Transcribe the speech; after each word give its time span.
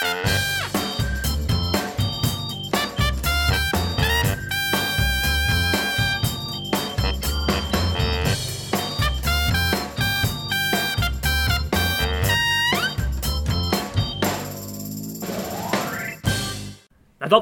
Nadat 0.00 0.14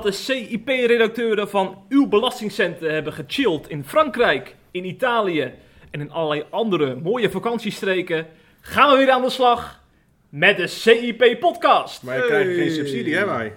de 0.02 0.12
CIP-redacteuren 0.12 1.48
van 1.48 1.84
uw 1.88 2.09
belastingcenten 2.09 2.93
hebben 2.93 3.12
gechilled 3.12 3.68
in 3.68 3.84
Frankrijk, 3.84 4.56
in 4.70 4.84
Italië 4.84 5.54
en 5.90 6.00
in 6.00 6.11
allerlei 6.11 6.45
andere 6.50 6.95
mooie 6.95 7.30
vakantiestreken, 7.30 8.27
gaan 8.61 8.90
we 8.90 8.96
weer 8.96 9.11
aan 9.11 9.22
de 9.22 9.30
slag 9.30 9.86
met 10.29 10.56
de 10.56 10.66
CIP-podcast. 10.66 12.02
Maar 12.02 12.16
je 12.16 12.27
krijgt 12.27 12.55
geen 12.55 12.70
subsidie, 12.70 13.16
hè 13.16 13.27
wij? 13.27 13.55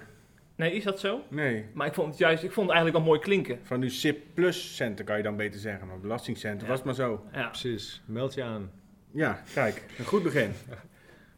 Nee, 0.56 0.72
is 0.72 0.84
dat 0.84 1.00
zo? 1.00 1.20
Nee. 1.28 1.64
Maar 1.74 1.86
ik 1.86 1.94
vond 1.94 2.08
het 2.08 2.18
juist, 2.18 2.42
ik 2.42 2.52
vond 2.52 2.66
het 2.66 2.76
eigenlijk 2.76 3.04
wel 3.04 3.14
mooi 3.14 3.20
klinken. 3.24 3.58
Van 3.62 3.80
nu 3.80 3.90
SIP 3.90 4.18
plus 4.34 4.76
centen 4.76 5.04
kan 5.04 5.16
je 5.16 5.22
dan 5.22 5.36
beter 5.36 5.60
zeggen, 5.60 5.86
maar 5.86 6.00
belastingcenten 6.00 6.66
Ja. 6.66 6.72
was 6.72 6.82
maar 6.82 6.94
zo. 6.94 7.24
Ja. 7.32 7.46
Precies, 7.48 8.02
meld 8.06 8.34
je 8.34 8.42
aan. 8.42 8.70
Ja, 9.12 9.42
kijk, 9.54 9.82
een 9.98 10.04
goed 10.04 10.22
begin. 10.22 10.52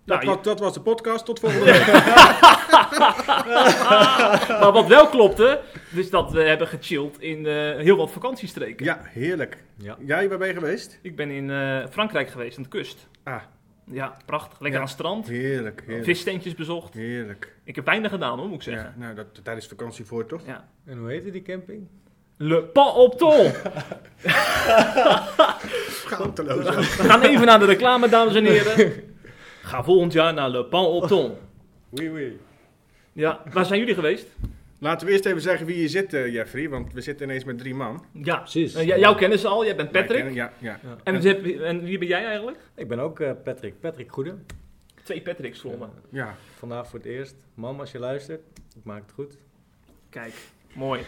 Nou, 0.06 0.20
Dat, 0.20 0.28
je- 0.28 0.34
was, 0.36 0.44
dat 0.44 0.60
was 0.60 0.74
de 0.74 0.80
podcast, 0.80 1.24
tot 1.24 1.40
volgende 1.40 1.64
week. 1.72 1.86
maar 4.60 4.72
wat 4.72 4.86
wel 4.86 5.08
klopte, 5.08 5.60
is 5.94 6.10
dat 6.10 6.32
we 6.32 6.42
hebben 6.42 6.68
gechilled 6.68 7.16
in 7.20 7.46
eh, 7.46 7.54
heel 7.76 7.96
wat 7.96 8.10
vakantiestreken. 8.10 8.84
Ja, 8.86 9.00
heerlijk. 9.04 9.56
Ja. 9.78 9.96
Jij, 10.06 10.28
waar 10.28 10.38
ben 10.38 10.48
je 10.48 10.54
geweest? 10.54 10.98
Ik 11.02 11.16
ben 11.16 11.30
in 11.30 11.50
eh, 11.50 11.86
Frankrijk 11.90 12.28
geweest, 12.28 12.56
aan 12.56 12.62
de 12.62 12.68
kust. 12.68 13.08
Ah, 13.22 13.42
Ja, 13.90 14.16
prachtig. 14.26 14.60
Lekker 14.60 14.70
Ja. 14.70 14.76
aan 14.76 14.82
het 14.82 14.98
strand. 15.00 15.28
heerlijk, 15.28 15.80
heerlijk. 15.86 16.04
Vistentjes 16.04 16.54
bezocht. 16.54 16.94
Heerlijk. 16.94 17.56
Ik 17.64 17.74
heb 17.76 17.84
weinig 17.84 18.10
gedaan 18.10 18.38
hoor, 18.38 18.46
moet 18.48 18.56
ik 18.56 18.62
zeggen. 18.62 18.94
Ja, 18.98 19.04
nou, 19.04 19.14
dat, 19.14 19.26
daar 19.42 19.56
is 19.56 19.66
vakantie 19.66 20.04
voor, 20.04 20.26
toch? 20.26 20.40
Ja. 20.46 20.68
En 20.86 20.98
hoe 20.98 21.08
heette 21.10 21.30
die 21.30 21.42
camping? 21.42 21.86
Le 22.36 22.62
Pan 22.62 22.94
op 22.94 23.18
Tol. 23.18 23.50
Schaamteloos. 26.04 26.64
We 26.96 27.02
gaan 27.02 27.22
even 27.22 27.46
naar 27.46 27.58
de 27.58 27.64
reclame, 27.64 28.08
dames 28.08 28.34
en 28.34 28.44
heren. 28.44 28.92
Ga 29.62 29.82
volgend 29.84 30.12
jaar 30.12 30.34
naar 30.34 30.48
Le 30.50 30.64
Pan 30.64 30.84
op 30.84 31.06
Tol. 31.06 31.38
Oui, 31.90 32.08
oui. 32.10 32.40
Ja, 33.12 33.42
waar 33.52 33.64
zijn 33.66 33.78
jullie 33.78 33.94
geweest? 33.94 34.26
Laten 34.84 35.06
we 35.06 35.12
eerst 35.12 35.26
even 35.26 35.40
zeggen 35.40 35.66
wie 35.66 35.74
hier 35.76 35.88
zit, 35.88 36.12
eh, 36.14 36.32
Jeffrey, 36.32 36.68
want 36.68 36.92
we 36.92 37.00
zitten 37.00 37.26
ineens 37.26 37.44
met 37.44 37.58
drie 37.58 37.74
man. 37.74 38.04
Ja, 38.12 38.36
Precies. 38.36 38.74
Eh, 38.74 38.86
jou 38.86 39.16
kennen 39.16 39.38
ze 39.38 39.48
al, 39.48 39.64
jij 39.64 39.76
bent 39.76 39.90
Patrick. 39.90 40.16
kennen- 40.16 40.34
Ja, 40.34 40.52
ja. 40.58 40.78
Ja. 40.82 40.96
En, 41.04 41.20
wie 41.20 41.28
heb- 41.34 41.60
en 41.60 41.82
wie 41.84 41.98
ben 41.98 42.08
jij 42.08 42.24
eigenlijk? 42.24 42.58
Ik 42.76 42.88
ben 42.88 42.98
ook 42.98 43.20
eh, 43.20 43.30
Patrick, 43.44 43.80
Patrick 43.80 44.12
Goede. 44.12 44.34
Twee 45.02 45.22
Patricks 45.22 45.60
voor 45.60 45.78
me. 45.78 45.86
ja. 46.10 46.36
Vandaag 46.58 46.88
voor 46.88 46.98
het 46.98 47.08
eerst. 47.08 47.34
Mam, 47.54 47.80
als 47.80 47.92
je 47.92 47.98
luistert, 47.98 48.40
ik 48.76 48.84
maak 48.84 49.02
het 49.02 49.12
goed. 49.12 49.38
Kijk, 50.10 50.32
mooi. 50.74 51.00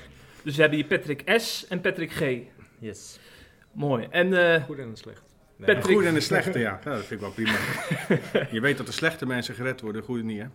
Dus 0.42 0.54
we 0.56 0.60
hebben 0.60 0.78
hier 0.78 0.88
Patrick 0.88 1.22
S 1.40 1.66
en 1.68 1.80
Patrick 1.80 2.12
G. 2.12 2.36
Yes. 2.78 3.18
Mooi. 3.72 4.06
En 4.10 4.54
eh, 4.54 4.64
Goed 4.64 4.78
en 4.78 4.96
slecht. 4.96 5.22
Nee. 5.56 5.68
Een 5.68 5.74
Patrick- 5.74 5.94
goede 5.94 6.08
en 6.08 6.14
een 6.14 6.22
slechte, 6.22 6.58
ja. 6.58 6.80
Nou, 6.84 6.96
dat 6.96 7.04
vind 7.06 7.10
ik 7.10 7.26
wel 7.26 7.30
prima. 7.30 7.58
je 8.50 8.60
weet 8.60 8.76
dat 8.76 8.86
de 8.86 8.92
slechte 8.92 9.26
mensen 9.26 9.54
gered 9.54 9.80
worden, 9.80 10.00
de 10.00 10.06
goede 10.06 10.22
niet, 10.22 10.40
hè? 10.40 10.46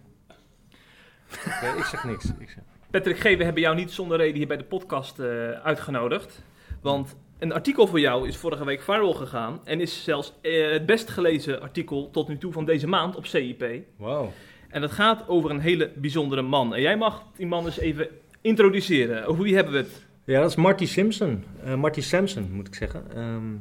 Oké, 1.67 1.77
ik 1.77 1.83
zeg 1.86 2.03
niks. 2.03 2.25
Ik 2.39 2.49
zeg. 2.49 2.64
Patrick 2.92 3.20
G, 3.20 3.23
we 3.23 3.44
hebben 3.44 3.61
jou 3.61 3.75
niet 3.75 3.92
zonder 3.92 4.17
reden 4.17 4.38
hier 4.38 4.47
bij 4.47 4.58
de 4.58 4.64
podcast 4.64 5.20
eh, 5.20 5.50
uitgenodigd. 5.50 6.44
Want 6.81 7.16
een 7.39 7.53
artikel 7.53 7.88
voor 7.88 8.00
jou 8.00 8.28
is 8.28 8.38
vorige 8.38 8.66
week 8.66 8.81
viral 8.81 9.14
gegaan. 9.14 9.59
En 9.64 9.81
is 9.81 10.03
zelfs 10.03 10.33
eh, 10.42 10.72
het 10.72 10.86
best 10.86 11.09
gelezen 11.09 11.61
artikel 11.61 12.09
tot 12.09 12.28
nu 12.28 12.38
toe 12.38 12.52
van 12.52 12.66
deze 12.66 12.88
maand 12.88 13.16
op 13.16 13.25
CIP. 13.25 13.66
Wauw. 13.95 14.31
En 14.70 14.81
dat 14.81 14.92
gaat 14.92 15.28
over 15.28 15.50
een 15.50 15.59
hele 15.59 15.92
bijzondere 15.95 16.42
man. 16.42 16.75
En 16.75 16.81
jij 16.81 16.98
mag 16.98 17.23
die 17.36 17.48
man 17.48 17.66
eens 17.66 17.80
even 17.80 18.08
introduceren. 18.42 19.26
Over 19.26 19.44
wie 19.44 19.55
hebben 19.55 19.73
we 19.73 19.80
het? 19.80 20.05
Ja, 20.23 20.42
dat 20.42 20.49
is 20.49 20.55
Marty 20.55 20.86
Simpson. 20.86 21.44
Eh, 21.64 21.76
Marty 21.76 22.02
Sampson, 22.02 22.52
moet 22.52 22.67
ik 22.67 22.76
zeggen. 22.76 23.04
Ehm, 23.15 23.54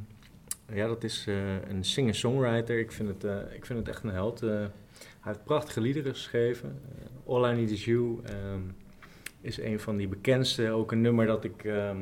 ja, 0.76 0.86
dat 0.86 1.04
is 1.04 1.26
een 1.68 1.84
singer-songwriter. 1.84 2.78
Ik, 2.78 2.92
vind 2.92 3.08
het, 3.08 3.24
ik 3.54 3.66
vind 3.66 3.78
het 3.78 3.88
echt 3.88 4.02
een 4.02 4.10
held. 4.10 4.40
Hij 4.40 4.70
heeft 5.20 5.44
prachtige 5.44 5.80
liederen 5.80 6.12
geschreven. 6.12 6.80
All 7.26 7.52
I 7.52 7.54
Need 7.54 7.70
Is 7.70 7.84
You 7.84 8.20
ehm, 8.24 8.60
is 9.40 9.60
een 9.60 9.80
van 9.80 9.96
die 9.96 10.08
bekendste. 10.08 10.70
Ook 10.70 10.92
een 10.92 11.00
nummer 11.00 11.26
dat 11.26 11.44
ik 11.44 11.64
ehm, 11.64 11.96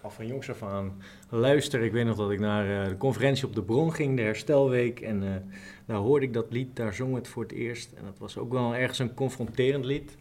al 0.00 0.10
van 0.10 0.26
jongs 0.26 0.50
af 0.50 0.62
aan 0.62 1.02
luister. 1.30 1.82
Ik 1.82 1.92
weet 1.92 2.04
nog 2.04 2.16
dat 2.16 2.30
ik 2.30 2.40
naar 2.40 2.82
eh, 2.82 2.88
de 2.88 2.96
conferentie 2.96 3.46
op 3.46 3.54
de 3.54 3.62
Bron 3.62 3.92
ging, 3.92 4.16
de 4.16 4.22
Herstelweek. 4.22 5.00
En 5.00 5.22
eh, 5.22 5.56
daar 5.86 5.96
hoorde 5.96 6.26
ik 6.26 6.32
dat 6.32 6.52
lied, 6.52 6.76
daar 6.76 6.94
zong 6.94 7.14
het 7.14 7.28
voor 7.28 7.42
het 7.42 7.52
eerst. 7.52 7.92
En 7.92 8.04
dat 8.04 8.18
was 8.18 8.38
ook 8.38 8.52
wel 8.52 8.74
ergens 8.74 8.98
een 8.98 9.14
confronterend 9.14 9.84
lied. 9.84 10.16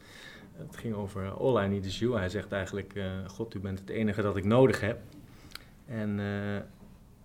Het 0.58 0.78
ging 0.78 0.94
over 0.94 1.32
All 1.32 1.64
I 1.64 1.68
Need 1.68 1.86
Is 1.86 2.00
You. 2.00 2.18
Hij 2.18 2.30
zegt 2.30 2.52
eigenlijk, 2.52 2.96
eh, 2.96 3.06
God, 3.28 3.56
u 3.56 3.60
bent 3.60 3.80
het 3.80 3.90
enige 3.90 4.22
dat 4.22 4.38
ik 4.38 4.46
nodig 4.46 4.82
heb. 4.82 5.00
En 5.86 6.20
eh, 6.20 6.62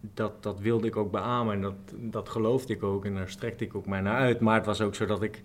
dat, 0.00 0.42
dat 0.42 0.60
wilde 0.60 0.86
ik 0.86 0.96
ook 0.96 1.10
beamen 1.10 1.54
en 1.54 1.60
dat, 1.60 1.94
dat 1.96 2.28
geloofde 2.28 2.72
ik 2.72 2.82
ook 2.82 3.04
en 3.04 3.14
daar 3.14 3.28
strekte 3.28 3.64
ik 3.64 3.74
ook 3.74 3.86
mij 3.86 4.00
naar 4.00 4.18
uit. 4.18 4.40
Maar 4.40 4.56
het 4.56 4.66
was 4.66 4.80
ook 4.80 4.94
zo 4.94 5.06
dat 5.06 5.22
ik 5.22 5.42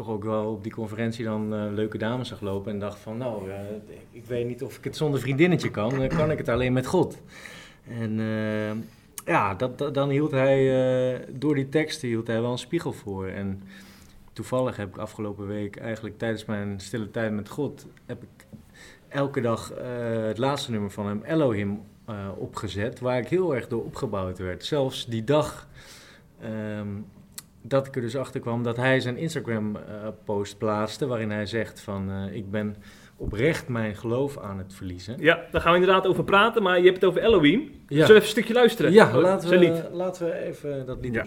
toch 0.00 0.14
ook 0.14 0.24
wel 0.24 0.52
op 0.52 0.62
die 0.62 0.72
conferentie 0.72 1.24
dan 1.24 1.54
eh, 1.54 1.72
leuke 1.72 1.98
dames 1.98 2.28
zag 2.28 2.40
lopen 2.40 2.72
en 2.72 2.78
dacht 2.78 2.98
van, 2.98 3.16
nou, 3.16 3.50
eh, 3.50 3.56
ik 4.10 4.24
weet 4.24 4.46
niet 4.46 4.62
of 4.62 4.76
ik 4.76 4.84
het 4.84 4.96
zonder 4.96 5.20
vriendinnetje 5.20 5.70
kan, 5.70 5.98
dan 5.98 6.08
kan 6.08 6.30
ik 6.30 6.38
het 6.38 6.48
alleen 6.48 6.72
met 6.72 6.86
God. 6.86 7.22
En 7.88 8.20
eh, 8.20 8.72
ja, 9.24 9.54
dat, 9.54 9.94
dan 9.94 10.08
hield 10.08 10.30
hij, 10.30 10.58
eh, 11.12 11.20
door 11.32 11.54
die 11.54 11.68
teksten 11.68 12.08
hield 12.08 12.26
hij 12.26 12.40
wel 12.40 12.52
een 12.52 12.58
spiegel 12.58 12.92
voor. 12.92 13.26
En 13.26 13.62
toevallig 14.32 14.76
heb 14.76 14.88
ik 14.88 14.96
afgelopen 14.96 15.46
week, 15.46 15.76
eigenlijk 15.76 16.18
tijdens 16.18 16.44
mijn 16.44 16.80
stille 16.80 17.10
tijd 17.10 17.32
met 17.32 17.48
God, 17.48 17.86
heb 18.06 18.22
ik 18.22 18.46
elke 19.08 19.40
dag 19.40 19.72
eh, 19.72 19.86
het 20.26 20.38
laatste 20.38 20.70
nummer 20.70 20.90
van 20.90 21.06
hem, 21.06 21.22
Elohim, 21.22 21.80
eh, 22.04 22.28
opgezet. 22.36 23.00
Waar 23.00 23.18
ik 23.18 23.28
heel 23.28 23.54
erg 23.54 23.68
door 23.68 23.84
opgebouwd 23.84 24.38
werd. 24.38 24.64
Zelfs 24.64 25.06
die 25.06 25.24
dag 25.24 25.68
ehm, 26.40 26.88
dat 27.62 27.86
ik 27.86 27.96
er 27.96 28.00
dus 28.02 28.16
achter 28.16 28.40
kwam 28.40 28.62
dat 28.62 28.76
hij 28.76 29.00
zijn 29.00 29.16
Instagram-post 29.16 30.58
plaatste. 30.58 31.06
Waarin 31.06 31.30
hij 31.30 31.46
zegt 31.46 31.80
van 31.80 32.10
eh, 32.10 32.36
ik 32.36 32.50
ben 32.50 32.76
oprecht 33.16 33.68
mijn 33.68 33.96
geloof 33.96 34.38
aan 34.38 34.58
het 34.58 34.74
verliezen. 34.74 35.16
Ja, 35.18 35.40
daar 35.50 35.60
gaan 35.60 35.72
we 35.72 35.78
inderdaad 35.78 36.06
over 36.06 36.24
praten. 36.24 36.62
Maar 36.62 36.78
je 36.78 36.84
hebt 36.84 36.94
het 36.94 37.04
over 37.04 37.22
Elohim. 37.22 37.60
Ja, 37.60 37.70
Zullen 37.88 37.96
we 37.98 38.02
even 38.02 38.16
een 38.16 38.22
stukje 38.22 38.54
luisteren? 38.54 38.92
ja 38.92 39.18
laten, 39.18 39.48
we, 39.48 39.88
laten 39.92 40.26
we 40.26 40.32
even 40.34 40.86
dat 40.86 40.98
lied 41.00 41.14
Ja. 41.14 41.24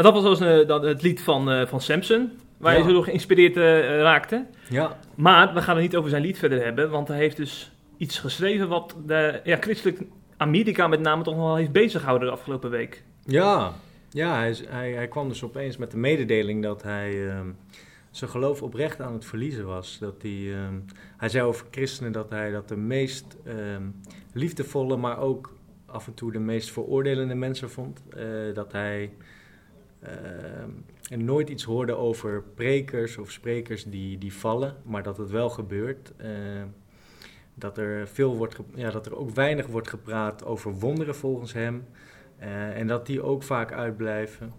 Nou, 0.00 0.14
dat 0.14 0.22
was 0.22 0.38
dus, 0.38 0.48
eh, 0.48 0.68
dat, 0.68 0.82
het 0.82 1.02
lied 1.02 1.22
van, 1.22 1.50
eh, 1.50 1.66
van 1.66 1.80
Samson. 1.80 2.30
Waar 2.56 2.76
je 2.76 2.82
zo 2.82 2.92
door 2.92 3.04
geïnspireerd 3.04 3.56
eh, 3.56 3.98
raakte. 4.00 4.46
Ja, 4.68 4.98
Maar 5.14 5.54
we 5.54 5.62
gaan 5.62 5.74
het 5.74 5.84
niet 5.84 5.96
over 5.96 6.10
zijn 6.10 6.22
lied 6.22 6.38
verder 6.38 6.64
hebben. 6.64 6.90
Want 6.90 7.08
hij 7.08 7.16
heeft 7.16 7.36
dus 7.36 7.72
iets 7.96 8.18
geschreven 8.18 8.68
wat 8.68 8.96
de 9.06 9.40
ja, 9.44 9.56
christelijk 9.60 10.02
Amerika 10.36 10.86
met 10.86 11.00
name 11.00 11.22
toch 11.22 11.34
nog 11.34 11.44
wel 11.44 11.56
heeft 11.56 11.72
bezighouden 11.72 12.28
de 12.28 12.34
afgelopen 12.34 12.70
week. 12.70 13.02
Ja, 13.24 13.72
ja 14.10 14.36
hij, 14.36 14.56
hij, 14.68 14.92
hij 14.92 15.08
kwam 15.08 15.28
dus 15.28 15.44
opeens 15.44 15.76
met 15.76 15.90
de 15.90 15.96
mededeling 15.96 16.62
dat 16.62 16.82
hij 16.82 17.28
ehm, 17.28 17.48
zijn 18.10 18.30
geloof 18.30 18.62
oprecht 18.62 19.00
aan 19.00 19.12
het 19.12 19.24
verliezen 19.24 19.66
was. 19.66 19.98
Dat 19.98 20.22
hij, 20.22 20.52
ehm, 20.52 20.74
hij 21.16 21.28
zei 21.28 21.44
over 21.44 21.66
christenen 21.70 22.12
dat 22.12 22.30
hij 22.30 22.50
dat 22.50 22.68
de 22.68 22.76
meest 22.76 23.36
ehm, 23.44 23.82
liefdevolle, 24.32 24.96
maar 24.96 25.18
ook 25.18 25.54
af 25.86 26.06
en 26.06 26.14
toe 26.14 26.32
de 26.32 26.38
meest 26.38 26.70
veroordelende 26.70 27.34
mensen 27.34 27.70
vond. 27.70 28.02
Dat 28.54 28.72
hij 28.72 29.10
en 31.10 31.24
nooit 31.24 31.48
iets 31.48 31.64
hoorde 31.64 31.94
over 31.94 32.42
prekers 32.54 33.18
of 33.18 33.30
sprekers 33.30 33.84
die, 33.84 34.18
die 34.18 34.32
vallen, 34.34 34.76
maar 34.82 35.02
dat 35.02 35.16
het 35.16 35.30
wel 35.30 35.50
gebeurt. 35.50 36.12
Eh, 36.16 36.30
dat, 37.54 37.78
er 37.78 38.08
veel 38.08 38.36
wordt 38.36 38.56
ja, 38.74 38.90
dat 38.90 39.06
er 39.06 39.16
ook 39.16 39.30
weinig 39.30 39.66
wordt 39.66 39.88
gepraat 39.88 40.44
over 40.44 40.72
wonderen 40.72 41.14
volgens 41.14 41.52
hem. 41.52 41.86
eh, 42.38 42.78
en 42.78 42.86
dat 42.86 43.06
die 43.06 43.22
ook 43.22 43.42
vaak 43.42 43.72
uitblijven. 43.72 44.52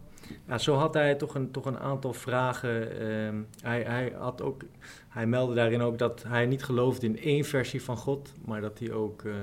Ja, 0.47 0.57
zo 0.57 0.75
had 0.75 0.93
hij 0.93 1.15
toch 1.15 1.35
een, 1.35 1.51
toch 1.51 1.65
een 1.65 1.79
aantal 1.79 2.13
vragen. 2.13 2.99
ehm, 2.99 3.35
hij, 3.61 3.81
hij, 3.83 4.13
had 4.17 4.41
ook, 4.41 4.61
hij 5.09 5.27
meldde 5.27 5.55
daarin 5.55 5.81
ook 5.81 5.97
dat 5.97 6.23
hij 6.27 6.45
niet 6.45 6.63
geloofde 6.63 7.05
in 7.05 7.19
één 7.19 7.43
versie 7.45 7.81
van 7.83 7.97
God, 7.97 8.33
maar 8.45 8.61
dat 8.61 8.79
hij 8.79 8.91
ook. 8.91 9.23
eh, 9.23 9.33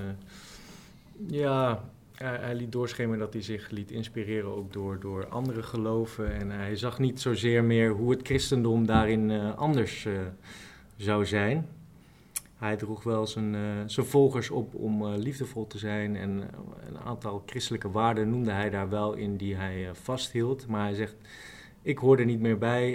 ja, 1.27 1.85
hij, 2.19 2.55
liet 2.55 2.73
doorschemeren 2.73 3.19
dat 3.19 3.33
hij 3.33 3.43
zich 3.43 3.71
liet 3.71 3.91
inspireren 3.91 4.57
ook 4.57 4.73
door, 4.73 5.01
door 5.01 5.29
andere 5.29 5.63
geloven. 5.63 6.35
En 6.35 6.51
hij 6.51 6.77
zag 6.77 6.99
niet 6.99 7.21
zozeer 7.21 7.65
meer 7.65 7.91
hoe 7.91 8.11
het 8.11 8.21
christendom 8.23 8.87
daarin 8.87 9.31
eh, 9.31 9.55
anders 9.57 10.05
eh, 10.05 10.13
zou 10.97 11.27
zijn. 11.27 11.69
Hij 12.57 12.77
droeg 12.77 13.03
wel 13.03 13.27
zijn, 13.27 13.55
eh, 13.55 13.61
zijn 13.87 14.07
volgers 14.07 14.51
op 14.51 14.75
om 14.75 15.07
liefdevol 15.07 15.67
te 15.67 15.79
zijn. 15.79 16.17
En 16.17 16.31
een 16.89 16.99
aantal 17.05 17.43
christelijke 17.47 17.91
waarden 17.91 18.31
noemde 18.31 18.51
hij 18.51 18.71
daar 18.71 18.89
wel 18.89 19.13
in 19.13 19.37
die 19.37 19.55
hij 19.55 19.91
vasthield. 19.93 20.67
Maar 20.67 20.83
hij 20.83 20.95
zegt, 20.95 21.17
ik 21.83 21.99
hoor 21.99 22.19
er 22.19 22.25
niet 22.25 22.41
meer 22.41 22.59
bij. 22.59 22.93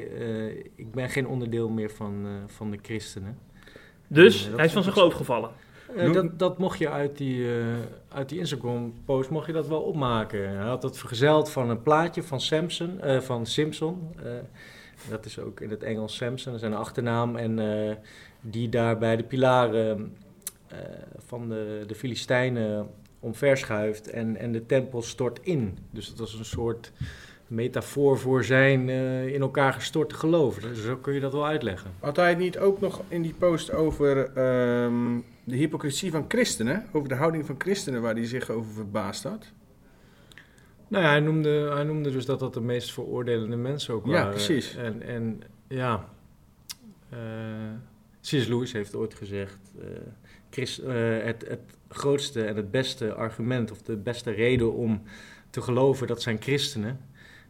ik 0.75 0.91
ben 0.91 1.09
geen 1.09 1.27
onderdeel 1.27 1.69
meer 1.69 1.91
van, 1.91 2.25
van 2.47 2.71
de 2.71 2.79
christenen. 2.81 3.37
Dus 4.07 4.49
hij 4.55 4.65
is 4.65 4.71
van 4.71 4.83
zijn 4.83 4.95
geloof 4.95 5.13
gevallen. 5.13 5.51
Eh, 5.95 6.13
dat, 6.13 6.39
dat 6.39 6.57
mocht 6.57 6.79
je 6.79 6.89
uit 6.89 7.17
die, 7.17 7.47
eh, 7.47 7.65
uit 8.07 8.29
die 8.29 8.39
Instagram-post 8.39 9.29
mocht 9.29 9.45
je 9.45 9.53
dat 9.53 9.67
wel 9.67 9.81
opmaken. 9.81 10.49
Hij 10.49 10.67
had 10.67 10.81
dat 10.81 10.97
vergezeld 10.97 11.49
van 11.49 11.69
een 11.69 11.81
plaatje 11.81 12.23
van 12.23 12.41
Samson, 12.41 13.01
eh, 13.01 13.19
van 13.19 13.45
Simpson. 13.45 14.15
Dat 15.09 15.25
is 15.25 15.39
ook 15.39 15.59
in 15.59 15.69
het 15.69 15.83
Engels 15.83 16.15
Samson, 16.15 16.51
dat 16.51 16.61
is 16.61 16.67
zijn 16.67 16.79
achternaam. 16.79 17.35
En 17.35 17.59
die 18.41 18.69
daar 18.69 18.97
bij 18.97 19.15
de 19.15 19.23
pilaren 19.23 20.17
van 21.17 21.49
de, 21.49 21.83
de 21.87 21.95
Filistijnen 21.95 22.87
omverschuift 23.19 24.09
en, 24.09 24.37
en 24.37 24.51
de 24.51 24.65
tempel 24.65 25.01
stort 25.01 25.39
in. 25.41 25.77
Dus 25.91 26.09
dat 26.09 26.17
was 26.19 26.33
een 26.33 26.45
soort 26.45 26.91
metafoor 27.53 28.19
voor 28.19 28.43
zijn 28.43 28.89
eh, 28.89 29.27
in 29.27 29.41
elkaar 29.41 29.73
gestorte 29.73 30.15
geloof. 30.15 30.57
Dus 30.59 30.83
zo 30.83 30.95
kun 30.95 31.13
je 31.13 31.19
dat 31.19 31.31
wel 31.33 31.45
uitleggen. 31.45 31.91
Had 31.99 32.15
hij 32.15 32.29
het 32.29 32.37
niet 32.37 32.57
ook 32.57 32.79
nog 32.79 33.01
in 33.07 33.21
die 33.21 33.33
post 33.33 33.73
over 33.73 34.17
ehm, 34.17 35.19
de 35.43 35.55
hypocrisie 35.55 36.11
van 36.11 36.25
christenen? 36.27 36.85
Over 36.91 37.09
de 37.09 37.15
houding 37.15 37.45
van 37.45 37.55
christenen 37.57 38.01
waar 38.01 38.13
hij 38.13 38.25
zich 38.25 38.49
over 38.49 38.71
verbaasd 38.73 39.23
had? 39.23 39.51
Nou 40.87 41.03
ja, 41.03 41.09
hij 41.09 41.19
noemde, 41.19 41.71
hij 41.73 41.83
noemde 41.83 42.11
dus 42.11 42.25
dat 42.25 42.39
dat 42.39 42.53
de 42.53 42.61
meest 42.61 42.93
veroordelende 42.93 43.55
mensen 43.55 43.93
ook 43.93 44.05
Ja, 44.05 44.11
waren. 44.11 44.29
precies. 44.29 44.75
En, 44.75 45.01
en 45.01 45.41
ja, 45.67 46.09
eh 47.09 47.17
C.S. 48.21 48.47
Lewis 48.47 48.71
heeft 48.71 48.95
ooit 48.95 49.13
gezegd, 49.13 49.57
Christ, 50.49 50.79
eh, 50.79 50.93
het, 51.23 51.45
het 51.47 51.77
grootste 51.89 52.43
en 52.43 52.55
het 52.55 52.71
beste 52.71 53.13
argument 53.13 53.71
of 53.71 53.81
de 53.81 53.97
beste 53.97 54.31
reden 54.31 54.73
om 54.73 55.01
te 55.49 55.61
geloven, 55.61 56.07
dat 56.07 56.21
zijn 56.21 56.41
christenen. 56.41 56.99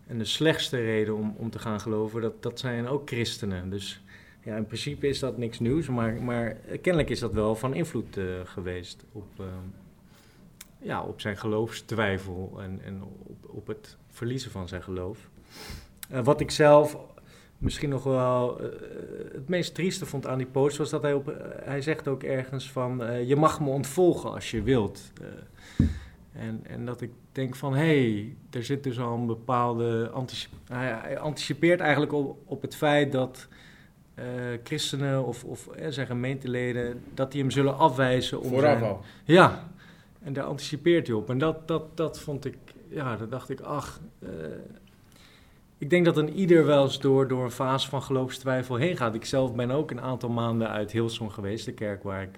En 0.07 0.17
de 0.17 0.25
slechtste 0.25 0.77
reden 0.77 1.15
om, 1.15 1.35
om 1.38 1.50
te 1.50 1.59
gaan 1.59 1.79
geloven, 1.79 2.21
dat, 2.21 2.44
dat 2.44 2.59
zijn 2.59 2.88
ook 2.88 3.07
christenen. 3.09 3.69
Dus 3.69 4.01
ja, 4.44 4.55
in 4.55 4.65
principe 4.65 5.07
is 5.07 5.19
dat 5.19 5.38
niks 5.38 5.59
nieuws, 5.59 5.88
maar, 5.88 6.13
maar 6.13 6.53
kennelijk 6.81 7.09
is 7.09 7.19
dat 7.19 7.33
wel 7.33 7.55
van 7.55 7.73
invloed 7.73 8.17
eh, 8.17 8.25
geweest 8.44 9.03
op, 9.11 9.27
eh, 9.38 9.45
ja, 10.79 11.03
op 11.03 11.21
zijn 11.21 11.38
geloofstwijfel 11.38 12.57
en, 12.59 12.79
en 12.85 13.03
op, 13.03 13.50
op 13.50 13.67
het 13.67 13.97
verliezen 14.09 14.51
van 14.51 14.67
zijn 14.67 14.83
geloof. 14.83 15.29
Eh, 16.09 16.23
wat 16.23 16.39
ik 16.39 16.51
zelf 16.51 16.97
misschien 17.57 17.89
nog 17.89 18.03
wel 18.03 18.57
het 19.31 19.50
meest 19.50 19.75
trieste 19.75 20.05
vond 20.05 20.27
aan 20.27 20.38
die 20.38 20.47
post 20.47 20.77
was 20.77 20.89
dat 20.89 21.01
hij 21.01 21.13
op, 21.13 21.33
hij 21.63 21.81
zegt 21.81 22.07
ook 22.07 22.23
ergens 22.23 22.71
van 22.71 23.25
je 23.27 23.35
mag 23.35 23.59
me 23.59 23.69
ontvolgen 23.69 24.31
als 24.31 24.51
je 24.51 24.61
wilt. 24.61 25.11
En, 26.33 26.59
en 26.63 26.85
dat 26.85 27.01
ik 27.01 27.09
denk 27.31 27.56
van 27.56 27.74
hé, 27.75 28.12
hey, 28.12 28.35
er 28.51 28.63
zit 28.63 28.83
dus 28.83 29.00
al 29.00 29.13
een 29.18 29.25
bepaalde 29.25 30.09
antici- 30.13 30.47
hij, 30.68 30.88
hij 31.01 31.19
anticipeert 31.19 31.80
eigenlijk 31.80 32.13
op, 32.13 32.38
op 32.45 32.62
het 32.62 32.75
feit 32.75 33.12
dat 33.12 33.47
eh, 34.15 34.25
christenen 34.63 35.25
of, 35.25 35.44
of 35.44 35.68
eh, 35.68 35.88
zijn 35.89 36.07
gemeenteleden 36.07 37.03
dat 37.13 37.31
die 37.31 37.41
hem 37.41 37.51
zullen 37.51 37.77
afwijzen 37.77 38.41
om 38.41 38.50
Vooraf 38.50 38.71
zijn- 38.80 38.83
al. 38.83 39.01
ja, 39.24 39.68
en 40.24 40.33
daar 40.33 40.44
anticipeert 40.44 41.07
hij 41.07 41.15
op. 41.15 41.30
En 41.30 41.38
dat, 41.38 41.68
dat, 41.68 41.97
dat 41.97 42.19
vond 42.19 42.45
ik, 42.45 42.57
ja, 42.89 43.15
dan 43.18 43.29
dacht 43.29 43.50
ik, 43.50 43.59
ach. 43.62 44.00
eh, 44.19 44.29
ik 45.77 45.89
denk 45.89 46.06
dat 46.06 46.18
een 46.18 46.33
ieder 46.33 46.65
wel 46.65 46.83
eens 46.83 47.00
door, 47.00 47.27
door 47.27 47.44
een 47.44 47.51
fase 47.51 47.89
van 47.89 48.01
geloofstwijfel 48.03 48.75
heen 48.75 48.97
gaat. 48.97 49.15
Ik 49.15 49.25
zelf 49.25 49.56
ben 49.56 49.71
ook 49.71 49.91
een 49.91 50.01
aantal 50.01 50.29
maanden 50.29 50.69
uit 50.69 50.91
Hilsong 50.91 51.33
geweest, 51.33 51.65
de 51.65 51.71
kerk 51.74 52.03
waar 52.03 52.21
ik 52.21 52.38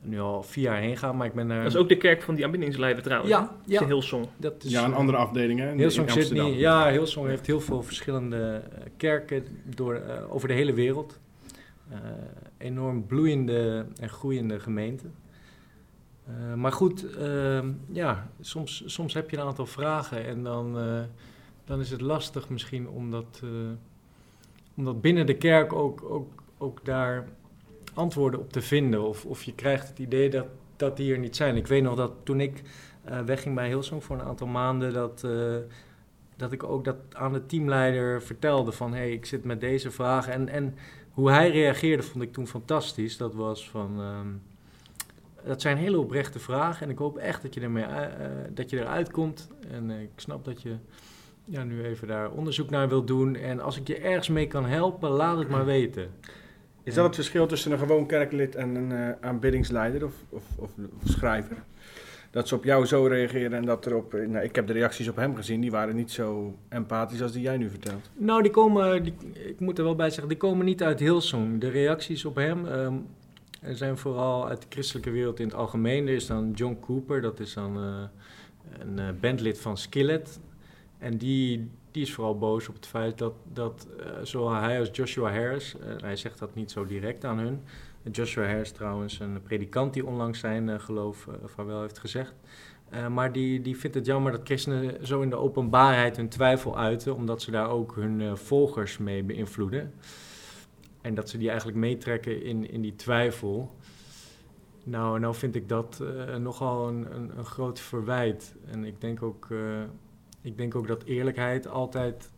nu 0.00 0.20
al 0.20 0.42
vier 0.42 0.64
jaar 0.64 0.80
heen 0.80 0.96
ga. 0.96 1.12
Maar 1.12 1.26
ik 1.26 1.34
ben 1.34 1.48
daar. 1.48 1.62
Dat 1.62 1.72
is 1.72 1.78
ook 1.78 1.88
de 1.88 1.96
kerk 1.96 2.22
van 2.22 2.34
die 2.34 2.44
aanbiddingsleider 2.44 3.02
trouwens. 3.02 3.30
Ja? 3.30 3.40
Dat 3.40 3.50
is 3.66 3.78
ja. 3.78 3.86
Hillsong. 3.86 4.26
dat 4.36 4.64
is, 4.64 4.70
Ja, 4.70 4.84
een 4.84 4.94
andere 4.94 5.18
afdeling 5.18 5.60
hè? 5.60 5.72
Hillsong 5.72 6.14
niet. 6.14 6.54
Ja, 6.58 6.90
Hillsong 6.90 7.26
heeft 7.28 7.46
heel 7.46 7.60
veel 7.60 7.82
verschillende 7.82 8.62
eh, 8.74 8.80
kerken 8.96 9.44
door, 9.64 9.94
eh, 9.94 10.34
over 10.34 10.48
de 10.48 10.54
hele 10.54 10.72
wereld. 10.72 11.18
Eh, 11.90 11.98
enorm 12.58 13.06
bloeiende 13.06 13.86
en 14.00 14.08
groeiende 14.08 14.60
gemeente. 14.60 15.06
Eh, 16.26 16.54
maar 16.54 16.72
goed, 16.72 17.16
ehm, 17.16 17.72
ja, 17.92 18.30
soms, 18.40 18.82
soms 18.86 19.14
heb 19.14 19.30
je 19.30 19.36
een 19.36 19.46
aantal 19.46 19.66
vragen 19.66 20.26
en 20.26 20.42
dan, 20.42 20.78
eh, 20.78 21.02
dan 21.64 21.80
is 21.80 21.90
het 21.90 22.00
lastig 22.00 22.48
misschien 22.48 22.88
om 22.88 23.10
dat, 23.10 23.40
eh, 23.42 23.50
om 24.76 24.84
dat 24.84 25.00
binnen 25.00 25.26
de 25.26 25.36
kerk 25.36 25.72
ook, 25.72 26.02
ook, 26.04 26.42
ook 26.58 26.84
daar 26.84 27.28
antwoorden 27.96 28.40
op 28.40 28.52
te 28.52 28.62
vinden. 28.62 29.02
Of, 29.02 29.24
of 29.24 29.42
je 29.42 29.54
krijgt 29.54 29.88
het 29.88 29.98
idee 29.98 30.30
dat, 30.30 30.46
dat 30.76 30.96
die 30.96 31.12
er 31.12 31.18
niet 31.18 31.36
zijn. 31.36 31.56
Ik 31.56 31.66
weet 31.66 31.82
nog 31.82 31.96
dat 31.96 32.12
toen 32.22 32.40
ik 32.40 32.62
eh, 33.04 33.20
wegging 33.20 33.54
bij 33.54 33.68
Hillsong 33.68 34.04
voor 34.04 34.16
een 34.16 34.26
aantal 34.26 34.46
maanden, 34.46 34.92
dat, 34.92 35.24
eh, 35.24 35.56
dat 36.36 36.52
ik 36.52 36.62
ook 36.62 36.84
dat 36.84 36.96
aan 37.12 37.32
de 37.32 37.46
teamleider 37.46 38.22
vertelde 38.22 38.72
van 38.72 38.92
hé, 38.92 38.98
hey, 38.98 39.12
ik 39.12 39.26
zit 39.26 39.44
met 39.44 39.60
deze 39.60 39.90
vragen. 39.90 40.32
En, 40.32 40.48
en 40.48 40.74
hoe 41.10 41.30
hij 41.30 41.50
reageerde 41.50 42.02
vond 42.02 42.24
ik 42.24 42.32
toen 42.32 42.46
fantastisch. 42.46 43.16
Dat 43.16 43.34
was 43.34 43.70
van, 43.70 44.00
ehm, 44.00 44.28
dat 45.46 45.60
zijn 45.60 45.76
hele 45.76 45.98
oprechte 45.98 46.38
vragen 46.38 46.86
en 46.86 46.92
ik 46.92 46.98
hoop 46.98 47.16
echt 47.16 47.42
dat 47.42 47.54
je, 47.54 47.60
ermee, 47.60 47.84
eh, 47.84 48.08
dat 48.50 48.70
je 48.70 48.80
eruit 48.80 49.10
komt. 49.10 49.48
En 49.70 49.90
ik 49.90 50.10
snap 50.16 50.44
dat 50.44 50.62
je 50.62 50.76
ja, 51.44 51.64
nu 51.64 51.84
even 51.84 52.08
daar 52.08 52.30
onderzoek 52.30 52.70
naar 52.70 52.88
wilt 52.88 53.06
doen. 53.06 53.36
En 53.36 53.60
als 53.60 53.76
ik 53.76 53.86
je 53.86 53.98
ergens 53.98 54.28
mee 54.28 54.46
kan 54.46 54.66
helpen, 54.66 55.10
laat 55.10 55.38
het 55.38 55.48
maar 55.48 55.64
weten. 55.78 56.10
Is 56.86 56.94
dat 56.94 57.04
het 57.04 57.14
verschil 57.14 57.46
tussen 57.46 57.72
een 57.72 57.78
gewoon 57.78 58.06
kerklid 58.06 58.54
en 58.54 58.74
een 58.74 58.92
eh, 58.92 59.28
aanbiddingsleider 59.28 60.04
of, 60.04 60.14
of, 60.28 60.42
of, 60.56 60.70
of 61.02 61.08
schrijver? 61.10 61.56
Dat 62.30 62.48
ze 62.48 62.54
op 62.54 62.64
jou 62.64 62.86
zo 62.86 63.06
reageren 63.06 63.52
en 63.52 63.64
dat 63.64 63.86
er 63.86 63.96
op... 63.96 64.14
eh, 64.14 64.28
Nou, 64.28 64.44
ik 64.44 64.54
heb 64.54 64.66
de 64.66 64.72
reacties 64.72 65.08
op 65.08 65.16
hem 65.16 65.36
gezien, 65.36 65.60
die 65.60 65.70
waren 65.70 65.96
niet 65.96 66.10
zo 66.10 66.58
empathisch 66.68 67.22
als 67.22 67.32
die 67.32 67.42
jij 67.42 67.56
nu 67.56 67.70
vertelt. 67.70 68.10
Nou, 68.14 68.42
die 68.42 68.50
komen, 68.50 69.02
die, 69.02 69.14
ik 69.32 69.60
moet 69.60 69.78
er 69.78 69.84
wel 69.84 69.94
bij 69.94 70.10
zeggen, 70.10 70.28
die 70.28 70.36
komen 70.36 70.64
niet 70.64 70.82
uit 70.82 71.00
Hillsong. 71.00 71.60
De 71.60 71.68
reacties 71.68 72.24
op 72.24 72.34
hem 72.34 72.66
er 73.66 73.76
zijn 73.76 73.98
vooral 73.98 74.48
uit 74.48 74.60
de 74.60 74.66
christelijke 74.68 75.10
wereld 75.10 75.40
in 75.40 75.46
het 75.46 75.56
algemeen. 75.56 76.06
Er 76.06 76.14
is 76.14 76.26
dan 76.26 76.50
John 76.54 76.78
Cooper, 76.80 77.20
dat 77.20 77.40
is 77.40 77.54
dan 77.54 77.76
eh, 77.76 78.02
een 78.78 78.98
eh, 78.98 79.08
bandlid 79.20 79.58
van 79.60 79.76
Skillet. 79.76 80.40
En 80.98 81.16
die, 81.16 81.70
die 81.96 82.04
is 82.04 82.14
vooral 82.14 82.38
boos 82.38 82.68
op 82.68 82.74
het 82.74 82.86
feit 82.86 83.18
dat, 83.18 83.32
dat 83.52 83.88
eh, 83.98 84.06
zowel 84.22 84.52
hij 84.52 84.78
als 84.78 84.88
Joshua 84.92 85.30
Harris, 85.30 85.78
eh, 85.78 85.96
hij 85.96 86.16
zegt 86.16 86.38
dat 86.38 86.54
niet 86.54 86.70
zo 86.70 86.84
direct 86.84 87.24
aan 87.24 87.38
hun. 87.38 87.62
Joshua 88.10 88.46
Harris 88.46 88.70
trouwens, 88.70 89.20
een 89.20 89.42
predikant 89.42 89.94
die 89.94 90.06
onlangs 90.06 90.38
zijn 90.38 90.68
eh, 90.68 90.78
geloof 90.78 91.26
uh, 91.26 91.34
vaarwel 91.44 91.80
heeft 91.80 91.98
gezegd. 91.98 92.34
Uh, 92.92 93.08
maar 93.08 93.32
die, 93.32 93.62
die 93.62 93.76
vindt 93.76 93.96
het 93.96 94.06
jammer 94.06 94.32
dat 94.32 94.40
christenen 94.44 95.06
zo 95.06 95.20
in 95.20 95.30
de 95.30 95.36
openbaarheid 95.36 96.16
hun 96.16 96.28
twijfel 96.28 96.78
uiten, 96.78 97.14
omdat 97.14 97.42
ze 97.42 97.50
daar 97.50 97.70
ook 97.70 97.94
hun 97.94 98.20
uh, 98.20 98.34
volgers 98.34 98.98
mee 98.98 99.22
beïnvloeden. 99.22 99.92
En 101.00 101.14
dat 101.14 101.30
ze 101.30 101.38
die 101.38 101.48
eigenlijk 101.48 101.78
meetrekken 101.78 102.42
in, 102.42 102.70
in 102.70 102.80
die 102.80 102.96
twijfel. 102.96 103.74
Nou, 104.84 105.18
nou 105.20 105.34
vind 105.34 105.54
ik 105.54 105.68
dat 105.68 106.00
uh, 106.02 106.34
nogal 106.36 106.88
een, 106.88 107.06
een, 107.38 107.44
groot 107.44 107.80
verwijt. 107.80 108.54
En 108.70 108.84
ik 108.84 109.00
denk 109.00 109.22
ook, 109.22 109.48
uh, 109.50 109.82
ik 110.46 110.56
denk 110.56 110.74
ook 110.74 110.86
dat 110.86 111.04
eerlijkheid 111.04 111.68
altijd, 111.68 112.30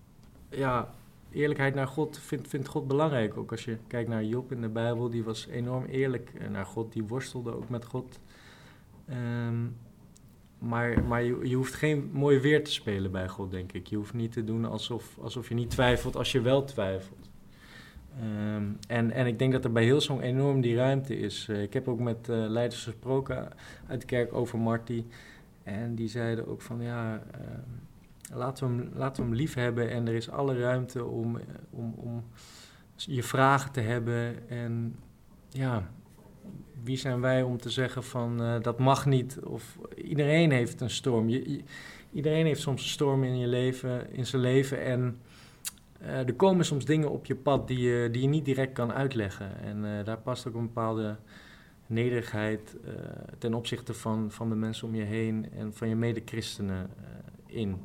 ja, 0.51 0.95
eerlijkheid 1.31 1.75
naar 1.75 1.87
God 1.87 2.19
vindt, 2.19 2.49
vindt 2.49 2.69
God 2.69 2.89
belangrijk. 2.89 3.37
Ook 3.37 3.51
als 3.51 3.65
je 3.65 3.77
kijkt 3.87 4.09
naar 4.09 4.25
Job 4.25 4.53
in 4.53 4.61
de 4.61 4.69
Bijbel, 4.69 5.11
die 5.11 5.25
was 5.25 5.47
enorm 5.47 5.85
eerlijk 5.85 6.33
naar 6.51 6.67
God, 6.67 6.93
die 6.93 7.05
worstelde 7.05 7.57
ook 7.57 7.69
met 7.69 7.85
God. 7.85 8.21
Um, 9.11 9.77
maar, 10.59 11.05
maar 11.05 11.23
je, 11.23 11.39
je, 11.43 11.55
hoeft 11.55 11.75
geen 11.75 12.11
mooi 12.13 12.39
weer 12.39 12.65
te 12.65 12.73
spelen 12.73 13.11
bij 13.11 13.29
God, 13.29 13.51
denk 13.51 13.73
ik. 13.73 13.87
Je 13.87 13.97
hoeft 13.97 14.15
niet 14.15 14.33
te 14.33 14.45
doen 14.45 14.65
alsof, 14.65 15.19
alsof 15.21 15.49
je 15.49 15.55
niet 15.55 15.71
twijfelt 15.71 16.17
als 16.17 16.33
je 16.33 16.41
wel 16.41 16.65
twijfelt. 16.65 17.31
Um, 18.23 18.79
en, 18.89 19.11
en 19.11 19.27
ik 19.27 19.39
denk 19.39 19.53
dat 19.53 19.65
er 19.65 19.73
bij 19.73 19.85
Hillsong 19.85 20.23
enorm 20.23 20.61
die 20.61 20.77
ruimte 20.77 21.19
is. 21.19 21.47
Uh, 21.51 21.63
ik 21.63 21.73
heb 21.73 21.89
ook 21.89 22.01
met 22.01 22.29
uh, 22.31 22.37
leiders 22.49 22.85
gesproken 22.85 23.49
uit 23.87 24.01
de 24.01 24.07
kerk 24.07 24.33
over 24.33 24.59
Marty. 24.59 25.05
En 25.63 25.95
die 25.95 26.09
zeiden 26.09 26.47
ook 26.47 26.63
van 26.63 26.83
ja, 26.83 27.15
uh, 27.15 27.41
laten, 28.35 28.77
we 28.77 28.83
hem, 28.83 28.91
laten 28.95 29.23
hem 29.23 29.35
lief 29.35 29.55
hebben 29.55 29.91
en 29.91 30.09
er 30.09 30.15
is 30.15 30.31
alle 30.31 30.59
ruimte 30.59 31.05
om, 31.05 31.37
eh, 31.37 31.45
om, 31.71 31.95
om 31.97 32.25
je 32.97 33.23
vragen 33.23 33.73
te 33.73 33.81
hebben. 33.81 34.49
En 34.49 34.97
ja, 35.49 35.91
wie 36.83 36.97
zijn 36.97 37.21
wij 37.21 37.43
om 37.43 37.59
te 37.59 37.71
zeggen 37.71 38.05
van 38.05 38.43
eh, 38.43 38.61
dat 38.61 38.79
mag 38.79 39.07
niet? 39.07 39.39
Of 39.41 39.79
iedereen 39.97 40.51
heeft 40.51 40.81
een 40.81 40.91
storm. 40.91 41.29
Je, 41.29 41.63
iedereen 42.13 42.47
heeft 42.47 42.61
soms 42.61 42.83
een 42.83 42.89
storm 42.89 43.25
in, 43.25 43.39
je 43.39 43.47
leven, 43.47 44.13
in 44.13 44.27
zijn 44.27 44.43
leven 44.43 44.85
en 44.85 45.19
eh, 46.01 46.19
er 46.19 46.35
komen 46.35 46.65
soms 46.65 46.85
dingen 46.85 47.11
op 47.11 47.27
je 47.27 47.37
pad 47.37 47.69
die 47.69 47.79
je, 47.79 48.09
die 48.11 48.23
je 48.23 48.29
niet 48.29 48.45
direct 48.45 48.73
kan 48.73 48.93
uitleggen. 48.93 49.61
En 49.61 50.05
daar 50.05 50.19
past 50.19 50.49
ook 50.49 50.55
een 50.55 50.67
bepaalde 50.67 51.17
nederigheid 51.87 52.77
ten 53.39 53.55
opzichte 53.55 53.95
van, 53.95 54.31
van 54.31 54.49
de 54.49 54.55
mensen 54.55 54.89
om 54.89 54.95
je 54.95 55.03
heen 55.03 55.47
en 55.57 55.75
van 55.75 55.89
je 55.89 55.97
medechristenen 55.97 56.91
in. 57.47 57.79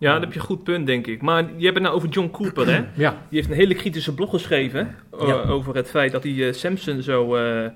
Ja, 0.00 0.12
dat 0.12 0.20
heb 0.20 0.32
je 0.32 0.38
een 0.38 0.44
goed 0.44 0.64
punt, 0.64 0.86
denk 0.86 1.06
ik. 1.06 1.22
Maar 1.22 1.42
je 1.56 1.64
hebt 1.64 1.74
het 1.74 1.82
nou 1.82 1.94
over 1.94 2.08
John 2.08 2.30
Cooper, 2.30 2.66
hè? 2.66 2.84
Ja, 3.04 3.10
Die 3.28 3.38
heeft 3.38 3.50
een 3.50 3.56
hele 3.56 3.74
kritische 3.74 4.14
blog 4.14 4.30
geschreven 4.30 4.94
eh, 5.20 5.26
Ja. 5.28 5.42
over 5.42 5.74
het 5.76 5.90
feit 5.90 6.12
dat 6.12 6.22
die 6.22 6.46
eh, 6.46 6.52
Samson 6.52 7.02
zo, 7.02 7.36
eh, 7.36 7.66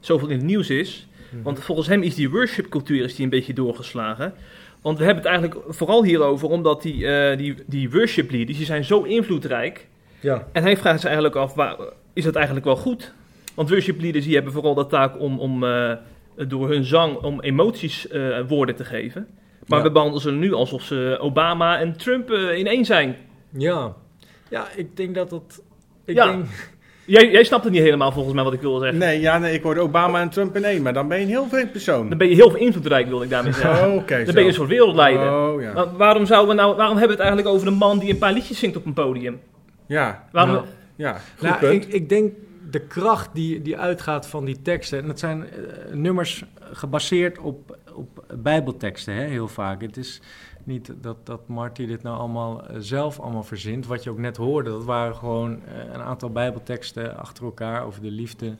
zoveel 0.00 0.28
in 0.28 0.36
het 0.36 0.46
nieuws 0.46 0.70
is. 0.70 1.06
Want 1.42 1.60
volgens 1.60 1.88
hem 1.88 2.02
is 2.02 2.14
die 2.14 2.30
worshipcultuur 2.30 3.04
is 3.04 3.14
die 3.14 3.24
een 3.24 3.30
beetje 3.30 3.52
doorgeslagen. 3.52 4.34
Want 4.82 4.98
we 4.98 5.04
hebben 5.04 5.22
het 5.22 5.32
eigenlijk 5.32 5.64
vooral 5.68 6.04
hierover 6.04 6.48
omdat 6.48 6.82
die, 6.82 7.06
die, 7.36 7.54
die 7.66 7.90
worship 7.90 8.30
leaders, 8.30 8.56
die 8.56 8.66
zijn 8.66 8.84
zo 8.84 9.02
invloedrijk. 9.02 9.86
ja, 10.20 10.46
En 10.52 10.62
hij 10.62 10.76
vraagt 10.76 10.96
zich 10.96 11.04
eigenlijk 11.08 11.36
af, 11.36 11.54
waar, 11.54 11.76
is 12.12 12.24
dat 12.24 12.34
eigenlijk 12.34 12.64
wel 12.66 12.76
goed? 12.76 13.12
Want 13.54 13.68
worship 13.70 14.00
leaders 14.00 14.24
die 14.24 14.34
hebben 14.34 14.52
vooral 14.52 14.74
de 14.74 14.86
taak 14.86 15.20
om, 15.20 15.38
om 15.38 15.60
door 16.48 16.68
hun 16.68 16.84
zang 16.84 17.16
om 17.16 17.40
emoties 17.40 18.06
woorden 18.48 18.76
te 18.76 18.84
geven. 18.84 19.26
Maar 19.66 19.78
Ja. 19.78 19.84
we 19.84 19.90
behandelen 19.92 20.22
ze 20.22 20.30
nu 20.30 20.52
alsof 20.52 20.82
ze 20.82 21.16
Obama 21.20 21.78
en 21.78 21.96
Trump 21.96 22.30
eh, 22.30 22.58
in 22.58 22.66
één 22.66 22.84
zijn. 22.84 23.16
ja. 23.50 23.94
ja, 24.50 24.66
ik 24.76 24.96
denk 24.96 25.14
dat 25.14 25.30
dat. 25.30 25.62
Ik 26.04 26.14
Ja. 26.14 26.26
denk, 26.26 26.44
Jij, 27.04 27.30
jij 27.30 27.44
snapt 27.44 27.64
het 27.64 27.72
niet 27.72 27.82
helemaal 27.82 28.12
volgens 28.12 28.34
mij 28.34 28.44
wat 28.44 28.52
ik 28.52 28.60
wil 28.60 28.78
zeggen. 28.78 28.98
Nee, 28.98 29.20
ja, 29.20 29.38
nee, 29.38 29.54
ik 29.54 29.62
hoorde 29.62 29.80
Obama 29.80 30.20
en 30.20 30.28
Trump 30.30 30.56
in 30.56 30.64
één, 30.64 30.82
maar 30.82 30.92
dan 30.92 31.08
ben 31.08 31.16
je 31.18 31.22
een 31.24 31.28
heel 31.30 31.48
vreemd 31.48 31.72
persoon. 31.72 32.08
Dan 32.08 32.18
ben 32.18 32.28
je 32.28 32.34
heel 32.34 32.50
veel 32.50 32.58
invloedrijk, 32.58 33.08
wil 33.08 33.22
ik 33.22 33.30
daarmee 33.30 33.52
zeggen. 33.52 33.88
Oh, 33.90 33.94
oké. 33.94 34.16
Dan 34.16 34.26
zo. 34.26 34.32
ben 34.32 34.42
je 34.42 34.48
een 34.48 34.54
soort 34.54 34.68
wereldleider. 34.68 35.32
Oh, 35.32 35.62
ja. 35.62 35.72
Maar 35.72 35.96
waarom, 35.96 36.26
zouden 36.26 36.56
we 36.56 36.62
nou, 36.62 36.76
waarom 36.76 36.96
hebben 36.96 37.16
we 37.16 37.22
het 37.22 37.32
eigenlijk 37.32 37.48
over 37.56 37.66
een 37.72 37.78
man 37.78 37.98
die 37.98 38.10
een 38.10 38.18
paar 38.18 38.32
liedjes 38.32 38.58
zingt 38.58 38.76
op 38.76 38.86
een 38.86 38.92
podium? 38.92 39.40
Ja, 39.86 40.28
Waarom, 40.32 40.54
Nou, 40.54 40.66
ja, 40.96 41.12
goed 41.38 41.48
Nou, 41.48 41.58
punt. 41.60 41.84
ik, 41.86 41.92
ik 41.92 42.08
denk 42.08 42.32
de 42.70 42.80
kracht 42.80 43.30
die, 43.34 43.62
die 43.62 43.78
uitgaat 43.78 44.26
van 44.26 44.44
die 44.44 44.62
teksten. 44.62 44.98
En 44.98 45.06
dat 45.06 45.18
zijn 45.18 45.42
eh, 45.50 45.94
nummers 45.94 46.44
gebaseerd 46.72 47.38
op, 47.38 47.76
op 47.94 48.24
bijbelteksten, 48.42 49.14
hè, 49.14 49.24
heel 49.24 49.48
vaak. 49.48 49.80
Het 49.82 49.96
is 49.96 50.20
niet 50.64 50.92
dat, 51.00 51.26
dat 51.26 51.48
Marty 51.48 51.86
dit 51.86 52.02
nou 52.02 52.18
allemaal 52.18 52.66
eh, 52.66 52.76
zelf 52.78 53.20
allemaal 53.20 53.42
verzint. 53.42 53.86
Wat 53.86 54.02
je 54.02 54.10
ook 54.10 54.18
net 54.18 54.36
hoorde, 54.36 54.70
dat 54.70 54.84
waren 54.84 55.16
gewoon 55.16 55.64
eh, 55.66 55.92
een 55.92 56.02
aantal 56.02 56.30
bijbelteksten 56.30 57.16
achter 57.16 57.44
elkaar 57.44 57.84
over 57.84 58.02
de 58.02 58.10
liefde. 58.10 58.56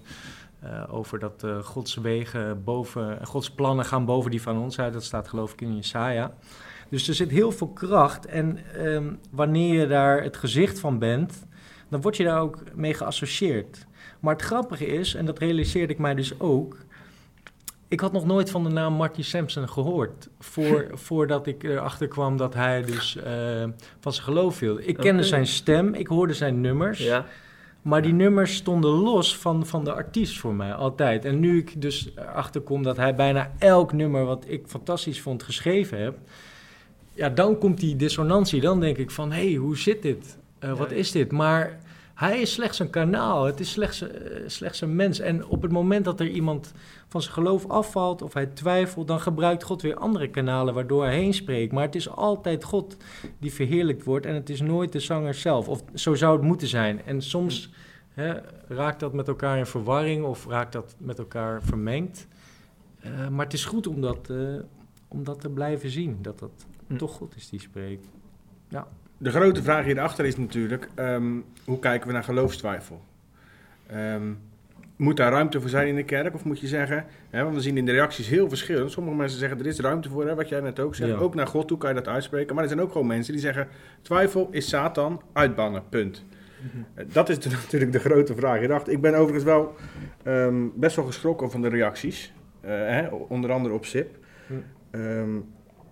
eh, 0.61 0.95
over 0.95 1.19
dat 1.19 1.45
eh, 1.45 1.59
Gods 1.59 1.95
wegen 1.95 2.65
boven, 2.65 3.27
Gods 3.27 3.51
plannen 3.51 3.85
gaan 3.85 4.05
boven 4.05 4.31
die 4.31 4.43
van 4.43 4.59
ons 4.59 4.79
uit. 4.79 4.93
Dat 4.93 5.05
staat 5.05 5.29
geloof 5.29 5.53
ik 5.53 5.61
in 5.61 5.77
Jesaja. 5.77 6.35
Dus 6.89 7.09
er 7.09 7.15
zit 7.15 7.31
heel 7.31 7.53
veel 7.53 7.69
kracht. 7.69 8.27
En 8.27 8.59
ehm, 8.75 9.13
wanneer 9.31 9.81
je 9.81 9.87
daar 9.87 10.23
het 10.23 10.37
gezicht 10.37 10.81
van 10.81 10.99
bent, 10.99 11.47
dan 11.89 12.01
word 12.01 12.17
je 12.17 12.25
daar 12.25 12.41
ook 12.41 12.63
mee 12.75 12.95
geassocieerd. 12.95 13.87
Maar 14.21 14.33
het 14.35 14.43
grappige 14.43 14.87
is, 14.87 15.15
en 15.15 15.27
dat 15.27 15.39
realiseerde 15.39 15.93
ik 15.93 15.99
mij 15.99 16.15
dus 16.15 16.41
ook. 16.41 16.77
Ik 17.93 18.01
had 18.01 18.13
nog 18.13 18.25
nooit 18.25 18.51
van 18.51 18.65
de 18.65 18.71
naam 18.71 18.95
Marty 18.95 19.23
Sampson 19.23 19.69
gehoord. 19.69 20.29
Voor, 20.39 20.91
voordat 21.07 21.47
ik 21.47 21.63
erachter 21.63 22.09
kwam 22.09 22.37
dat 22.37 22.55
hij 22.55 22.83
dus 22.83 23.17
eh, 23.17 23.65
van 24.01 24.13
zijn 24.13 24.27
geloof 24.27 24.57
viel. 24.57 24.79
Ik 24.81 24.97
kende 24.97 25.23
zijn 25.23 25.47
stem, 25.47 25.95
ik 25.95 26.07
hoorde 26.07 26.35
zijn 26.35 26.61
nummers. 26.61 26.99
ja. 26.99 27.27
Maar 27.83 28.03
die 28.03 28.13
nummers 28.13 28.55
stonden 28.55 28.91
los 28.91 29.37
van, 29.37 29.67
van 29.67 29.85
de 29.85 29.93
artiest 29.93 30.39
voor 30.39 30.55
mij, 30.55 30.75
altijd. 30.75 31.25
En 31.25 31.41
nu 31.41 31.59
ik 31.59 31.81
dus 31.81 32.11
erachter 32.17 32.61
kom 32.61 32.83
dat 32.83 32.97
hij 32.97 33.15
bijna 33.15 33.53
elk 33.59 33.93
nummer 33.93 34.25
wat 34.25 34.45
ik 34.47 34.67
fantastisch 34.67 35.21
vond 35.21 35.43
geschreven 35.43 36.03
heb... 36.03 36.19
Ja, 37.15 37.29
dan 37.29 37.59
komt 37.59 37.81
die 37.81 37.97
dissonantie. 37.97 38.61
Dan 38.61 38.81
denk 38.81 38.97
ik 38.97 39.11
van, 39.11 39.33
hé, 39.33 39.49
hey, 39.49 39.55
hoe 39.55 39.79
zit 39.79 40.03
dit? 40.03 40.39
Eh, 40.59 40.79
wat 40.79 40.91
is 40.91 41.11
dit? 41.11 41.33
Maar 41.33 41.79
hij 42.23 42.41
is 42.41 42.53
slechts 42.53 42.79
een 42.79 42.91
kanaal. 42.91 43.45
Het 43.45 43.61
is 43.61 43.71
slechts, 43.71 44.01
eh, 44.01 44.09
slechts 44.47 44.81
een 44.81 44.97
mens. 44.97 45.19
En 45.19 45.47
op 45.47 45.63
het 45.63 45.73
moment 45.73 46.05
dat 46.05 46.21
er 46.21 46.29
iemand 46.29 46.73
van 47.09 47.23
zijn 47.23 47.35
geloof 47.35 47.69
afvalt 47.69 48.23
of 48.23 48.35
hij 48.35 48.47
twijfelt... 48.47 49.09
dan 49.09 49.21
gebruikt 49.21 49.63
God 49.63 49.83
weer 49.83 49.95
andere 49.95 50.31
kanalen 50.31 50.75
waardoor 50.75 51.05
hij 51.05 51.15
heen 51.15 51.35
spreekt. 51.35 51.73
Maar 51.73 51.85
het 51.85 51.95
is 51.95 52.09
altijd 52.09 52.65
God 52.65 52.97
die 53.39 53.53
verheerlijkt 53.53 54.05
wordt 54.05 54.27
en 54.27 54.35
het 54.35 54.51
is 54.51 54.61
nooit 54.61 54.93
de 54.93 55.01
zanger 55.01 55.35
zelf. 55.35 55.69
Of 55.69 55.83
zo 55.95 56.15
zou 56.15 56.37
het 56.37 56.47
moeten 56.47 56.69
zijn. 56.69 57.05
En 57.05 57.23
soms 57.23 57.71
hè, 58.09 58.35
raakt 58.69 59.01
dat 59.01 59.13
met 59.13 59.29
elkaar 59.29 59.59
in 59.59 59.67
verwarring 59.67 60.25
of 60.25 60.47
raakt 60.47 60.73
dat 60.73 60.95
met 60.99 61.19
elkaar 61.19 61.63
vermengd. 61.63 62.27
Eh, 63.01 63.29
maar 63.29 63.45
het 63.45 63.55
is 63.55 63.65
goed 63.65 63.87
om 63.87 64.01
dat, 64.01 64.31
eh, 64.31 64.37
om 65.09 65.25
dat 65.25 65.41
te 65.41 65.49
blijven 65.49 65.91
zien, 65.91 66.19
dat 66.21 66.39
dat 66.39 66.67
Hm. 66.93 66.99
toch 66.99 67.13
God 67.13 67.37
is 67.37 67.49
die 67.49 67.61
spreekt. 67.61 68.07
De 69.23 69.31
grote 69.31 69.63
vraag 69.63 69.85
hierachter 69.85 70.25
is 70.25 70.37
natuurlijk, 70.37 70.89
ehm, 70.95 71.25
hoe 71.65 71.79
kijken 71.79 72.07
we 72.07 72.13
naar 72.13 72.25
geloofstwijfel? 72.25 73.01
Ehm, 73.87 74.23
moet 74.97 75.17
daar 75.17 75.33
ruimte 75.33 75.61
voor 75.61 75.71
zijn 75.71 75.89
in 75.89 75.95
de 75.95 76.05
kerk? 76.05 76.35
Of 76.35 76.45
moet 76.45 76.61
je 76.61 76.67
zeggen, 76.67 77.05
hè, 77.31 77.43
want 77.43 77.55
we 77.55 77.61
zien 77.61 77.77
in 77.77 77.85
de 77.87 77.93
reacties 77.93 78.29
heel 78.29 78.49
verschillend. 78.49 78.91
Sommige 78.91 79.17
mensen 79.17 79.39
zeggen, 79.39 79.59
er 79.59 79.67
is 79.67 79.81
ruimte 79.81 80.09
voor, 80.09 80.27
hè, 80.27 80.35
wat 80.35 80.49
jij 80.49 80.61
net 80.61 80.81
ook 80.81 80.95
zegt. 80.95 81.11
Ja. 81.11 81.17
Ook 81.17 81.35
naar 81.35 81.47
God 81.47 81.69
toe 81.69 81.79
kan 81.79 81.89
je 81.89 81.95
dat 81.95 82.09
uitspreken. 82.09 82.55
Maar 82.55 82.63
er 82.65 82.71
zijn 82.71 82.81
ook 82.83 82.93
gewoon 82.93 83.07
mensen 83.07 83.33
die 83.33 83.43
zeggen, 83.43 83.69
twijfel 84.03 84.49
is 84.51 84.69
Satan, 84.69 85.23
uitbannen, 85.33 85.83
punt. 85.89 86.25
Eh, 86.95 87.05
Dat 87.13 87.29
is 87.29 87.39
de- 87.39 87.51
natuurlijk 87.63 87.93
de 87.93 87.99
grote 87.99 88.35
vraag 88.35 88.59
hierachter. 88.59 88.93
Ik 88.93 89.01
ben 89.01 89.15
overigens 89.15 89.45
wel 89.45 89.75
ehm, 90.23 90.67
best 90.75 90.97
wel 90.97 91.05
geschrokken 91.05 91.51
van 91.51 91.63
de 91.63 91.69
reacties. 91.69 92.33
eh, 92.61 92.71
hè, 92.71 93.07
onder 93.09 93.53
andere 93.53 93.75
op 93.75 93.85
SIP. 93.85 94.17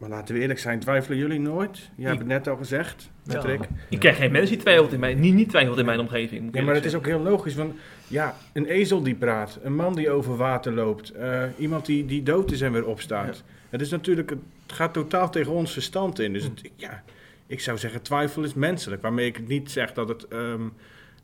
Maar 0.00 0.08
laten 0.08 0.34
we 0.34 0.40
eerlijk 0.40 0.58
zijn, 0.58 0.78
twijfelen 0.80 1.18
jullie 1.18 1.40
nooit? 1.40 1.90
Je 1.94 2.06
hebt 2.06 2.18
het 2.18 2.26
net 2.26 2.48
al 2.48 2.56
gezegd, 2.56 3.10
Patrick. 3.26 3.60
Ik 3.88 3.98
ken 3.98 4.14
geen 4.14 4.32
mensen 4.32 4.50
die 4.50 4.60
twijfelt 4.60 4.92
in 4.92 5.00
mijn, 5.00 5.20
niet, 5.20 5.34
niet 5.34 5.48
twijfelt 5.48 5.78
in 5.78 5.84
mijn 5.84 6.00
omgeving. 6.00 6.54
Ja, 6.54 6.62
maar 6.62 6.74
het 6.74 6.84
is 6.84 6.94
ook 6.94 7.06
heel 7.06 7.20
logisch. 7.20 7.54
Want 7.54 7.74
ja, 8.06 8.36
een 8.52 8.66
ezel 8.66 9.02
die 9.02 9.14
praat, 9.14 9.58
een 9.62 9.74
man 9.74 9.94
die 9.94 10.10
over 10.10 10.36
water 10.36 10.72
loopt, 10.72 11.10
eh, 11.10 11.42
iemand 11.58 11.86
die, 11.86 12.06
die 12.06 12.22
dood 12.22 12.50
is 12.50 12.60
en 12.60 12.72
weer 12.72 12.86
opstaat. 12.86 13.42
Het 13.70 13.80
is 13.80 13.90
natuurlijk, 13.90 14.30
het 14.30 14.40
gaat 14.66 14.92
totaal 14.92 15.30
tegen 15.30 15.52
ons 15.52 15.72
verstand 15.72 16.18
in. 16.18 16.32
Dus 16.32 16.42
het- 16.42 16.70
ja, 16.76 17.02
ik 17.46 17.60
zou 17.60 17.78
zeggen, 17.78 18.02
twijfel 18.02 18.42
is 18.42 18.54
menselijk. 18.54 19.02
Waarmee 19.02 19.26
ik 19.26 19.48
niet 19.48 19.70
zeg 19.70 19.92
dat, 19.92 20.08
het, 20.08 20.28
ehm, 20.28 20.62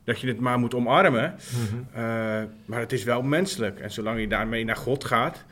dat 0.03 0.19
je 0.19 0.27
het 0.27 0.39
maar 0.39 0.59
moet 0.59 0.73
omarmen. 0.75 1.35
Eh, 1.93 2.01
maar 2.65 2.79
het 2.79 2.91
is 2.93 3.03
wel 3.03 3.21
menselijk. 3.21 3.79
En 3.79 3.91
zolang 3.91 4.19
je 4.19 4.27
daarmee 4.27 4.65
naar 4.65 4.75
God 4.75 5.03
gaat 5.03 5.45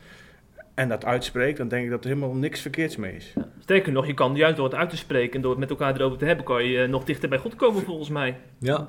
en 0.76 0.88
dat 0.88 1.04
uitspreekt, 1.04 1.58
dan 1.58 1.68
denk 1.68 1.84
ik 1.84 1.90
dat 1.90 2.04
er 2.04 2.10
helemaal 2.10 2.34
niks 2.34 2.60
verkeerds 2.60 2.96
mee 2.96 3.12
is. 3.16 3.32
Sterker 3.60 3.92
nog, 3.92 4.06
je 4.06 4.14
kan 4.14 4.36
juist 4.36 4.56
door 4.56 4.64
het 4.64 4.74
uit 4.74 4.90
te 4.90 4.96
spreken 4.96 5.34
en 5.34 5.40
door 5.40 5.50
het 5.50 5.60
met 5.60 5.70
elkaar 5.70 5.94
erover 5.94 6.18
te 6.18 6.24
hebben, 6.24 6.44
kan 6.44 6.64
je 6.64 6.82
eh, 6.82 6.88
nog 6.88 7.04
dichter 7.04 7.28
bij 7.28 7.38
God 7.38 7.56
komen 7.56 7.82
volgens 7.82 8.08
mij. 8.08 8.36
Ja, 8.58 8.88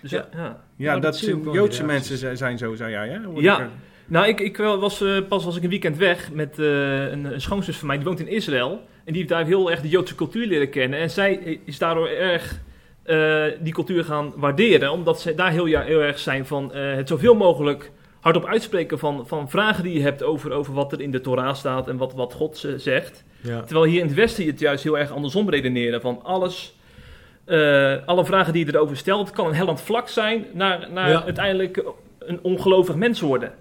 Dus 0.00 0.10
Ja. 0.10 0.28
ja. 0.32 0.38
ja. 0.38 0.62
Ja, 0.76 0.98
dat 0.98 1.18
de 1.18 1.40
Joodse 1.52 1.84
mensen 1.84 2.16
zi- 2.18 2.36
zijn 2.36 2.58
zo, 2.58 2.74
zei 2.74 2.90
jij, 2.90 3.08
hè? 3.08 3.18
Ja. 3.40 3.54
ik, 3.54 3.60
eh, 3.60 3.66
Nou, 4.06 4.26
ik, 4.28 4.40
ik 4.40 4.56
wel- 4.56 4.78
was, 4.80 5.00
eh, 5.00 5.18
pas 5.28 5.44
was 5.44 5.56
ik 5.56 5.62
een 5.62 5.68
weekend 5.68 5.96
weg 5.96 6.32
met 6.32 6.58
eh, 6.58 6.66
een, 7.10 7.24
een 7.24 7.40
schoonzus 7.40 7.76
van 7.78 7.86
mij, 7.86 7.96
die 7.96 8.06
woont 8.06 8.20
in 8.20 8.28
Israël. 8.28 8.70
En 9.04 9.12
die 9.12 9.16
heeft 9.16 9.28
daar 9.28 9.44
heel 9.44 9.70
erg 9.70 9.80
de 9.80 9.88
Joodse 9.88 10.14
cultuur 10.14 10.46
leren 10.46 10.70
kennen. 10.70 10.98
En 10.98 11.10
zij 11.10 11.60
is 11.64 11.78
daardoor 11.78 12.08
erg 12.08 12.60
eh, 13.02 13.44
die 13.60 13.72
cultuur 13.72 14.04
gaan 14.04 14.32
waarderen, 14.36 14.90
omdat 14.92 15.20
ze 15.20 15.34
daar 15.34 15.50
heel, 15.50 15.64
heel 15.64 16.00
erg 16.02 16.18
zijn 16.18 16.46
van 16.46 16.72
eh, 16.72 16.94
het 16.94 17.08
zoveel 17.08 17.34
mogelijk 17.34 17.90
hardop 18.22 18.46
uitspreken 18.46 18.98
van, 18.98 19.26
van 19.26 19.50
vragen 19.50 19.82
die 19.84 19.92
je 19.92 20.02
hebt 20.02 20.22
over, 20.22 20.52
over 20.52 20.74
wat 20.74 20.92
er 20.92 21.00
in 21.00 21.10
de 21.10 21.20
Torah 21.20 21.54
staat 21.54 21.88
en 21.88 21.96
wat, 21.96 22.14
wat 22.14 22.32
God 22.32 22.66
zegt. 22.76 23.24
ja. 23.40 23.60
Terwijl 23.60 23.86
hier 23.86 24.00
in 24.00 24.06
het 24.06 24.14
Westen 24.14 24.44
je 24.44 24.50
het 24.50 24.60
juist 24.60 24.84
heel 24.84 24.98
erg 24.98 25.10
andersom 25.10 25.50
redeneren. 25.50 26.00
Van 26.00 26.20
alles, 26.22 26.74
eh, 27.44 27.94
alle 28.06 28.24
vragen 28.24 28.52
die 28.52 28.66
je 28.66 28.74
erover 28.74 28.96
stelt, 28.96 29.30
kan 29.30 29.46
een 29.46 29.54
hellend 29.54 29.80
vlak 29.80 30.08
zijn 30.08 30.46
naar, 30.52 30.88
naar 30.92 31.08
Ja. 31.08 31.24
uiteindelijk 31.24 31.84
een 32.18 32.38
ongelovig 32.42 32.94
mens 32.94 33.20
worden. 33.20 33.52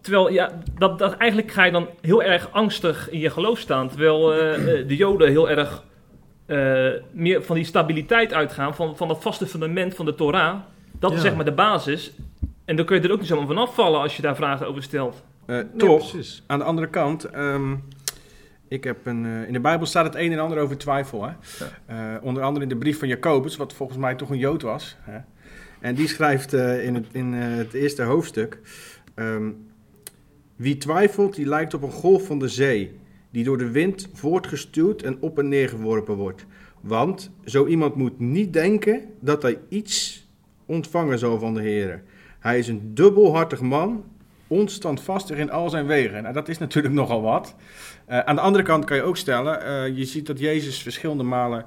Terwijl, 0.00 0.30
ja, 0.32 0.50
dat, 0.78 0.98
dat, 0.98 1.16
eigenlijk 1.16 1.50
ga 1.50 1.64
je 1.64 1.72
dan 1.72 1.88
heel 2.00 2.22
erg 2.22 2.48
angstig 2.52 3.10
in 3.10 3.18
je 3.18 3.30
geloof 3.30 3.58
staan. 3.58 3.88
Terwijl 3.88 4.34
eh, 4.34 4.54
eh, 4.80 4.88
de 4.88 4.96
Joden 4.96 5.28
heel 5.28 5.50
erg 5.50 5.88
meer 7.12 7.42
van 7.42 7.56
die 7.56 7.64
stabiliteit 7.64 8.32
uitgaan, 8.32 8.74
van, 8.74 8.96
van 8.96 9.08
dat 9.08 9.22
vaste 9.22 9.46
fundament 9.46 9.94
van 9.94 10.04
de 10.04 10.14
Torah. 10.14 10.54
Dat 10.98 11.12
is 11.12 11.20
zeg 11.20 11.34
maar 11.34 11.44
de 11.44 11.52
basis. 11.52 12.12
En 12.70 12.76
dan 12.76 12.84
kun 12.84 12.96
je 12.96 13.02
er 13.02 13.12
ook 13.12 13.18
niet 13.18 13.28
zomaar 13.28 13.46
van 13.46 13.58
afvallen 13.58 14.00
als 14.00 14.16
je 14.16 14.22
daar 14.22 14.36
vragen 14.36 14.66
over 14.66 14.82
stelt. 14.82 15.22
eh, 15.46 15.56
Ja, 15.56 15.66
toch, 15.76 16.10
precies. 16.10 16.42
Aan 16.46 16.58
de 16.58 16.64
andere 16.64 16.88
kant, 16.88 17.24
ehm, 17.24 17.74
ik 18.68 18.84
heb 18.84 19.06
een, 19.06 19.26
eh, 19.26 19.46
in 19.46 19.52
de 19.52 19.60
Bijbel 19.60 19.86
staat 19.86 20.04
het 20.04 20.14
een 20.14 20.32
en 20.32 20.38
ander 20.38 20.58
over 20.58 20.78
twijfel. 20.78 21.24
Hè? 21.24 21.32
Eh, 21.86 22.22
onder 22.22 22.42
andere 22.42 22.62
in 22.64 22.68
de 22.68 22.76
brief 22.76 22.98
van 22.98 23.08
Jacobus, 23.08 23.56
wat 23.56 23.72
volgens 23.72 23.98
mij 23.98 24.14
toch 24.14 24.30
een 24.30 24.38
Jood 24.38 24.62
was. 24.62 24.96
Hè? 25.00 25.18
En 25.80 25.94
die 25.94 26.08
schrijft 26.08 26.52
eh, 26.52 26.84
in, 26.84 26.94
het, 26.94 27.06
in 27.12 27.32
het 27.32 27.72
eerste 27.72 28.02
hoofdstuk: 28.02 28.58
ehm, 29.14 29.50
Wie 30.56 30.76
twijfelt, 30.76 31.34
die 31.34 31.46
lijkt 31.46 31.74
op 31.74 31.82
een 31.82 31.90
golf 31.92 32.26
van 32.26 32.38
de 32.38 32.48
zee, 32.48 32.98
die 33.30 33.44
door 33.44 33.58
de 33.58 33.70
wind 33.70 34.08
voortgestuwd 34.12 35.02
en 35.02 35.16
op 35.20 35.38
en 35.38 35.48
neer 35.48 35.68
geworpen 35.68 36.14
wordt. 36.14 36.46
Want 36.80 37.30
zo 37.44 37.66
iemand 37.66 37.94
moet 37.94 38.18
niet 38.20 38.52
denken 38.52 39.02
dat 39.20 39.42
hij 39.42 39.58
iets 39.68 40.26
ontvangen 40.66 41.18
zal 41.18 41.38
van 41.38 41.54
de 41.54 41.60
Heer. 41.62 42.02
Hij 42.40 42.58
is 42.58 42.68
een 42.68 42.94
dubbelhartig 42.94 43.60
man, 43.60 44.04
onstandvastig 44.46 45.36
in 45.36 45.50
al 45.50 45.70
zijn 45.70 45.86
wegen. 45.86 46.22
Nou, 46.22 46.34
dat 46.34 46.48
is 46.48 46.58
natuurlijk 46.58 46.94
nogal 47.00 47.22
wat. 47.22 47.54
Eh, 48.06 48.18
aan 48.18 48.34
de 48.34 48.40
andere 48.40 48.64
kant 48.64 48.84
kan 48.84 48.96
je 48.96 49.02
ook 49.02 49.16
stellen, 49.16 49.64
eh, 49.64 49.96
je 49.96 50.04
ziet 50.04 50.26
dat 50.26 50.38
Jezus 50.38 50.82
verschillende 50.82 51.22
malen 51.22 51.66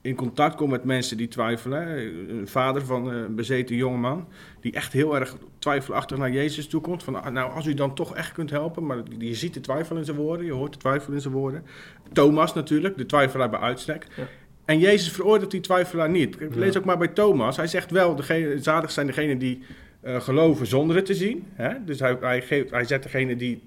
in 0.00 0.14
contact 0.14 0.54
komt 0.54 0.70
met 0.70 0.84
mensen 0.84 1.16
die 1.16 1.28
twijfelen. 1.28 1.88
Een 2.28 2.48
vader 2.48 2.84
van 2.84 3.06
een 3.06 3.34
bezeten 3.34 3.76
jongeman, 3.76 4.28
die 4.60 4.72
echt 4.72 4.92
heel 4.92 5.14
erg 5.14 5.36
twijfelachtig 5.58 6.18
naar 6.18 6.30
Jezus 6.30 6.68
toe 6.68 6.80
komt. 6.80 7.02
Van, 7.02 7.22
ah, 7.22 7.32
nou, 7.32 7.52
als 7.52 7.66
u 7.66 7.74
dan 7.74 7.94
toch 7.94 8.14
echt 8.14 8.32
kunt 8.32 8.50
helpen, 8.50 8.86
maar 8.86 8.98
je 9.18 9.34
ziet 9.34 9.54
de 9.54 9.60
twijfel 9.60 9.96
in 9.96 10.04
zijn 10.04 10.16
woorden, 10.16 10.46
je 10.46 10.52
hoort 10.52 10.72
de 10.72 10.78
twijfel 10.78 11.12
in 11.12 11.20
zijn 11.20 11.34
woorden. 11.34 11.64
Thomas 12.12 12.54
natuurlijk, 12.54 12.96
de 12.96 13.06
twijfelaar 13.06 13.50
bij 13.50 13.60
uitstek. 13.60 14.06
Ja. 14.16 14.22
En 14.64 14.78
Jezus 14.78 15.12
veroordeelt 15.12 15.50
die 15.50 15.60
twijfelaar 15.60 16.10
niet. 16.10 16.40
Ik 16.40 16.54
lees 16.54 16.76
ook 16.76 16.84
maar 16.84 16.98
bij 16.98 17.08
Thomas. 17.08 17.56
Hij 17.56 17.66
zegt 17.66 17.90
wel, 17.90 18.14
degene, 18.14 18.58
zalig 18.58 18.90
zijn 18.90 19.06
degenen 19.06 19.38
die 19.38 19.62
eh, 20.04 20.20
geloven 20.20 20.66
zonder 20.66 20.96
het 20.96 21.06
te 21.06 21.14
zien. 21.14 21.44
Hè? 21.52 21.84
Dus 21.84 22.00
hij, 22.00 22.16
hij, 22.20 22.42
geeft, 22.42 22.70
hij 22.70 22.84
zet 22.84 23.02
degene 23.02 23.36
die 23.36 23.62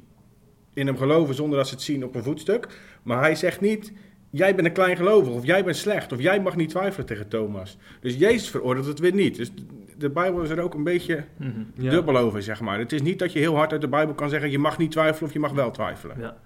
in 0.73 0.87
hem 0.87 0.97
geloven 0.97 1.35
zonder 1.35 1.57
dat 1.57 1.67
ze 1.67 1.73
het 1.73 1.83
zien 1.83 2.03
op 2.05 2.15
een 2.15 2.23
voetstuk. 2.23 2.67
Maar 3.03 3.19
hij 3.19 3.35
zegt 3.35 3.61
niet, 3.61 3.93
jij 4.29 4.55
bent 4.55 4.67
een 4.67 4.73
klein 4.73 4.97
gelovig 4.97 5.33
of 5.33 5.45
jij 5.45 5.63
bent 5.63 5.75
slecht 5.77 6.11
of 6.11 6.21
jij 6.21 6.41
mag 6.41 6.55
niet 6.55 6.69
twijfelen 6.69 7.05
tegen 7.05 7.27
Thomas. 7.27 7.77
Dus 7.99 8.15
Jezus 8.15 8.49
veroordeelt 8.49 8.87
het 8.87 8.99
weer 8.99 9.13
niet. 9.13 9.35
Dus 9.35 9.51
de 9.97 10.09
Bijbel 10.09 10.41
is 10.41 10.49
er 10.49 10.59
ook 10.59 10.73
een 10.73 10.83
beetje 10.83 11.23
Mhm. 11.37 11.49
Ja. 11.73 11.89
dubbel 11.91 12.17
over, 12.17 12.43
zeg 12.43 12.61
maar. 12.61 12.79
Het 12.79 12.91
is 12.91 13.01
niet 13.01 13.19
dat 13.19 13.33
je 13.33 13.39
heel 13.39 13.55
hard 13.55 13.71
uit 13.71 13.81
de 13.81 13.87
Bijbel 13.87 14.15
kan 14.15 14.29
zeggen, 14.29 14.51
je 14.51 14.59
mag 14.59 14.77
niet 14.77 14.91
twijfelen 14.91 15.27
of 15.27 15.33
je 15.33 15.39
mag 15.39 15.51
wel 15.51 15.71
twijfelen. 15.71 16.19
Ja. 16.19 16.37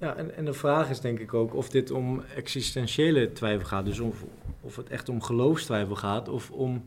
Ja, 0.00 0.16
en, 0.16 0.36
en 0.36 0.44
de 0.44 0.52
vraag 0.52 0.90
is 0.90 1.00
denk 1.00 1.18
ik 1.18 1.34
ook 1.34 1.54
of 1.54 1.68
dit 1.70 1.90
om 1.90 2.22
existentiële 2.36 3.32
twijfel 3.32 3.66
gaat. 3.66 3.84
Dus 3.84 4.00
of, 4.00 4.24
of 4.60 4.76
het 4.76 4.88
echt 4.88 5.08
om 5.08 5.22
geloofstwijfel 5.22 5.96
gaat. 5.96 6.28
Of 6.28 6.50
om 6.50 6.84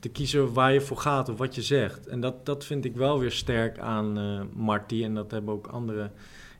te 0.00 0.08
kiezen 0.08 0.52
waar 0.52 0.72
je 0.72 0.80
voor 0.80 0.96
gaat 0.96 1.28
of 1.28 1.38
wat 1.38 1.54
je 1.54 1.62
zegt. 1.62 2.06
En 2.06 2.20
dat, 2.20 2.46
dat 2.46 2.64
vind 2.64 2.84
ik 2.84 2.96
wel 2.96 3.18
weer 3.18 3.30
sterk 3.32 3.78
aan 3.78 4.18
eh 4.18 4.40
Marty. 4.54 5.04
En 5.04 5.14
dat 5.14 5.30
hebben 5.30 5.54
ook 5.54 5.66
anderen 5.66 6.12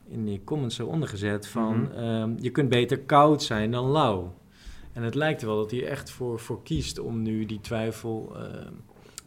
in 0.08 0.24
die 0.24 0.40
comments 0.44 0.78
eronder 0.78 1.08
gezet. 1.08 1.46
Van 1.46 1.80
Mhm. 1.80 1.92
ehm, 1.92 2.30
je 2.40 2.50
kunt 2.50 2.68
beter 2.68 2.98
koud 2.98 3.42
zijn 3.42 3.70
dan 3.70 3.86
lauw. 3.90 4.34
En 4.92 5.02
het 5.02 5.14
lijkt 5.14 5.42
wel 5.42 5.56
dat 5.56 5.70
hij 5.70 5.86
echt 5.86 6.10
voor, 6.10 6.38
voor 6.40 6.62
kiest 6.62 6.98
om 6.98 7.22
nu 7.22 7.46
die 7.46 7.60
twijfel 7.60 8.32
ehm, 8.36 8.72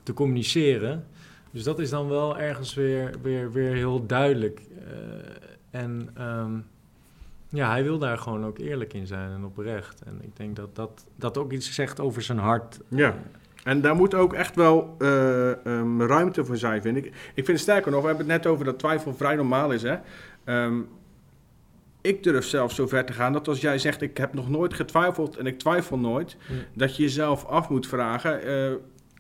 te 0.03 0.13
communiceren. 0.13 1.05
Dus 1.51 1.63
dat 1.63 1.79
is 1.79 1.89
dan 1.89 2.07
wel 2.07 2.37
ergens 2.37 2.73
weer, 2.73 3.13
weer, 3.21 3.51
weer 3.51 3.73
heel 3.73 4.05
duidelijk. 4.05 4.61
Eh, 4.87 5.81
en 5.81 6.09
ehm, 6.13 6.51
ja, 7.49 7.69
hij 7.69 7.83
wil 7.83 7.97
daar 7.97 8.17
gewoon 8.17 8.45
ook 8.45 8.57
eerlijk 8.57 8.93
in 8.93 9.07
zijn 9.07 9.31
en 9.31 9.45
oprecht. 9.45 10.01
En 10.01 10.19
ik 10.21 10.35
denk 10.35 10.55
dat 10.55 10.75
dat, 10.75 11.05
dat 11.15 11.37
ook 11.37 11.51
iets 11.51 11.73
zegt 11.73 11.99
over 11.99 12.21
zijn 12.21 12.37
hart. 12.37 12.79
Ja. 12.87 13.15
En 13.63 13.81
daar 13.81 13.95
moet 13.95 14.13
ook 14.13 14.33
echt 14.33 14.55
wel 14.55 14.95
eh, 14.99 15.65
ehm, 15.65 16.01
ruimte 16.01 16.45
voor 16.45 16.57
zijn, 16.57 16.81
vind 16.81 16.97
ik. 16.97 17.05
Ik 17.05 17.13
vind 17.33 17.47
het 17.47 17.59
sterker 17.59 17.91
nog, 17.91 18.01
we 18.01 18.07
hebben 18.07 18.27
het 18.27 18.43
net 18.43 18.51
over 18.51 18.65
dat 18.65 18.79
twijfel 18.79 19.13
vrij 19.13 19.35
normaal 19.35 19.71
is. 19.71 19.81
Hè? 19.81 19.95
Ehm, 20.43 20.81
ik 22.01 22.23
durf 22.23 22.45
zelfs 22.45 22.75
zo 22.75 22.87
ver 22.87 23.05
te 23.05 23.13
gaan 23.13 23.33
dat 23.33 23.47
als 23.47 23.61
jij 23.61 23.77
zegt, 23.77 24.01
ik 24.01 24.17
heb 24.17 24.33
nog 24.33 24.49
nooit 24.49 24.73
getwijfeld 24.73 25.37
en 25.37 25.45
ik 25.45 25.59
twijfel 25.59 25.97
nooit, 25.97 26.37
dat 26.73 26.95
je 26.95 27.03
jezelf 27.03 27.45
af 27.45 27.69
moet 27.69 27.87
vragen 27.87 28.43
eh, 28.43 28.71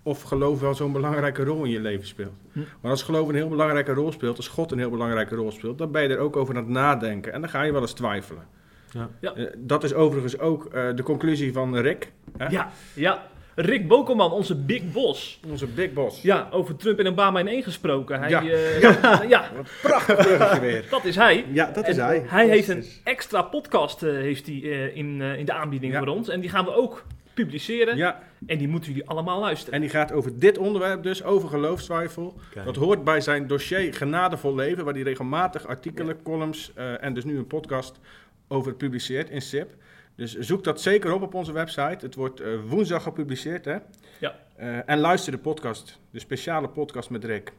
of 0.03 0.21
geloof 0.21 0.59
wel 0.59 0.75
zo'n 0.75 0.91
belangrijke 0.91 1.43
rol 1.43 1.63
in 1.63 1.71
je 1.71 1.79
leven 1.79 2.07
speelt. 2.07 2.33
Hm. 2.51 2.59
Maar 2.81 2.91
als 2.91 3.03
geloof 3.03 3.27
een 3.27 3.35
heel 3.35 3.49
belangrijke 3.49 3.93
rol 3.93 4.11
speelt, 4.11 4.37
als 4.37 4.47
God 4.47 4.71
een 4.71 4.77
heel 4.77 4.89
belangrijke 4.89 5.35
rol 5.35 5.51
speelt, 5.51 5.77
dan 5.77 5.91
ben 5.91 6.01
je 6.01 6.09
er 6.09 6.17
ook 6.17 6.35
over 6.35 6.55
aan 6.55 6.63
het 6.63 6.71
nadenken 6.71 7.33
en 7.33 7.41
dan 7.41 7.49
ga 7.49 7.61
je 7.61 7.71
wel 7.71 7.81
eens 7.81 7.93
twijfelen. 7.93 8.43
Ja. 8.91 9.09
Ja. 9.19 9.33
Eh, 9.33 9.45
dat 9.57 9.83
is 9.83 9.93
overigens 9.93 10.39
ook 10.39 10.65
eh, 10.65 10.95
de 10.95 11.03
conclusie 11.03 11.53
van 11.53 11.77
Rick, 11.77 12.11
hè? 12.37 12.47
Ja, 12.47 12.71
ja. 12.93 13.23
Rick 13.55 13.87
Bokelman, 13.87 14.31
onze 14.31 14.55
big 14.55 14.91
boss. 14.91 15.39
onze 15.49 15.67
big 15.67 15.93
boss. 15.93 16.21
Ja, 16.21 16.47
over 16.51 16.75
Trump 16.75 16.99
en 16.99 17.07
Obama 17.07 17.39
in 17.39 17.47
één 17.47 17.63
gesproken. 17.63 18.19
Hij, 18.19 18.29
Ja. 18.29 18.41
eh, 18.43 18.81
ja. 18.81 19.23
ja, 19.27 19.49
Wat 19.55 19.59
een 19.65 19.71
prachtig 19.81 20.15
bruggetje 20.17 20.59
weer. 20.59 20.85
dat 20.89 21.05
is 21.05 21.15
hij. 21.15 21.45
Ja, 21.51 21.71
dat 21.71 21.87
is 21.87 21.97
En 21.97 22.05
hij. 22.05 22.23
Hij 22.27 22.47
heeft 22.47 22.67
een 22.67 22.85
extra 23.03 23.41
podcast 23.41 24.03
eh, 24.03 24.11
heeft 24.11 24.45
hij, 24.47 24.61
eh, 24.63 24.95
in, 24.95 25.21
eh, 25.21 25.37
in 25.37 25.45
de 25.45 25.53
aanbieding 25.53 25.93
Ja. 25.93 25.99
voor 25.99 26.07
ons. 26.07 26.29
En 26.29 26.39
die 26.39 26.49
gaan 26.49 26.65
we 26.65 26.75
ook 26.75 27.05
publiceren. 27.33 27.97
Ja, 27.97 28.19
En 28.45 28.57
die 28.57 28.67
moeten 28.67 28.91
jullie 28.91 29.09
allemaal 29.09 29.39
luisteren. 29.39 29.73
en 29.73 29.81
die 29.81 29.89
gaat 29.89 30.11
over 30.11 30.39
dit 30.39 30.57
onderwerp 30.57 31.03
dus, 31.03 31.23
over 31.23 31.49
geloofstwijfel. 31.49 32.35
Kijk. 32.53 32.65
Dat 32.65 32.75
hoort 32.75 33.03
bij 33.03 33.21
zijn 33.21 33.47
dossier 33.47 33.93
Genadevol 33.93 34.55
Leven, 34.55 34.83
waar 34.85 34.93
hij 34.93 35.03
regelmatig 35.03 35.67
artikelen, 35.67 36.21
columns 36.23 36.71
eh, 36.75 37.03
en 37.03 37.13
dus 37.13 37.23
nu 37.23 37.37
een 37.37 37.47
podcast 37.47 37.99
over 38.47 38.73
publiceert 38.73 39.29
in 39.29 39.41
SIP. 39.41 39.69
Dus 40.15 40.37
zoek 40.37 40.63
dat 40.63 40.81
zeker 40.81 41.13
op 41.13 41.21
op 41.21 41.33
onze 41.33 41.51
website. 41.51 42.05
Het 42.05 42.15
wordt 42.15 42.39
eh, 42.39 42.49
woensdag 42.67 43.03
gepubliceerd, 43.03 43.65
hè? 43.65 43.77
Ja. 44.19 44.35
Eh, 44.55 44.89
en 44.89 44.99
luister 44.99 45.31
de 45.31 45.37
podcast, 45.37 45.99
de 46.11 46.19
speciale 46.19 46.69
podcast 46.69 47.09
met 47.09 47.23
Rick. 47.23 47.53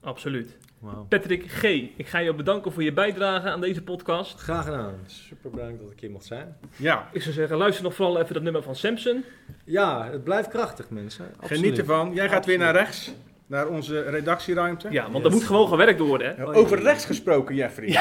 Absoluut. 0.00 0.56
Wauw. 0.78 1.06
Patrick 1.08 1.44
G., 1.50 1.62
ik 1.96 2.06
ga 2.06 2.18
je 2.18 2.34
bedanken 2.34 2.72
voor 2.72 2.82
je 2.82 2.92
bijdrage 2.92 3.50
aan 3.50 3.60
deze 3.60 3.82
podcast. 3.82 4.40
Graag 4.40 4.64
gedaan. 4.64 4.94
Super 5.06 5.50
bedankt 5.50 5.82
dat 5.82 5.90
ik 5.90 6.00
hier 6.00 6.10
mocht 6.10 6.24
zijn. 6.24 6.56
Ja, 6.76 7.08
Ik 7.12 7.22
zou 7.22 7.34
zeggen, 7.34 7.56
luister 7.56 7.84
nog 7.84 7.94
vooral 7.94 8.20
even 8.20 8.34
dat 8.34 8.42
nummer 8.42 8.62
van 8.62 8.76
Samson. 8.76 9.24
Ja, 9.64 10.10
het 10.10 10.24
blijft 10.24 10.48
krachtig, 10.48 10.90
mensen. 10.90 11.26
Absoluut. 11.36 11.62
geniet 11.62 11.78
ervan. 11.78 12.14
Jij 12.14 12.28
gaat 12.28 12.46
weer 12.46 12.58
naar 12.58 12.72
rechts, 12.74 13.12
naar 13.52 13.66
onze 13.68 14.00
redactieruimte. 14.02 14.88
Ja, 14.90 15.02
want 15.02 15.16
Yes. 15.16 15.24
er 15.24 15.30
moet 15.32 15.44
gewoon 15.44 15.68
gewerkt 15.68 16.00
worden, 16.00 16.26
hè? 16.36 16.42
Ja, 16.42 16.50
Over 16.52 16.82
rechts 16.82 17.04
gesproken, 17.04 17.54
Jeffrey. 17.54 17.88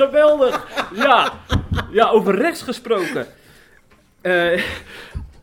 Geweldig! 0.00 0.66
Ja, 0.94 1.32
ja 1.90 2.08
over 2.08 2.34
rechts 2.34 2.62
gesproken. 2.62 3.26
Eh, 4.20 4.62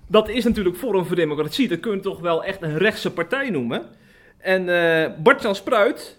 dat 0.08 0.30
is 0.30 0.44
natuurlijk 0.44 0.76
Forum 0.78 1.06
voor 1.06 1.16
Democratie. 1.16 1.68
Dat 1.68 1.80
kun 1.80 1.92
je 1.94 2.00
toch 2.00 2.20
wel 2.20 2.44
echt 2.44 2.62
een 2.62 2.78
rechtse 2.78 3.12
partij 3.12 3.50
noemen. 3.50 3.82
En 4.38 4.70
eh 4.70 5.10
Bart-Jan 5.18 5.56
Spruit, 5.56 6.18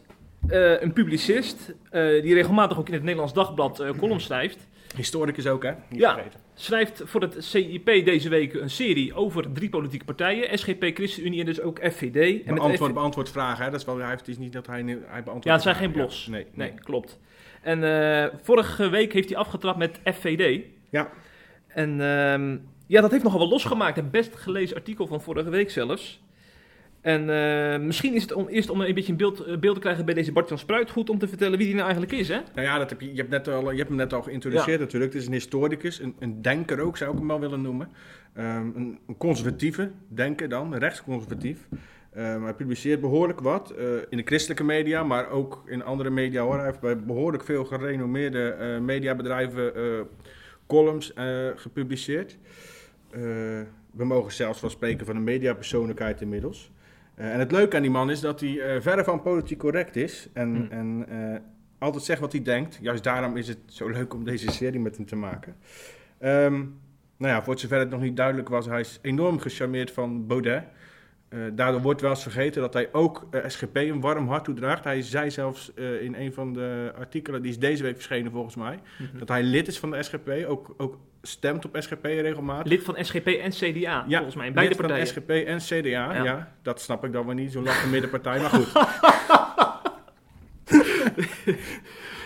eh, 0.49 0.81
een 0.83 0.93
publicist, 0.93 1.73
eh, 1.91 2.23
die 2.23 2.35
regelmatig 2.35 2.79
ook 2.79 2.87
in 2.89 2.93
het 2.95 3.03
Nederlands 3.03 3.33
Dagblad 3.35 3.81
eh 3.81 3.91
columns 3.99 4.25
schrijft, 4.25 4.59
Historicus 4.97 5.47
ook, 5.47 5.63
hè? 5.63 5.73
Niet 5.89 6.01
Ja. 6.01 6.15
vergeten. 6.15 6.41
schrijft 6.55 7.03
voor 7.05 7.21
het 7.21 7.37
CIP 7.39 7.85
deze 7.85 8.29
week 8.29 8.55
een 8.55 8.71
serie 8.71 9.15
over 9.15 9.53
drie 9.53 9.69
politieke 9.69 10.05
partijen. 10.05 10.59
SGP, 10.59 10.83
ChristenUnie 10.95 11.41
en 11.41 11.47
dus 11.47 11.61
ook 11.61 11.79
FVD. 11.79 12.17
En 12.17 12.45
met 12.45 12.55
Beantwoord, 12.55 12.91
FV 12.91 12.95
beantwoord 12.95 13.31
vragen, 13.31 13.65
hè? 13.65 13.71
Dat 13.71 13.81
is 13.81 13.87
wel, 13.87 13.99
hij 13.99 14.07
heeft, 14.09 14.21
het 14.21 14.29
is 14.29 14.39
niet 14.39 14.53
dat 14.53 14.67
hij, 14.67 14.83
hij 14.85 15.23
beantwoordt. 15.23 15.45
Ja, 15.45 15.53
het 15.53 15.63
zijn 15.63 15.75
vragen. 15.75 15.81
geen 15.81 15.91
blogs. 15.93 16.25
Ja, 16.25 16.31
Nee, 16.31 16.47
Nee, 16.53 16.73
klopt. 16.75 17.19
En 17.63 17.85
eh, 17.85 18.27
vorige 18.43 18.89
week 18.89 19.13
heeft 19.13 19.29
hij 19.29 19.39
afgetrapt 19.39 19.79
met 19.79 20.01
FVD. 20.05 20.65
Ja. 20.91 21.11
En 21.67 22.01
ehm, 22.01 22.57
ja, 22.87 23.01
dat 23.01 23.11
heeft 23.11 23.23
nogal 23.25 23.39
wel 23.39 23.49
losgemaakt. 23.49 23.97
Het 23.97 24.11
best 24.11 24.37
gelezen 24.37 24.77
artikel 24.77 25.07
van 25.07 25.21
vorige 25.21 25.51
week 25.51 25.71
zelfs. 25.71 26.23
En 27.05 27.31
eh, 27.31 27.81
misschien 27.81 28.15
is 28.15 28.23
het 28.23 28.33
om, 28.33 28.49
eerst 28.49 28.71
om 28.71 28.81
een 28.81 28.95
beetje 28.95 29.13
een 29.13 29.19
beeld, 29.19 29.41
eh, 29.41 29.59
beeld 29.59 29.75
te 29.75 29.81
krijgen 29.81 30.05
bij 30.05 30.15
deze 30.15 30.33
Bart-Jan 30.33 30.59
Spruit 30.59 30.91
goed 30.91 31.11
om 31.11 31.19
te 31.19 31.29
vertellen 31.29 31.59
wie 31.59 31.67
die 31.67 31.75
nou 31.75 31.87
eigenlijk 31.89 32.21
is, 32.21 32.29
hè? 32.29 32.41
Nou 32.55 32.67
ja, 32.67 32.79
dat 32.79 32.91
heb 32.91 33.01
je, 33.01 33.11
je, 33.11 33.17
hebt 33.17 33.31
net 33.31 33.49
al, 33.49 33.71
je 33.71 33.77
hebt 33.77 33.89
hem 33.89 33.99
net 33.99 34.13
al 34.13 34.23
geïntroduceerd 34.23 34.81
natuurlijk. 34.81 35.13
Het 35.13 35.21
is 35.21 35.27
een 35.27 35.35
historicus, 35.35 36.01
een, 36.01 36.15
een 36.19 36.43
denker 36.43 36.81
ook, 36.81 36.97
zou 36.97 37.13
ik 37.13 37.19
hem 37.19 37.27
wel 37.27 37.41
willen 37.41 37.63
noemen. 37.63 37.89
Ehm, 38.35 38.71
een, 38.75 38.99
een 39.07 39.17
conservatieve 39.17 39.91
denker 40.09 40.49
dan, 40.49 40.75
rechtsconservatief. 40.75 41.69
Ehm, 42.13 42.43
hij 42.43 42.55
publiceert 42.55 43.01
behoorlijk 43.01 43.41
wat 43.41 43.71
eh, 43.71 43.87
in 44.09 44.17
de 44.17 44.25
christelijke 44.25 44.65
media, 44.65 45.03
maar 45.03 45.31
ook 45.31 45.63
in 45.67 45.85
andere 45.85 46.11
media 46.11 46.43
hoor. 46.43 46.57
Hij 46.57 46.67
heeft 46.67 46.81
bij 46.81 46.99
behoorlijk 46.99 47.45
veel 47.45 47.65
gerenommeerde 47.65 48.79
mediabedrijven 48.83 49.73
columns 50.67 51.13
gepubliceerd. 51.55 52.39
We 53.91 54.05
mogen 54.05 54.33
zelfs 54.33 54.61
wel 54.61 54.71
spreken 54.71 55.07
van 55.07 55.17
een 55.17 55.25
mediapersoonlijkheid 55.25 56.21
inmiddels. 56.21 56.73
Eh, 57.15 57.33
en 57.33 57.39
het 57.39 57.53
leuke 57.53 57.77
aan 57.77 57.83
die 57.83 57.91
man 57.91 58.11
is 58.11 58.21
dat 58.21 58.41
hij 58.41 58.61
eh, 58.61 58.81
verre 58.81 59.05
van 59.05 59.23
politiek 59.23 59.59
correct 59.59 59.97
is. 59.97 60.29
En, 60.33 60.55
Hmm. 60.55 60.67
en 60.71 61.07
eh, 61.09 61.41
altijd 61.79 62.05
zegt 62.05 62.21
wat 62.21 62.33
hij 62.33 62.43
denkt. 62.43 62.79
Juist 62.81 63.05
daarom 63.05 63.37
is 63.37 63.49
het 63.49 63.59
zo 63.67 63.89
leuk 63.89 64.15
om 64.15 64.25
deze 64.25 64.51
serie 64.51 64.81
met 64.81 64.97
hem 64.97 65.07
te 65.07 65.17
maken. 65.17 65.57
Ehm, 66.19 66.53
nou 67.17 67.33
ja, 67.35 67.43
voor 67.43 67.59
zover 67.59 67.79
het 67.79 67.91
nog 67.91 68.01
niet 68.01 68.17
duidelijk 68.17 68.49
was, 68.49 68.67
hij 68.67 68.81
is 68.81 68.99
enorm 69.03 69.39
gecharmeerd 69.39 69.91
van 69.91 70.27
Baudet. 70.27 70.65
Eh, 71.35 71.41
daardoor 71.53 71.81
wordt 71.81 72.01
wel 72.01 72.11
eens 72.11 72.23
vergeten 72.23 72.61
dat 72.61 72.73
hij 72.73 72.89
ook 72.93 73.27
eh, 73.31 73.41
SGP 73.47 73.77
een 73.77 74.01
warm 74.01 74.29
hart 74.29 74.45
toedraagt. 74.45 74.85
Hij 74.85 75.03
zei 75.03 75.31
zelfs 75.31 75.75
eh, 75.75 76.03
in 76.03 76.15
een 76.15 76.33
van 76.33 76.53
de 76.53 76.93
artikelen, 76.99 77.43
die 77.43 77.51
is 77.51 77.59
deze 77.59 77.83
week 77.83 77.95
verschenen 77.95 78.33
volgens 78.33 78.55
mij, 78.55 78.79
dat 79.19 79.29
hij 79.29 79.43
lid 79.43 79.69
is 79.69 79.79
van 79.79 79.91
de 79.91 80.03
SGP, 80.03 80.31
ook, 80.47 80.75
ook 80.77 80.99
stemt 81.23 81.65
op 81.65 81.77
SGP 81.79 82.05
regelmatig. 82.05 82.73
Lid 82.73 82.83
van 82.83 82.97
SGP 83.05 83.27
en 83.27 83.51
CDA, 83.51 84.05
volgens 84.09 84.35
mij. 84.35 84.53
Beide 84.53 84.69
lid 84.69 84.81
van 84.81 84.89
partijen. 84.89 85.07
SGP 85.07 85.31
en 85.31 85.59
CDA, 85.59 85.89
ja. 85.89 86.25
Ja. 86.25 86.53
Dat 86.63 86.81
snap 86.81 87.05
ik 87.05 87.13
dan 87.13 87.27
wel 87.27 87.35
niet, 87.35 87.53
zo'n 87.53 87.65
laffe 87.65 87.89
middenpartij, 87.89 88.41
maar 88.41 88.51
goed. 88.51 88.73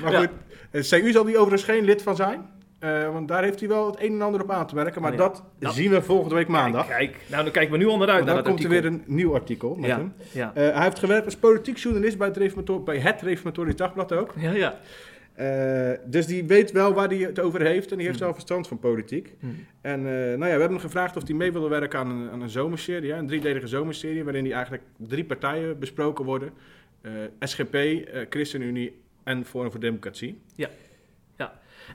maar 0.02 0.12
Ja. 0.12 0.18
goed, 0.18 0.30
eh, 0.70 0.82
CU 0.82 1.12
zal 1.12 1.24
die 1.24 1.38
overigens 1.38 1.64
geen 1.64 1.84
lid 1.84 2.02
van 2.02 2.16
zijn. 2.16 2.57
Eh, 2.78 3.12
want 3.12 3.28
daar 3.28 3.42
heeft 3.42 3.60
hij 3.60 3.68
wel 3.68 3.86
het 3.86 4.00
een 4.00 4.12
en 4.12 4.22
ander 4.22 4.42
op 4.42 4.50
aan 4.50 4.66
te 4.66 4.74
merken. 4.74 5.02
Maar 5.02 5.12
Oh 5.12 5.16
ja. 5.18 5.22
dat 5.28 5.42
Dat- 5.58 5.74
zien 5.74 5.90
we 5.90 6.02
volgende 6.02 6.34
week 6.34 6.48
maandag. 6.48 6.86
Kijk, 6.86 7.16
nou 7.30 7.42
dan 7.42 7.52
kijken 7.52 7.72
we 7.72 7.78
nu 7.78 7.86
al 7.86 7.96
naar 7.98 8.24
dan 8.24 8.42
komt 8.42 8.62
er 8.64 8.68
weer 8.70 8.84
een 8.84 9.02
nieuw 9.06 9.34
artikel 9.34 9.74
met 9.74 9.88
Ja, 9.90 9.96
hem. 9.96 10.12
ja. 10.32 10.52
Eh, 10.54 10.74
hij 10.74 10.82
heeft 10.82 10.98
gewerkt 10.98 11.24
als 11.24 11.36
politiek 11.36 11.76
journalist 11.76 12.18
bij 12.18 12.26
het, 12.28 12.36
Reformator- 12.36 12.82
bij 12.82 12.98
het 12.98 13.22
Reformatorisch 13.22 13.76
Dagblad 13.76 14.12
ook. 14.12 14.34
Ja, 14.36 14.50
ja. 14.52 14.78
Eh, 15.34 15.98
dus 16.04 16.26
die 16.26 16.44
weet 16.44 16.72
wel 16.72 16.92
waar 16.94 17.08
hij 17.08 17.16
het 17.16 17.40
over 17.40 17.60
heeft 17.60 17.90
en 17.90 17.96
die 17.96 18.06
heeft 18.06 18.18
Hmm. 18.18 18.26
wel 18.26 18.34
verstand 18.34 18.68
van 18.68 18.78
politiek. 18.78 19.34
Hm. 19.40 19.46
En 19.80 20.02
nou 20.02 20.28
ja, 20.30 20.36
we 20.38 20.44
hebben 20.46 20.68
hem 20.70 20.78
gevraagd 20.78 21.16
of 21.16 21.26
hij 21.26 21.34
mee 21.36 21.52
wilde 21.52 21.68
werken 21.68 21.98
aan 21.98 22.10
een, 22.10 22.30
aan 22.30 22.40
een 22.42 22.48
zomerserie, 22.50 23.12
een 23.12 23.26
driedelige 23.26 23.66
zomerserie, 23.66 24.24
waarin 24.24 24.44
die 24.44 24.52
eigenlijk 24.52 24.82
drie 24.96 25.24
partijen 25.24 25.78
besproken 25.78 26.24
worden. 26.24 26.50
SGP, 27.40 27.76
ChristenUnie 28.30 29.00
en 29.24 29.44
Forum 29.44 29.70
voor 29.70 29.80
Democratie. 29.80 30.40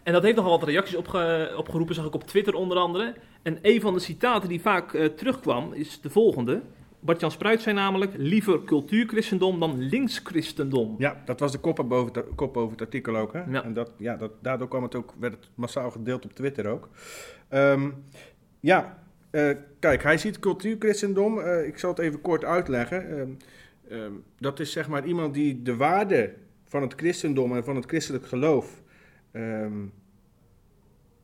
En 0.04 0.14
dat 0.14 0.24
heeft 0.24 0.36
nogal 0.36 0.60
wat 0.60 0.68
reacties 0.70 0.96
opge- 0.96 1.54
opgeroepen, 1.58 1.96
zag 1.96 2.06
ik 2.06 2.14
op 2.14 2.24
Twitter 2.24 2.54
onder 2.54 2.78
andere. 2.78 3.14
En 3.42 3.58
een 3.62 3.82
van 3.82 3.94
de 3.94 4.00
citaten 4.00 4.50
die 4.50 4.62
vaak 4.62 4.94
eh, 4.94 5.06
terugkwam 5.06 5.74
is 5.74 6.02
de 6.02 6.10
volgende. 6.10 6.62
Bart-Jan 7.00 7.32
Spruit 7.32 7.62
zei 7.62 7.76
namelijk, 7.76 8.12
liever 8.18 8.64
cultuurchristendom 8.64 9.60
dan 9.60 9.80
linkschristendom. 9.80 10.96
Ja, 10.98 11.22
dat 11.26 11.40
was 11.40 11.52
de 11.52 11.58
kop 11.58 11.86
boven 11.88 12.14
het, 12.14 12.26
kop 12.36 12.54
boven 12.54 12.72
het 12.72 12.82
artikel 12.82 13.16
ook. 13.16 13.34
Hè? 13.34 13.44
Ja. 13.44 13.64
En 13.64 13.74
dat, 13.74 13.92
ja, 13.98 14.16
dat, 14.16 14.32
daardoor 14.42 14.68
kwam 14.68 14.84
het 14.84 14.96
ook, 14.96 15.14
werd 15.20 15.34
het 15.34 15.50
massaal 15.56 15.92
gedeeld 15.92 16.26
op 16.26 16.34
Twitter 16.34 16.68
ook. 16.68 16.90
Ehm, 17.50 17.90
ja, 18.60 19.04
eh, 19.30 19.50
kijk, 19.80 20.04
hij 20.04 20.18
ziet 20.18 20.40
cultuurchristendom. 20.40 21.40
eh, 21.40 21.68
ik 21.68 21.78
zal 21.78 21.90
het 21.90 22.00
even 22.00 22.22
kort 22.22 22.46
uitleggen. 22.46 23.20
Ehm, 23.20 23.30
ehm, 23.90 24.12
dat 24.40 24.60
is 24.60 24.72
zeg 24.72 24.88
maar 24.88 25.06
iemand 25.06 25.34
die 25.34 25.62
de 25.62 25.76
waarde 25.76 26.34
van 26.68 26.82
het 26.82 26.94
christendom 26.96 27.56
en 27.56 27.64
van 27.64 27.76
het 27.76 27.86
christelijk 27.86 28.26
geloof 28.26 28.82
ehm, 29.34 29.86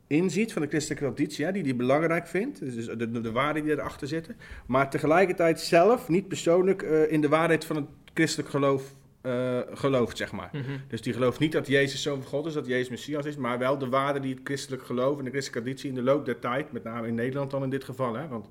inziet, 0.08 0.54
van 0.54 0.62
de 0.62 0.68
christelijke 0.68 1.06
traditie, 1.06 1.46
hè, 1.46 1.52
die 1.52 1.64
hij 1.64 1.76
belangrijk 1.76 2.28
vindt. 2.28 2.60
Dus 2.60 2.86
de, 2.86 3.12
de, 3.12 3.22
de 3.22 3.32
waarden 3.32 3.64
die 3.64 3.72
erachter 3.72 4.08
zitten. 4.08 4.36
Maar 4.68 4.90
tegelijkertijd 4.90 5.60
zelf, 5.60 6.08
niet 6.10 6.28
persoonlijk, 6.28 6.82
eh, 6.82 7.12
in 7.12 7.22
de 7.22 7.30
waarheid 7.30 7.66
van 7.66 7.76
het 7.76 7.86
christelijk 8.14 8.50
geloof 8.50 8.96
eh, 9.22 9.60
gelooft, 9.74 10.18
zeg 10.18 10.32
maar. 10.32 10.50
Mhm. 10.54 10.64
Dus 10.88 11.02
die 11.02 11.14
gelooft 11.14 11.40
niet 11.40 11.52
dat 11.52 11.68
Jezus 11.68 12.02
zoon 12.02 12.22
van 12.22 12.30
God 12.30 12.46
is, 12.46 12.54
dat 12.54 12.66
Jezus 12.66 12.90
Messias 12.90 13.26
is, 13.26 13.36
maar 13.36 13.58
wel 13.58 13.78
de 13.78 13.90
waarden 13.90 14.22
die 14.22 14.34
het 14.34 14.42
christelijk 14.44 14.84
geloof 14.84 15.18
en 15.18 15.24
de 15.24 15.30
christelijke 15.30 15.66
traditie 15.66 15.90
in 15.90 15.96
de 15.96 16.02
loop 16.02 16.26
der 16.26 16.40
tijd, 16.40 16.72
met 16.72 16.84
name 16.84 17.08
in 17.08 17.16
Nederland 17.16 17.52
dan 17.52 17.64
in 17.64 17.70
dit 17.70 17.84
geval, 17.84 18.16
hè, 18.16 18.28
want 18.28 18.50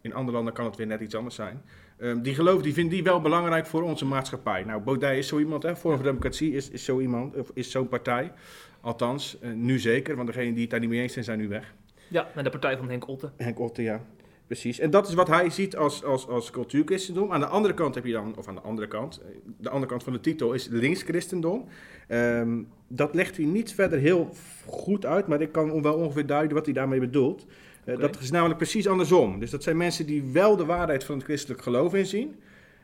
in 0.00 0.14
andere 0.14 0.36
landen 0.36 0.54
kan 0.54 0.64
het 0.64 0.76
weer 0.76 0.86
net 0.86 1.00
iets 1.00 1.14
anders 1.14 1.34
zijn. 1.34 1.62
Ehm, 1.98 2.22
die 2.22 2.34
geloof 2.34 2.62
die 2.62 2.72
vindt 2.72 2.90
die 2.90 3.02
wel 3.02 3.20
belangrijk 3.20 3.66
voor 3.66 3.82
onze 3.82 4.04
maatschappij. 4.04 4.64
Nou, 4.64 4.82
Baudet 4.82 5.16
is 5.16 5.28
zo 5.28 5.38
iemand, 5.38 5.62
hè, 5.62 5.76
Forum 5.76 5.96
voor 5.96 6.06
Democratie 6.06 6.52
is, 6.52 6.70
is 6.70 6.84
zo 6.84 7.00
iemand, 7.00 7.36
of 7.36 7.50
is 7.54 7.70
zo'n 7.70 7.88
partij. 7.88 8.32
Althans, 8.80 9.38
eh, 9.40 9.50
nu 9.52 9.78
zeker, 9.78 10.16
want 10.16 10.26
degenen 10.26 10.52
die 10.52 10.62
het 10.62 10.70
daar 10.70 10.80
niet 10.80 10.88
mee 10.88 11.00
eens 11.00 11.12
zijn, 11.12 11.24
zijn 11.24 11.38
nu 11.38 11.48
weg. 11.48 11.74
Ja, 12.08 12.28
en 12.34 12.44
de 12.44 12.50
partij 12.50 12.76
van 12.76 12.88
Henk 12.88 13.08
Otte. 13.08 13.30
Henk 13.36 13.58
Otte, 13.58 13.82
ja. 13.82 14.00
Precies. 14.46 14.78
En 14.78 14.90
dat 14.90 15.08
is 15.08 15.14
wat 15.14 15.28
hij 15.28 15.50
ziet 15.50 15.76
als, 15.76 16.04
als, 16.04 16.28
als 16.28 16.50
cultuurchristendom. 16.50 17.32
Aan 17.32 17.40
de 17.40 17.46
andere 17.46 17.74
kant 17.74 17.94
heb 17.94 18.04
je 18.04 18.12
dan, 18.12 18.34
of 18.36 18.48
aan 18.48 18.54
de 18.54 18.60
andere 18.60 18.88
kant, 18.88 19.20
eh, 19.20 19.28
de 19.56 19.70
andere 19.70 19.90
kant 19.90 20.02
van 20.02 20.12
de 20.12 20.20
titel 20.20 20.52
is 20.52 20.68
linkschristendom. 20.68 21.64
Ehm 22.06 22.58
dat 22.92 23.14
legt 23.14 23.36
hij 23.36 23.46
niet 23.46 23.74
verder 23.74 23.98
heel 23.98 24.30
goed 24.66 25.06
uit, 25.06 25.26
maar 25.26 25.40
ik 25.40 25.52
kan 25.52 25.82
wel 25.82 25.94
ongeveer 25.94 26.26
duiden 26.26 26.56
wat 26.56 26.64
hij 26.64 26.74
daarmee 26.74 27.00
bedoelt. 27.00 27.46
Eh. 27.84 27.98
Dat 27.98 28.20
is 28.20 28.30
namelijk 28.30 28.58
precies 28.58 28.88
andersom. 28.88 29.38
Dus 29.38 29.50
dat 29.50 29.62
zijn 29.62 29.76
mensen 29.76 30.06
die 30.06 30.22
wel 30.32 30.56
de 30.56 30.64
waarheid 30.64 31.04
van 31.04 31.14
het 31.14 31.24
christelijk 31.24 31.62
geloof 31.62 31.94
inzien, 31.94 32.36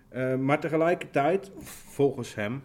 eh, 0.09 0.37
maar 0.37 0.61
tegelijkertijd, 0.61 1.51
volgens 1.89 2.35
hem, 2.35 2.63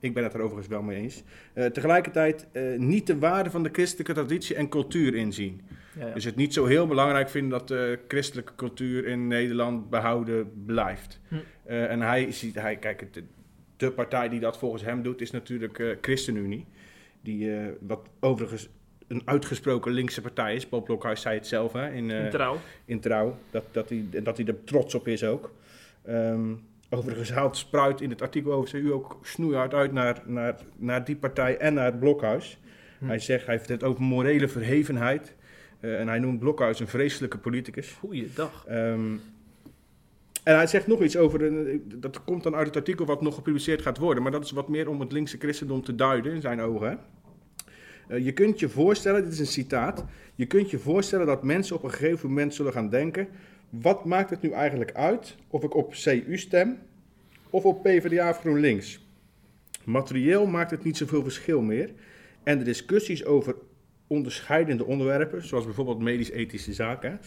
ik 0.00 0.14
ben 0.14 0.22
het 0.22 0.34
er 0.34 0.40
overigens 0.40 0.68
wel 0.68 0.82
mee 0.82 0.96
eens, 0.96 1.22
eh, 1.52 1.66
tegelijkertijd 1.66 2.46
eh, 2.52 2.62
niet 2.76 3.06
de 3.06 3.18
waarde 3.18 3.50
van 3.50 3.62
de 3.62 3.68
christelijke 3.72 4.12
traditie 4.12 4.56
en 4.56 4.68
cultuur 4.68 5.14
inzien. 5.14 5.60
Ja, 5.98 6.06
ja. 6.06 6.14
Dus 6.14 6.24
het 6.24 6.36
niet 6.36 6.54
zo 6.54 6.66
heel 6.66 6.86
belangrijk 6.86 7.28
vinden 7.28 7.58
dat 7.58 7.68
de 7.68 7.98
christelijke 8.08 8.54
cultuur 8.54 9.06
in 9.06 9.26
Nederland 9.26 9.90
behouden 9.90 10.52
blijft. 10.66 11.20
Hm. 11.28 11.34
Eh, 11.64 11.90
en 11.90 12.00
hij 12.00 12.32
ziet, 12.32 12.54
hij, 12.54 12.76
kijk, 12.76 13.06
de 13.76 13.90
partij 13.90 14.28
die 14.28 14.40
dat 14.40 14.58
volgens 14.58 14.82
hem 14.82 15.02
doet 15.02 15.20
is 15.20 15.30
natuurlijk 15.30 15.96
ChristenUnie. 16.00 16.66
Die, 17.22 17.50
wat 17.80 18.08
overigens 18.20 18.68
een 19.08 19.22
uitgesproken 19.24 19.92
linkse 19.92 20.20
partij 20.20 20.54
is. 20.54 20.68
Bob 20.68 20.84
Blokhuis 20.84 21.20
zei 21.20 21.34
het 21.34 21.46
zelf 21.46 21.72
hè, 21.72 21.90
in, 21.92 22.10
In 22.10 22.30
trouw. 22.30 22.58
in 22.84 23.00
Trouw, 23.00 23.38
dat, 23.50 23.64
dat, 23.70 23.88
hij, 23.88 24.22
dat 24.22 24.36
hij 24.36 24.46
er 24.46 24.64
trots 24.64 24.94
op 24.94 25.08
is 25.08 25.24
ook. 25.24 25.52
Ehm, 26.04 26.52
overigens 26.90 27.30
haalt 27.30 27.56
Spruit 27.56 28.00
in 28.00 28.10
het 28.10 28.22
artikel 28.22 28.52
over 28.52 28.70
CU 28.70 28.92
ook 28.92 29.18
snoeihard 29.22 29.74
uit 29.74 29.92
naar, 29.92 30.22
naar, 30.26 30.56
naar 30.76 31.04
die 31.04 31.16
partij 31.16 31.56
en 31.56 31.74
naar 31.74 31.84
het 31.84 31.98
Blokhuis. 32.00 32.58
Hm. 32.98 33.06
Hij 33.06 33.18
zegt, 33.18 33.46
hij 33.46 33.54
heeft 33.54 33.68
het 33.68 33.84
over 33.84 34.02
morele 34.02 34.48
verhevenheid. 34.48 35.34
Eh, 35.80 36.00
en 36.00 36.08
hij 36.08 36.18
noemt 36.18 36.38
Blokhuis 36.38 36.80
een 36.80 36.88
vreselijke 36.88 37.38
politicus. 37.38 37.92
Goeiedag. 37.92 38.64
Ehm, 38.66 39.12
en 40.42 40.56
hij 40.56 40.66
zegt 40.66 40.86
nog 40.86 41.02
iets 41.02 41.16
over, 41.16 41.42
een, 41.42 41.82
dat 41.96 42.24
komt 42.24 42.42
dan 42.42 42.54
uit 42.54 42.66
het 42.66 42.76
artikel 42.76 43.06
wat 43.06 43.22
nog 43.22 43.34
gepubliceerd 43.34 43.82
gaat 43.82 43.98
worden, 43.98 44.22
maar 44.22 44.32
dat 44.32 44.44
is 44.44 44.50
wat 44.50 44.68
meer 44.68 44.88
om 44.88 45.00
het 45.00 45.12
linkse 45.12 45.38
christendom 45.38 45.82
te 45.82 45.94
duiden 45.94 46.32
in 46.32 46.40
zijn 46.40 46.60
ogen. 46.60 46.98
Eh, 48.08 48.24
je 48.24 48.32
kunt 48.32 48.60
je 48.60 48.68
voorstellen, 48.68 49.22
dit 49.22 49.32
is 49.32 49.38
een 49.38 49.46
citaat, 49.46 50.04
je 50.34 50.46
kunt 50.46 50.70
je 50.70 50.78
voorstellen 50.78 51.26
dat 51.26 51.42
mensen 51.42 51.76
op 51.76 51.82
een 51.82 51.90
gegeven 51.90 52.28
moment 52.28 52.54
zullen 52.54 52.72
gaan 52.72 52.88
denken, 52.88 53.28
wat 53.70 54.04
maakt 54.04 54.30
het 54.30 54.42
nu 54.42 54.50
eigenlijk 54.50 54.92
uit 54.92 55.36
of 55.48 55.62
ik 55.62 55.74
op 55.74 55.90
CU 55.92 56.38
stem 56.38 56.78
of 57.50 57.64
op 57.64 57.82
PvdA 57.82 58.30
of 58.30 58.38
GroenLinks? 58.38 59.08
Materieel 59.84 60.46
maakt 60.46 60.70
het 60.70 60.84
niet 60.84 60.96
zoveel 60.96 61.22
verschil 61.22 61.62
meer 61.62 61.90
en 62.42 62.58
de 62.58 62.64
discussies 62.64 63.24
over 63.24 63.54
onderscheidende 64.06 64.84
onderwerpen, 64.84 65.46
zoals 65.46 65.64
bijvoorbeeld 65.64 65.98
medisch-ethische 65.98 66.72
zaken, 66.72 67.20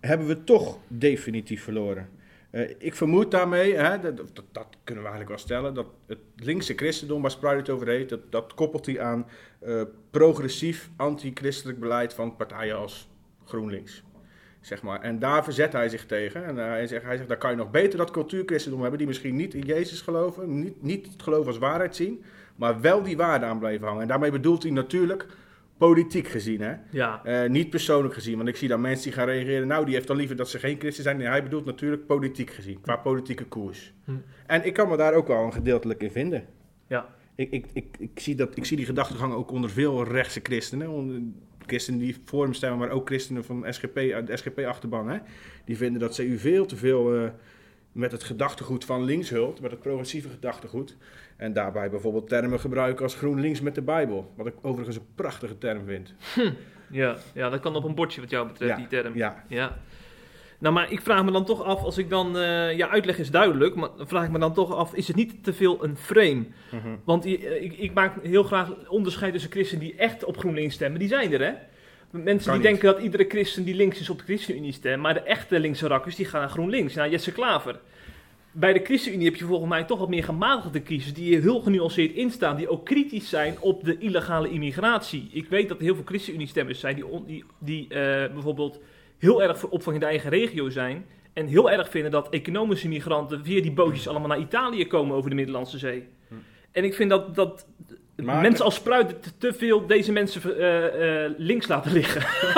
hebben 0.00 0.26
we 0.26 0.44
toch 0.44 0.78
definitief 0.88 1.62
verloren. 1.62 2.08
Eh, 2.50 2.70
ik 2.78 2.94
vermoed 2.94 3.30
daarmee, 3.30 3.74
hè, 3.74 4.00
dat, 4.00 4.44
dat, 4.52 4.66
kunnen 4.84 5.04
we 5.04 5.10
eigenlijk 5.10 5.28
wel 5.28 5.38
stellen, 5.38 5.74
dat 5.74 5.86
het 6.06 6.18
linkse 6.36 6.74
christendom 6.74 7.22
waar 7.22 7.30
Spruit 7.30 7.58
het 7.58 7.70
over 7.70 7.88
heeft, 7.88 8.08
dat, 8.08 8.32
dat 8.32 8.54
koppelt 8.54 8.86
hij 8.86 9.00
aan 9.00 9.26
eh, 9.58 9.82
progressief 10.10 10.90
anti-christelijk 10.96 11.80
beleid 11.80 12.14
van 12.14 12.36
partijen 12.36 12.76
als 12.76 13.08
GroenLinks. 13.44 14.02
Zeg 14.66 14.82
maar. 14.82 15.00
En 15.00 15.18
daar 15.18 15.44
verzet 15.44 15.72
hij 15.72 15.88
zich 15.88 16.06
tegen. 16.06 16.44
En 16.44 16.56
hij, 16.56 16.86
zegt, 16.86 17.04
hij 17.04 17.16
zegt, 17.16 17.28
dan 17.28 17.38
kan 17.38 17.50
je 17.50 17.56
nog 17.56 17.70
beter 17.70 17.98
dat 17.98 18.10
cultuurchristendom 18.10 18.80
hebben, 18.80 18.98
die 18.98 19.06
misschien 19.08 19.36
niet 19.36 19.54
in 19.54 19.62
Jezus 19.62 20.00
geloven, 20.00 20.60
niet, 20.60 20.82
niet 20.82 21.06
het 21.12 21.22
geloof 21.22 21.46
als 21.46 21.58
waarheid 21.58 21.96
zien, 21.96 22.24
maar 22.56 22.80
wel 22.80 23.02
die 23.02 23.16
waarde 23.16 23.46
aan 23.46 23.58
blijven 23.58 23.86
hangen. 23.86 24.02
En 24.02 24.08
daarmee 24.08 24.30
bedoelt 24.30 24.62
hij 24.62 24.72
natuurlijk 24.72 25.26
politiek 25.76 26.28
gezien, 26.28 26.60
hè. 26.60 26.74
Ja. 26.90 27.24
Eh, 27.24 27.50
niet 27.50 27.70
persoonlijk 27.70 28.14
gezien, 28.14 28.36
want 28.36 28.48
ik 28.48 28.56
zie 28.56 28.68
dan 28.68 28.80
mensen 28.80 29.04
die 29.04 29.12
gaan 29.12 29.26
reageren. 29.26 29.66
Nou, 29.66 29.84
die 29.84 29.94
heeft 29.94 30.06
dan 30.06 30.16
liever 30.16 30.36
dat 30.36 30.48
ze 30.48 30.58
geen 30.58 30.78
christen 30.78 31.02
zijn. 31.02 31.16
Nee, 31.16 31.26
hij 31.26 31.42
bedoelt 31.42 31.64
natuurlijk 31.64 32.06
politiek 32.06 32.50
gezien, 32.50 32.80
qua 32.80 32.96
politieke 32.96 33.44
koers. 33.44 33.92
Hm. 34.04 34.12
En 34.46 34.66
ik 34.66 34.72
kan 34.72 34.88
me 34.88 34.96
daar 34.96 35.14
ook 35.14 35.26
wel 35.26 35.44
een 35.44 35.52
gedeeltelijk 35.52 36.02
in 36.02 36.10
vinden. 36.10 36.44
Ja. 36.86 37.14
Ik, 37.34 37.50
ik, 37.50 37.66
ik, 37.72 37.96
ik, 37.98 38.20
zie, 38.20 38.34
dat, 38.34 38.56
ik 38.56 38.64
zie 38.64 38.76
die 38.76 38.86
gedachtegang 38.86 39.34
ook 39.34 39.50
onder 39.50 39.70
veel 39.70 40.04
rechtse 40.04 40.40
christenen. 40.42 41.34
Christenen 41.66 42.00
die 42.00 42.16
voor 42.24 42.42
hem 42.42 42.54
stemmen, 42.54 42.78
maar 42.78 42.90
ook 42.90 43.06
christenen 43.06 43.44
van 43.44 43.64
SGP, 43.70 43.96
uit 43.96 44.26
de 44.26 44.36
SGP-achterban. 44.36 45.08
Hè? 45.08 45.18
Die 45.64 45.76
vinden 45.76 46.00
dat 46.00 46.14
CU 46.14 46.38
veel 46.38 46.66
te 46.66 46.76
veel 46.76 47.14
eh, 47.14 47.28
met 47.92 48.12
het 48.12 48.24
gedachtegoed 48.24 48.84
van 48.84 49.04
links 49.04 49.30
hult, 49.30 49.60
met 49.60 49.70
het 49.70 49.80
progressieve 49.80 50.28
gedachtegoed. 50.28 50.96
En 51.36 51.52
daarbij 51.52 51.90
bijvoorbeeld 51.90 52.28
termen 52.28 52.60
gebruiken 52.60 53.02
als 53.04 53.14
GroenLinks 53.14 53.60
met 53.60 53.74
de 53.74 53.82
Bijbel. 53.82 54.32
Wat 54.36 54.46
ik 54.46 54.54
overigens 54.62 54.96
een 54.96 55.06
prachtige 55.14 55.58
term 55.58 55.84
vind. 55.84 56.14
Ja. 56.90 57.16
ja, 57.34 57.48
dat 57.50 57.60
kan 57.60 57.76
op 57.76 57.84
een 57.84 57.94
bordje 57.94 58.20
wat 58.20 58.30
jou 58.30 58.46
betreft, 58.46 58.70
Ja. 58.70 58.76
die 58.76 58.86
term. 58.86 59.14
Ja, 59.16 59.44
Ja. 59.48 59.76
Nou, 60.58 60.74
maar 60.74 60.92
ik 60.92 61.00
vraag 61.00 61.24
me 61.24 61.30
dan 61.30 61.44
toch 61.44 61.62
af, 61.62 61.82
als 61.82 61.98
ik 61.98 62.10
dan... 62.10 62.38
eh 62.38 62.76
ja, 62.76 62.88
uitleg 62.88 63.18
is 63.18 63.30
duidelijk, 63.30 63.74
maar 63.74 63.88
dan 63.96 64.08
vraag 64.08 64.24
ik 64.24 64.30
me 64.30 64.38
dan 64.38 64.54
toch 64.54 64.74
af... 64.74 64.94
is 64.94 65.06
het 65.06 65.16
niet 65.16 65.44
te 65.44 65.52
veel 65.52 65.84
een 65.84 65.96
frame? 65.96 66.44
Mhm. 66.70 66.88
Want 67.04 67.24
eh, 67.24 67.62
ik, 67.62 67.78
ik 67.78 67.94
maak 67.94 68.12
heel 68.22 68.42
graag 68.42 68.70
onderscheid 68.88 69.32
tussen 69.32 69.50
christenen 69.50 69.84
die 69.84 69.94
echt 69.96 70.24
op 70.24 70.36
GroenLinks 70.38 70.74
stemmen. 70.74 70.98
Die 71.00 71.08
zijn 71.08 71.32
er, 71.32 71.40
hè? 71.40 71.52
Mensen 72.10 72.50
Kan 72.52 72.60
die 72.60 72.70
niet. 72.70 72.80
denken 72.80 72.92
dat 72.94 73.04
iedere 73.04 73.24
christen 73.28 73.64
die 73.64 73.74
links 73.74 74.00
is 74.00 74.10
op 74.10 74.18
de 74.18 74.24
ChristenUnie 74.24 74.72
stemt. 74.72 75.02
Maar 75.02 75.14
de 75.14 75.20
echte 75.20 75.60
linkse 75.60 75.86
rakkers, 75.86 76.16
die 76.16 76.26
gaan 76.26 76.40
naar 76.40 76.50
GroenLinks. 76.50 76.94
Naar 76.94 77.10
Jesse 77.10 77.32
Klaver. 77.32 77.80
Bij 78.52 78.72
de 78.72 78.80
ChristenUnie 78.84 79.24
heb 79.26 79.36
je 79.36 79.44
volgens 79.44 79.68
mij 79.70 79.84
toch 79.84 79.98
wat 79.98 80.08
meer 80.08 80.24
gematigde 80.24 80.80
kiezers... 80.80 81.14
die 81.14 81.40
heel 81.40 81.60
genuanceerd 81.60 82.12
instaan. 82.12 82.56
Die 82.56 82.68
ook 82.68 82.84
kritisch 82.84 83.28
zijn 83.28 83.56
op 83.60 83.84
de 83.84 83.98
illegale 83.98 84.50
immigratie. 84.50 85.28
Ik 85.32 85.48
weet 85.48 85.68
dat 85.68 85.78
er 85.78 85.82
heel 85.84 85.94
veel 85.94 86.04
ChristenUnie-stemmers 86.04 86.80
zijn... 86.80 87.04
die, 87.26 87.44
die 87.58 87.88
eh, 87.88 88.32
bijvoorbeeld 88.32 88.80
heel 89.18 89.42
erg 89.42 89.58
voor 89.58 89.68
opvang 89.68 89.94
in 89.94 90.00
de 90.00 90.06
eigen 90.08 90.30
regio 90.30 90.68
zijn... 90.70 91.06
en 91.32 91.46
heel 91.46 91.70
erg 91.70 91.90
vinden 91.90 92.10
dat 92.10 92.28
economische 92.28 92.88
migranten... 92.88 93.44
via 93.44 93.62
die 93.62 93.72
bootjes 93.72 94.08
allemaal 94.08 94.28
naar 94.28 94.38
Italië 94.38 94.86
komen 94.86 95.16
over 95.16 95.30
de 95.30 95.36
Middellandse 95.36 95.78
Zee. 95.78 96.08
Hm. 96.28 96.34
En 96.72 96.84
ik 96.84 96.94
vind 96.94 97.10
dat, 97.10 97.34
dat 97.34 97.66
Maar- 98.16 98.40
mensen 98.40 98.64
als 98.64 98.74
Spruit 98.74 99.22
te, 99.22 99.30
te 99.38 99.52
veel 99.52 99.86
deze 99.86 100.12
mensen 100.12 100.58
eh, 100.58 101.24
eh, 101.24 101.32
links 101.36 101.66
laten 101.68 101.92
liggen. 101.92 102.22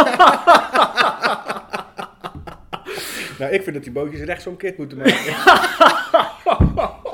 Nou, 3.39 3.53
ik 3.53 3.63
vind 3.63 3.75
dat 3.75 3.85
die 3.85 3.93
bootjes 3.93 4.21
rechtsomkeerd 4.21 4.79
moeten 4.79 4.99
maken. 4.99 5.35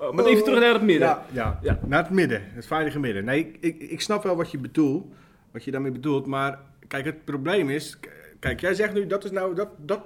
Oh, 0.00 0.14
maar 0.14 0.24
even 0.24 0.44
terug 0.44 0.60
naar 0.60 0.72
het 0.72 0.82
midden. 0.82 1.08
Ja, 1.08 1.24
ja. 1.32 1.58
Ja. 1.62 1.78
naar 1.86 2.02
het 2.02 2.10
midden, 2.10 2.42
het 2.54 2.66
veilige 2.66 2.98
midden. 2.98 3.24
Nee, 3.24 3.38
ik, 3.38 3.56
ik, 3.60 3.90
ik 3.90 4.00
snap 4.00 4.22
wel 4.22 4.36
wat 4.36 4.50
je 4.50 4.58
bedoelt, 4.58 5.06
wat 5.52 5.64
je 5.64 5.70
daarmee 5.70 5.92
bedoelt, 5.92 6.26
maar 6.26 6.58
kijk, 6.88 7.04
het 7.04 7.24
probleem 7.24 7.70
is, 7.70 7.98
kijk, 8.38 8.60
jij 8.60 8.74
zegt 8.74 8.94
nu, 8.94 9.06
dat 9.06 9.24
is 9.24 9.30
nou, 9.30 9.54
dat, 9.54 9.68
dat, 9.76 10.00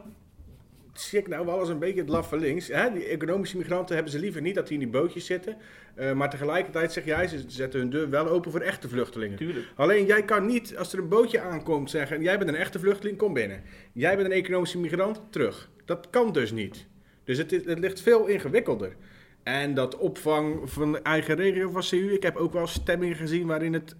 zie 0.93 1.19
ik 1.19 1.29
nou 1.29 1.47
wel 1.47 1.61
eens 1.61 1.69
een 1.69 1.79
beetje 1.79 2.01
het 2.01 2.09
laf 2.09 2.29
van 2.29 2.39
links. 2.39 2.69
Hè? 2.69 2.93
Die 2.93 3.05
economische 3.05 3.57
migranten 3.57 3.95
hebben 3.95 4.13
ze 4.13 4.19
liever 4.19 4.41
niet 4.41 4.55
dat 4.55 4.69
die 4.69 4.79
in 4.79 4.91
die 4.91 5.01
bootjes 5.01 5.27
zitten. 5.27 5.57
Eh, 5.95 6.13
maar 6.13 6.31
tegelijkertijd 6.31 6.93
zeg 6.93 7.05
jij, 7.05 7.27
ze 7.27 7.45
zetten 7.47 7.81
hun 7.81 7.91
deur 7.91 8.11
wel 8.11 8.29
open 8.29 8.51
voor 8.51 8.61
echte 8.61 8.89
vluchtelingen. 8.89 9.37
Tuurlijk. 9.37 9.67
Alleen 9.77 10.07
jij 10.07 10.25
kan 10.25 10.47
niet, 10.47 10.77
als 10.77 10.93
er 10.93 10.99
een 10.99 11.09
bootje 11.09 11.41
aankomt, 11.41 11.91
zeggen: 11.91 12.23
Jij 12.23 12.39
bent 12.39 12.51
een 12.51 12.57
echte 12.57 12.79
vluchteling, 12.79 13.19
kom 13.19 13.33
binnen. 13.33 13.63
Jij 13.93 14.17
bent 14.17 14.29
een 14.29 14.35
economische 14.35 14.79
migrant, 14.79 15.23
terug. 15.31 15.71
Dat 15.85 16.11
kan 16.11 16.33
dus 16.33 16.53
niet. 16.53 16.87
Dus 17.25 17.39
het, 17.39 17.51
het 17.51 17.79
ligt 17.79 18.01
veel 18.01 18.27
ingewikkelder. 18.27 18.97
En 19.43 19.75
dat 19.75 19.97
opvang 19.97 20.71
van 20.71 20.93
de 20.93 20.99
eigen 20.99 21.35
regio 21.35 21.71
van 21.71 21.83
CU, 21.83 22.13
ik 22.13 22.23
heb 22.23 22.37
ook 22.37 22.53
wel 22.53 22.67
stemmingen 22.67 23.17
gezien 23.17 23.47
waarin 23.47 23.73
het 23.73 23.97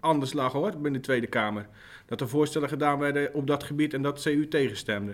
anders 0.00 0.32
lag 0.32 0.52
hoor, 0.52 0.70
binnen 0.70 0.92
de 0.92 1.00
Tweede 1.00 1.26
Kamer. 1.26 1.66
Dat 2.06 2.20
er 2.20 2.28
voorstellen 2.28 2.68
gedaan 2.68 2.98
werden 2.98 3.34
op 3.34 3.46
dat 3.46 3.64
gebied 3.64 3.94
en 3.94 4.02
dat 4.02 4.22
CU 4.22 4.48
tegenstemde. 4.48 5.12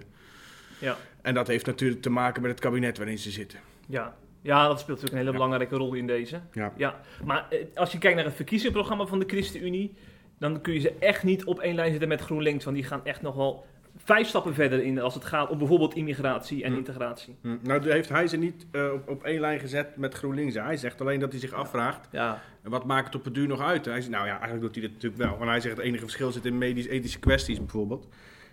Ja. 0.79 0.97
En 1.23 1.35
dat 1.35 1.47
heeft 1.47 1.67
natuurlijk 1.67 2.03
te 2.03 2.11
maken 2.11 2.43
met 2.43 2.51
het 2.51 2.61
kabinet 2.61 2.97
waarin 2.99 3.19
ze 3.19 3.31
zitten. 3.31 3.59
Ja. 3.89 4.17
ja, 4.41 4.67
dat 4.69 4.81
speelt 4.81 5.01
natuurlijk 5.01 5.13
een 5.13 5.19
hele 5.19 5.31
Ja. 5.31 5.37
belangrijke 5.37 5.77
rol 5.77 5.95
in 5.95 6.07
deze. 6.07 6.41
Ja. 6.53 6.73
Ja, 6.77 7.01
maar 7.25 7.47
eh, 7.51 7.59
als 7.75 7.93
je 7.93 7.99
kijkt 7.99 8.17
naar 8.17 8.25
het 8.25 8.35
verkiezingsprogramma 8.35 9.07
van 9.07 9.19
de 9.19 9.25
ChristenUnie, 9.29 9.95
dan 10.39 10.61
kun 10.61 10.73
je 10.75 10.81
ze 10.81 10.93
echt 10.99 11.23
niet 11.23 11.45
op 11.45 11.61
één 11.61 11.75
lijn 11.75 11.91
zetten 11.91 12.09
met 12.09 12.21
GroenLinks, 12.21 12.65
want 12.65 12.77
die 12.77 12.85
gaan 12.87 13.05
echt 13.05 13.23
nog 13.23 13.35
wel 13.35 13.67
vijf 14.05 14.29
stappen 14.29 14.55
verder 14.55 14.83
in 14.83 15.01
als 15.01 15.15
het 15.15 15.25
gaat 15.25 15.51
om 15.51 15.59
bijvoorbeeld 15.59 15.95
immigratie 15.95 16.65
en 16.65 16.71
Hm. 16.73 16.77
integratie. 16.79 17.37
Hm, 17.43 17.57
Nou 17.63 17.91
heeft 17.91 18.09
hij 18.09 18.27
ze 18.27 18.37
niet 18.37 18.67
eh, 18.71 18.93
op, 18.93 19.09
op 19.09 19.23
één 19.25 19.41
lijn 19.41 19.61
gezet 19.61 19.97
met 19.97 20.15
GroenLinks. 20.15 20.55
Hij 20.55 20.77
zegt 20.77 21.01
alleen 21.01 21.21
dat 21.21 21.31
hij 21.31 21.41
zich 21.41 21.53
afvraagt, 21.53 22.09
Ja, 22.13 22.43
En 22.63 22.71
wat 22.71 22.85
maakt 22.85 23.07
het 23.07 23.15
op 23.15 23.25
het 23.25 23.35
duur 23.35 23.47
nog 23.49 23.61
uit? 23.61 23.85
Hij 23.85 24.01
zegt, 24.01 24.11
nou 24.13 24.27
ja, 24.27 24.33
eigenlijk 24.33 24.61
doet 24.63 24.75
hij 24.75 24.83
dat 24.83 24.93
natuurlijk 24.93 25.23
wel. 25.23 25.39
Want 25.39 25.51
hij 25.51 25.61
zegt, 25.61 25.77
het 25.77 25.87
enige 25.87 26.03
verschil 26.03 26.33
zit 26.33 26.45
in 26.45 26.59
medisch-ethische 26.59 27.19
kwesties 27.19 27.59
bijvoorbeeld. 27.59 28.09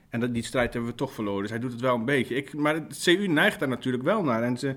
En 0.10 0.20
dat, 0.20 0.34
die 0.34 0.44
strijd 0.44 0.74
hebben 0.74 0.92
we 0.92 0.98
toch 0.98 1.14
verloren. 1.14 1.42
Dus 1.42 1.50
hij 1.52 1.60
doet 1.60 1.72
het 1.72 1.82
wel 1.82 1.96
een 1.96 2.06
beetje. 2.06 2.36
Ik, 2.36 2.54
maar 2.54 2.74
het 2.74 3.02
CU 3.04 3.28
neigt 3.28 3.60
daar 3.60 3.68
natuurlijk 3.70 4.04
wel 4.04 4.24
naar. 4.24 4.44
En 4.44 4.58
ze, 4.58 4.76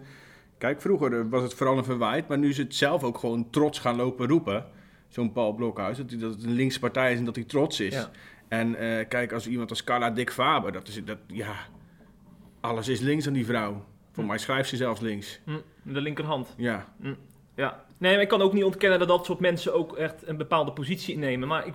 kijk, 0.59 0.81
vroeger 0.81 1.13
eh, 1.19 1.25
was 1.31 1.43
het 1.43 1.55
vooral 1.55 1.79
een 1.79 1.85
verwijt. 1.85 2.29
Maar 2.29 2.39
nu 2.39 2.49
is 2.49 2.59
het 2.59 2.75
zelf 2.75 3.03
ook 3.05 3.19
gewoon 3.19 3.51
trots 3.51 3.79
gaan 3.79 3.97
lopen 3.97 4.29
roepen. 4.29 4.65
Zo'n 5.09 5.33
Paul 5.33 5.53
Blokhuis. 5.53 5.97
Dat, 5.97 6.11
hij- 6.11 6.19
dat 6.19 6.35
het 6.35 6.45
een 6.45 6.53
linkse 6.53 6.79
partij 6.79 7.13
is 7.13 7.19
en 7.19 7.25
dat 7.25 7.35
hij 7.37 7.45
trots 7.45 7.81
is. 7.81 7.95
Ja. 7.95 8.11
En 8.59 8.75
eh, 8.75 9.09
kijk, 9.09 9.33
als 9.33 9.47
iemand 9.47 9.71
als 9.71 9.85
Carla 9.85 10.11
Dick 10.11 10.31
Faber. 10.33 10.73
Dat 10.73 10.89
is, 10.89 11.05
dat, 11.05 11.19
ja, 11.27 11.55
alles 12.61 12.89
is 12.89 13.01
links 13.01 13.27
aan 13.27 13.33
die 13.33 13.47
vrouw. 13.47 13.85
Voor 14.13 14.23
Hm. 14.23 14.29
mij 14.29 14.39
schrijft 14.39 14.69
ze 14.69 14.77
zelfs 14.77 15.01
links. 15.01 15.41
hm, 15.45 15.51
de 15.83 16.01
linkerhand. 16.01 16.55
Ja, 16.57 16.95
Ja. 17.57 17.85
Nee, 17.99 18.13
maar 18.13 18.23
ik 18.23 18.29
kan 18.29 18.43
ook 18.43 18.53
niet 18.53 18.65
ontkennen 18.65 18.99
dat 18.99 19.09
dat 19.09 19.25
soort 19.25 19.41
mensen 19.41 19.75
ook 19.75 19.97
echt 19.97 20.27
een 20.29 20.37
bepaalde 20.37 20.73
positie 20.73 21.15
innemen. 21.15 21.49
Maar 21.49 21.67
ik, 21.67 21.75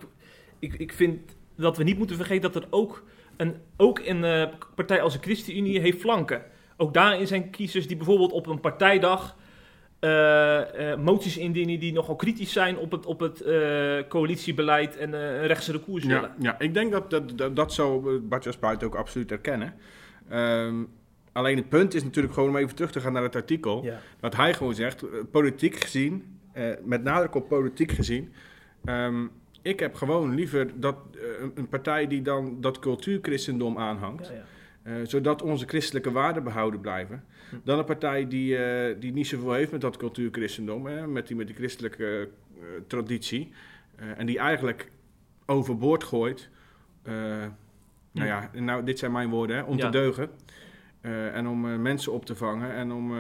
ik, 0.60 0.74
ik 0.74 0.94
vind 0.94 1.36
dat 1.56 1.78
we 1.78 1.84
niet 1.84 1.98
moeten 1.98 2.16
vergeten 2.16 2.52
dat 2.52 2.64
er 2.64 2.68
ook 2.70 3.04
een, 3.38 3.56
ook 3.78 4.00
een 4.00 4.24
eh, 4.24 4.48
partij 4.76 5.02
als 5.02 5.14
de 5.14 5.20
ChristenUnie 5.20 5.80
heeft 5.80 6.00
flanken. 6.00 6.44
Ook 6.78 6.94
daarin 6.94 7.28
zijn 7.28 7.50
kiezers 7.50 7.88
die 7.88 7.98
bijvoorbeeld 7.98 8.32
op 8.32 8.48
een 8.48 8.60
partijdag 8.60 9.36
moties 10.98 11.38
indienen 11.38 11.80
die 11.80 11.94
nogal 11.94 12.16
kritisch 12.16 12.52
zijn 12.52 12.78
op 12.78 12.92
het, 12.92 13.06
op 13.06 13.20
het 13.20 13.42
eh, 13.42 13.98
coalitiebeleid 14.10 14.98
en 14.98 15.14
eh, 15.14 15.20
een 15.42 15.48
rechtse 15.48 15.80
koers 15.80 16.04
willen. 16.06 16.22
Ja, 16.22 16.36
ja, 16.40 16.60
ik 16.60 16.74
denk 16.74 16.92
dat 16.92 17.10
dat, 17.10 17.38
dat, 17.38 17.56
dat 17.56 17.74
zou 17.74 18.16
eh, 18.16 18.22
Bartja 18.22 18.52
Spuit 18.52 18.84
ook 18.84 18.96
absoluut 18.96 19.32
erkennen. 19.32 19.74
Ehm, 20.30 20.76
alleen 21.32 21.58
het 21.58 21.70
punt 21.70 21.94
is 21.94 22.04
natuurlijk 22.04 22.34
gewoon 22.34 22.50
om 22.50 22.58
even 22.58 22.76
terug 22.76 22.92
te 22.92 23.00
gaan 23.00 23.14
naar 23.14 23.24
het 23.24 23.36
artikel. 23.36 23.84
Ja. 23.84 24.00
Dat 24.20 24.36
hij 24.36 24.54
gewoon 24.54 24.76
zegt, 24.76 25.02
eh, 25.04 25.10
politiek 25.32 25.76
gezien, 25.84 26.40
eh, 26.54 26.66
met 26.84 27.04
nadruk 27.04 27.36
op 27.36 27.48
politiek 27.48 27.92
gezien. 27.92 28.34
ehm, 28.86 29.26
ik 29.62 29.80
heb 29.80 29.96
gewoon 29.96 30.36
liever 30.36 30.80
dat, 30.80 30.96
eh, 31.14 31.22
een- 31.42 31.52
een 31.56 31.68
partij 31.68 32.08
die 32.08 32.22
dan 32.22 32.58
dat 32.62 32.80
cultuurchristendom 32.80 33.78
aanhangt. 33.78 34.28
Ja, 34.28 34.34
ja. 34.34 34.44
Eh, 34.90 34.96
zodat 35.04 35.42
onze 35.42 35.68
christelijke 35.68 36.12
waarden 36.12 36.44
behouden 36.44 36.80
blijven. 36.82 37.24
Hm. 37.50 37.56
Dan 37.64 37.80
een 37.80 37.86
partij 37.86 38.28
die, 38.28 38.58
eh, 38.58 38.96
die 39.00 39.14
niet 39.14 39.28
zoveel 39.28 39.54
heeft 39.54 39.72
met 39.72 39.82
dat 39.82 39.98
cultuurchristendom, 39.98 40.86
hè, 40.86 41.08
met, 41.08 41.28
die, 41.28 41.36
met 41.36 41.48
die 41.48 41.56
christelijke 41.56 42.30
eh, 42.60 42.64
traditie. 42.88 43.52
en 44.18 44.26
die 44.26 44.40
eigenlijk 44.40 44.92
overboord 45.46 46.04
gooit. 46.04 46.50
Nou 48.12 48.28
ja, 48.28 48.50
nou, 48.54 48.84
dit 48.84 49.00
zijn 49.00 49.12
mijn 49.12 49.30
woorden, 49.30 49.56
hè, 49.56 49.62
om 49.64 49.78
Ja. 49.78 49.86
te 49.86 49.92
deugen. 49.92 50.30
en 51.34 51.48
om 51.48 51.82
mensen 51.82 52.12
op 52.12 52.26
te 52.26 52.36
vangen 52.36 52.74
en 52.74 52.92
om 52.92 53.14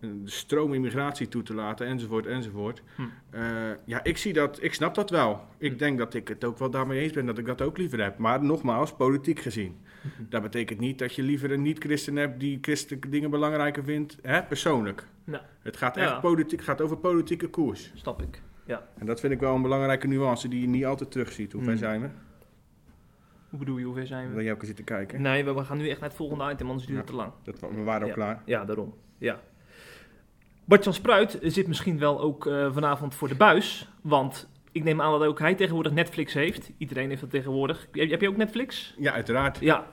de 0.00 0.20
stroom 0.24 0.74
immigratie 0.74 1.28
toe 1.28 1.42
te 1.42 1.54
laten, 1.54 1.86
enzovoort, 1.86 2.26
enzovoort. 2.26 2.82
Hm. 2.96 3.02
Eh, 3.30 3.42
ja, 3.84 4.04
ik 4.04 4.16
zie 4.18 4.32
dat, 4.32 4.62
ik 4.62 4.74
snap 4.74 4.94
dat 4.94 5.10
wel. 5.10 5.40
Ik 5.58 5.78
denk 5.78 5.98
dat 5.98 6.14
ik 6.14 6.28
het 6.28 6.44
ook 6.44 6.58
wel 6.58 6.70
daarmee 6.70 7.00
eens 7.00 7.12
ben, 7.12 7.26
dat 7.26 7.38
ik 7.38 7.46
dat 7.46 7.62
ook 7.62 7.78
liever 7.78 8.02
heb. 8.02 8.18
Maar 8.18 8.44
nogmaals, 8.44 8.92
politiek 8.94 9.40
gezien. 9.40 9.76
Dat 10.28 10.42
betekent 10.42 10.80
niet 10.80 10.98
dat 10.98 11.14
je 11.14 11.22
liever 11.22 11.50
een 11.52 11.62
niet-christen 11.62 12.16
hebt 12.16 12.40
die 12.40 12.58
christelijke 12.60 13.08
dingen 13.08 13.30
belangrijker 13.30 13.84
vindt, 13.84 14.16
hè, 14.22 14.42
persoonlijk. 14.42 15.06
Nou, 15.24 15.42
Het 15.62 15.76
gaat 15.76 15.94
Ja. 15.94 16.02
echt 16.02 16.20
politiek, 16.20 16.62
gaat 16.62 16.80
over 16.80 16.96
politieke 16.96 17.48
koers. 17.48 17.92
snap 17.94 18.22
ik. 18.22 18.42
En 18.98 19.06
dat 19.06 19.20
vind 19.20 19.32
ik 19.32 19.40
wel 19.40 19.54
een 19.54 19.62
belangrijke 19.62 20.06
nuance 20.06 20.48
die 20.48 20.60
je 20.60 20.66
niet 20.68 20.84
altijd 20.84 21.10
terugziet. 21.10 21.52
Hoe 21.52 21.62
ver 21.62 21.76
zijn 21.78 22.00
we? 22.00 22.08
Hoe 23.50 23.58
bedoel 23.58 23.78
je, 23.78 23.84
hoe 23.84 23.94
ver 23.94 24.06
zijn 24.06 24.26
Dat 24.26 24.36
we? 24.36 24.42
jij 24.42 24.52
ook 24.52 24.58
eens 24.58 24.66
zitten 24.66 24.84
kijken. 24.84 25.22
Nee, 25.22 25.44
we 25.44 25.54
we 25.54 25.64
gaan 25.64 25.76
nu 25.78 25.88
echt 25.88 26.00
naar 26.00 26.08
het 26.08 26.18
volgende 26.18 26.50
item, 26.52 26.68
anders 26.68 26.86
duurt 26.86 26.98
het 26.98 27.08
Ja. 27.08 27.14
te 27.14 27.20
lang. 27.20 27.32
Dat, 27.60 27.70
we 27.74 27.82
waren 27.82 28.02
al 28.02 28.08
Ja. 28.08 28.14
klaar. 28.14 28.42
Ja, 28.44 28.64
daarom. 28.64 28.94
Ja. 29.18 29.40
Bart-Jan 30.68 30.94
Spruit 30.94 31.38
zit 31.42 31.66
misschien 31.66 31.98
wel 31.98 32.20
ook 32.20 32.46
eh, 32.46 32.72
vanavond 32.72 33.14
voor 33.14 33.28
de 33.28 33.34
buis. 33.34 33.88
Want 34.00 34.48
ik 34.72 34.84
neem 34.84 35.00
aan 35.00 35.18
dat 35.18 35.28
ook 35.28 35.38
hij 35.38 35.54
tegenwoordig 35.54 35.92
Netflix 35.92 36.34
heeft. 36.34 36.70
Iedereen 36.78 37.08
heeft 37.08 37.20
dat 37.20 37.30
tegenwoordig. 37.30 37.88
Heb, 37.92 38.10
heb 38.10 38.20
je 38.20 38.28
ook 38.28 38.36
Netflix? 38.36 38.94
Ja, 38.98 39.12
uiteraard. 39.12 39.58
Ja. 39.60 39.86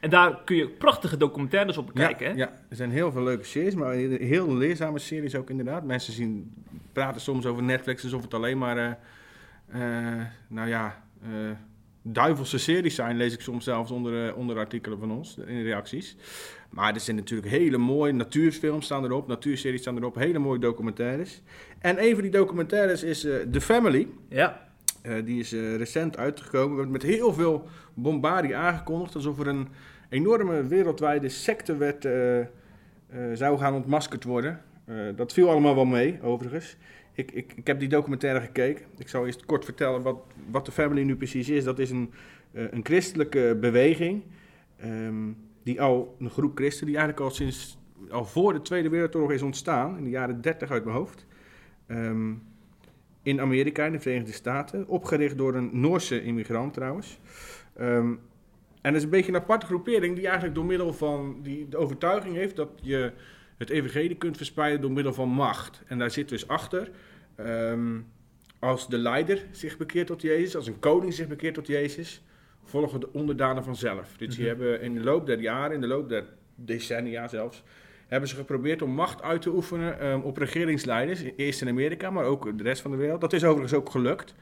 En 0.00 0.10
daar 0.10 0.44
kun 0.44 0.56
je 0.56 0.68
prachtige 0.68 1.16
documentaires 1.16 1.76
op 1.76 1.86
bekijken. 1.86 2.26
ja, 2.26 2.32
hè? 2.32 2.38
ja, 2.38 2.52
er 2.68 2.76
zijn 2.76 2.90
heel 2.90 3.12
veel 3.12 3.22
leuke 3.22 3.44
series, 3.44 3.74
maar 3.74 3.94
heel 3.94 4.56
leerzame 4.56 4.98
series 4.98 5.34
ook 5.34 5.50
inderdaad. 5.50 5.84
Mensen 5.84 6.12
zien, 6.12 6.54
praten 6.92 7.20
soms 7.20 7.46
over 7.46 7.62
Netflix 7.62 8.02
alsof 8.02 8.22
het 8.22 8.34
alleen 8.34 8.58
maar, 8.58 8.76
eh, 8.76 8.90
eh, 10.18 10.26
nou 10.48 10.68
ja, 10.68 11.02
duivelse 12.12 12.58
series 12.58 12.94
zijn, 12.94 13.16
lees 13.16 13.32
ik 13.32 13.40
soms 13.40 13.64
zelfs 13.64 13.90
onder, 13.90 14.28
eh, 14.28 14.36
onder 14.36 14.58
artikelen 14.58 14.98
van 14.98 15.10
ons, 15.10 15.38
in 15.46 15.62
reacties. 15.62 16.16
Maar 16.70 16.94
er 16.94 17.00
zijn 17.00 17.16
natuurlijk 17.16 17.48
hele 17.48 17.78
mooie 17.78 18.12
natuurfilms 18.12 18.84
staan 18.84 19.04
erop, 19.04 19.26
natuurseries 19.26 19.80
staan 19.80 19.96
erop, 19.96 20.14
hele 20.14 20.38
mooie 20.38 20.58
documentaires. 20.58 21.42
En 21.78 22.04
een 22.04 22.12
van 22.12 22.22
die 22.22 22.30
documentaires 22.30 23.02
is 23.02 23.24
eh, 23.24 23.36
The 23.50 23.60
Family. 23.60 24.08
Ja. 24.28 24.68
Eh, 25.02 25.24
die 25.24 25.40
is 25.40 25.52
recent 25.52 26.16
uitgekomen, 26.16 26.76
wordt 26.76 26.90
met 26.90 27.02
heel 27.02 27.32
veel 27.32 27.68
bombardie 27.94 28.56
aangekondigd, 28.56 29.14
alsof 29.14 29.38
er 29.38 29.46
een 29.46 29.68
enorme 30.08 30.66
wereldwijde 30.66 31.28
secte 31.28 31.76
werd, 31.76 32.08
zou 33.32 33.58
gaan 33.58 33.74
ontmaskerd 33.74 34.24
worden. 34.24 34.62
Dat 35.16 35.32
viel 35.32 35.50
allemaal 35.50 35.74
wel 35.74 35.84
mee, 35.84 36.22
overigens. 36.22 36.76
Ik, 37.18 37.30
ik, 37.30 37.52
ik 37.56 37.66
heb 37.66 37.78
die 37.78 37.88
documentaire 37.88 38.40
gekeken. 38.40 38.86
Ik 38.98 39.08
zal 39.08 39.26
eerst 39.26 39.44
kort 39.44 39.64
vertellen 39.64 40.02
wat, 40.02 40.16
wat 40.50 40.66
de 40.66 40.72
Family 40.72 41.02
nu 41.02 41.16
precies 41.16 41.48
is. 41.48 41.64
Dat 41.64 41.78
is 41.78 41.90
een, 41.90 42.10
eh, 42.52 42.64
een 42.70 42.84
christelijke 42.84 43.56
beweging, 43.60 44.22
ehm, 44.76 45.32
die 45.62 45.80
al, 45.80 46.16
een 46.18 46.30
groep 46.30 46.56
christen, 46.56 46.86
die 46.86 46.96
eigenlijk 46.96 47.26
al 47.26 47.34
sinds, 47.34 47.78
al 48.10 48.24
voor 48.24 48.52
de 48.52 48.62
Tweede 48.62 48.88
Wereldoorlog 48.88 49.32
is 49.32 49.42
ontstaan, 49.42 49.96
in 49.96 50.04
de 50.04 50.10
jaren 50.10 50.40
30 50.40 50.70
uit 50.70 50.84
mijn 50.84 50.96
hoofd. 50.96 51.26
Ehm, 51.86 52.34
in 53.22 53.40
Amerika, 53.40 53.84
in 53.84 53.92
de 53.92 54.00
Verenigde 54.00 54.32
Staten. 54.32 54.88
Opgericht 54.88 55.38
door 55.38 55.54
een 55.54 55.70
Noorse 55.72 56.22
immigrant 56.22 56.74
trouwens. 56.74 57.20
Ehm, 57.74 58.14
en 58.80 58.92
dat 58.92 58.94
is 58.94 59.02
een 59.02 59.10
beetje 59.10 59.32
een 59.32 59.40
aparte 59.40 59.66
groepering 59.66 60.14
die 60.14 60.24
eigenlijk 60.24 60.54
door 60.54 60.64
middel 60.64 60.92
van 60.92 61.38
die 61.42 61.68
de 61.68 61.76
overtuiging 61.76 62.34
heeft 62.34 62.56
dat 62.56 62.70
je 62.82 63.12
het 63.56 63.70
evangelie 63.70 64.16
kunt 64.16 64.36
verspreiden 64.36 64.80
door 64.80 64.92
middel 64.92 65.12
van 65.12 65.28
macht. 65.28 65.82
En 65.86 65.98
daar 65.98 66.10
zit 66.10 66.28
dus 66.28 66.48
achter, 66.48 66.90
ehm, 67.44 67.98
als 68.58 68.88
de 68.88 68.98
leider 68.98 69.46
zich 69.50 69.76
bekeert 69.76 70.06
tot 70.06 70.22
Jezus, 70.22 70.56
als 70.56 70.66
een 70.66 70.78
koning 70.78 71.14
zich 71.14 71.26
bekeert 71.28 71.54
tot 71.54 71.66
Jezus, 71.66 72.22
volgen 72.64 73.00
de 73.00 73.12
onderdanen 73.12 73.64
vanzelf. 73.64 74.14
Dus 74.18 74.36
die 74.36 74.38
Mhm. 74.38 74.46
hebben 74.46 74.80
in 74.80 74.94
de 74.94 75.00
loop 75.02 75.26
der 75.26 75.40
jaren, 75.40 75.74
in 75.74 75.80
de 75.80 75.86
loop 75.86 76.08
der 76.08 76.24
decennia 76.54 77.28
zelfs, 77.28 77.62
hebben 78.06 78.28
ze 78.28 78.34
geprobeerd 78.36 78.82
om 78.82 78.90
macht 78.90 79.22
uit 79.22 79.42
te 79.42 79.50
oefenen 79.54 80.00
ehm, 80.00 80.20
op 80.20 80.36
regeringsleiders. 80.36 81.22
Eerst 81.36 81.60
in 81.62 81.68
Amerika, 81.68 82.10
maar 82.10 82.24
ook 82.24 82.58
de 82.58 82.62
rest 82.62 82.82
van 82.82 82.90
de 82.90 82.96
wereld. 82.96 83.20
Dat 83.20 83.32
is 83.32 83.44
overigens 83.44 83.72
ook 83.74 83.90
gelukt. 83.90 84.34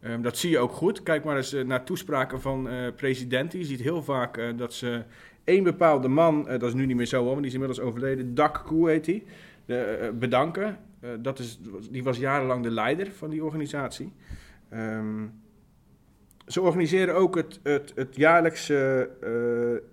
Ehm, 0.00 0.22
dat 0.22 0.36
zie 0.38 0.50
je 0.50 0.58
ook 0.58 0.72
goed. 0.72 1.02
Kijk 1.02 1.24
maar 1.24 1.36
eens 1.36 1.52
eh, 1.52 1.64
naar 1.64 1.84
toespraken 1.84 2.40
van 2.40 2.68
eh, 2.68 2.76
presidenten. 2.96 3.58
Je 3.58 3.64
ziet 3.64 3.80
heel 3.80 4.02
vaak 4.02 4.36
eh, 4.36 4.48
dat 4.56 4.74
ze 4.74 5.02
één 5.44 5.64
bepaalde 5.64 6.08
man, 6.08 6.44
dat 6.44 6.62
is 6.62 6.74
nu 6.74 6.86
niet 6.86 6.96
meer 6.96 7.06
zo 7.06 7.16
hoor, 7.16 7.26
want 7.26 7.38
die 7.38 7.46
is 7.46 7.52
inmiddels 7.54 7.80
overleden, 7.80 8.34
Dak 8.34 8.62
Koe 8.66 8.90
heet 8.90 9.06
hij, 9.06 9.22
bedanken. 10.12 10.78
Eh, 11.00 11.10
dat 11.18 11.38
is, 11.38 11.60
die 11.90 12.04
was 12.04 12.18
jarenlang 12.18 12.62
de 12.62 12.70
leider 12.70 13.12
van 13.12 13.30
die 13.30 13.44
organisatie. 13.44 14.12
Ehm, 14.68 15.26
ze 16.46 16.60
organiseren 16.60 17.14
ook 17.14 17.36
het, 17.36 17.60
het, 17.62 17.92
het 17.94 18.16
jaarlijkse 18.16 19.10
eh, 19.20 19.88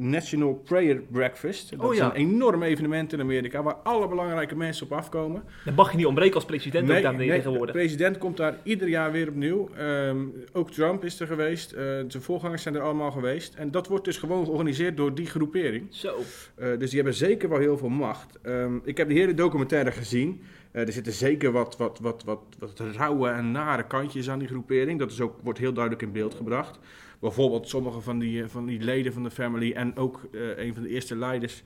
National 0.00 0.54
Prayer 0.64 1.02
Breakfast. 1.10 1.70
Dat 1.70 1.80
Oh, 1.86 1.94
is 1.94 2.00
een 2.00 2.12
enorm 2.12 2.62
evenement 2.62 3.12
in 3.12 3.20
Amerika 3.20 3.62
waar 3.62 3.74
alle 3.74 4.08
belangrijke 4.08 4.56
mensen 4.56 4.86
op 4.86 4.92
afkomen. 4.92 5.42
Dan 5.64 5.74
mag 5.74 5.90
je 5.90 5.96
niet 5.96 6.06
ontbreken 6.06 6.34
als 6.34 6.44
president 6.44 6.90
ook 6.90 7.02
daar 7.02 7.16
de 7.16 7.26
tegenwoordig. 7.26 7.74
president 7.74 8.18
komt 8.18 8.36
daar 8.36 8.56
ieder 8.62 8.88
jaar 8.88 9.12
weer 9.12 9.28
opnieuw. 9.28 9.68
Ehm, 9.76 10.18
ook 10.52 10.70
Trump 10.70 11.04
is 11.04 11.20
er 11.20 11.26
geweest. 11.26 11.72
Eh, 11.72 11.84
zijn 11.84 12.22
voorgangers 12.22 12.62
zijn 12.62 12.74
er 12.74 12.80
allemaal 12.80 13.10
geweest. 13.10 13.54
En 13.54 13.70
dat 13.70 13.86
wordt 13.88 14.04
dus 14.04 14.16
gewoon 14.16 14.44
georganiseerd 14.44 14.96
door 14.96 15.14
die 15.14 15.26
groepering. 15.26 15.86
Zo. 15.90 16.16
Eh, 16.54 16.68
dus 16.78 16.88
die 16.88 16.96
hebben 16.98 17.14
zeker 17.14 17.48
wel 17.48 17.58
heel 17.58 17.78
veel 17.78 17.88
macht. 17.88 18.38
Ehm, 18.42 18.74
ik 18.84 18.96
heb 18.96 19.08
de 19.08 19.14
hele 19.14 19.34
documentaire 19.34 19.90
gezien. 19.92 20.40
Eh, 20.72 20.86
er 20.86 20.92
zitten 20.92 21.12
zeker 21.12 21.52
wat, 21.52 21.76
wat, 21.76 21.98
wat, 22.02 22.22
wat, 22.24 22.40
wat 22.58 22.80
rauwe 22.96 23.28
en 23.28 23.52
nare 23.52 23.86
kantjes 23.86 24.30
aan 24.30 24.38
die 24.38 24.48
groepering. 24.48 24.98
Dat 24.98 25.10
is 25.10 25.20
ook, 25.20 25.36
wordt 25.42 25.58
heel 25.58 25.72
duidelijk 25.72 26.02
in 26.02 26.12
beeld 26.12 26.34
gebracht. 26.34 26.78
Bijvoorbeeld 27.20 27.68
sommige 27.68 28.00
van 28.00 28.18
die, 28.18 28.42
eh, 28.42 28.48
van 28.48 28.66
die 28.66 28.80
leden 28.80 29.12
van 29.12 29.22
de 29.22 29.30
family 29.30 29.72
en 29.72 29.96
ook 29.96 30.28
eh, 30.32 30.58
een 30.58 30.74
van 30.74 30.82
de 30.82 30.88
eerste 30.88 31.16
leiders. 31.16 31.62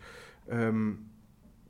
ehm, 0.48 0.92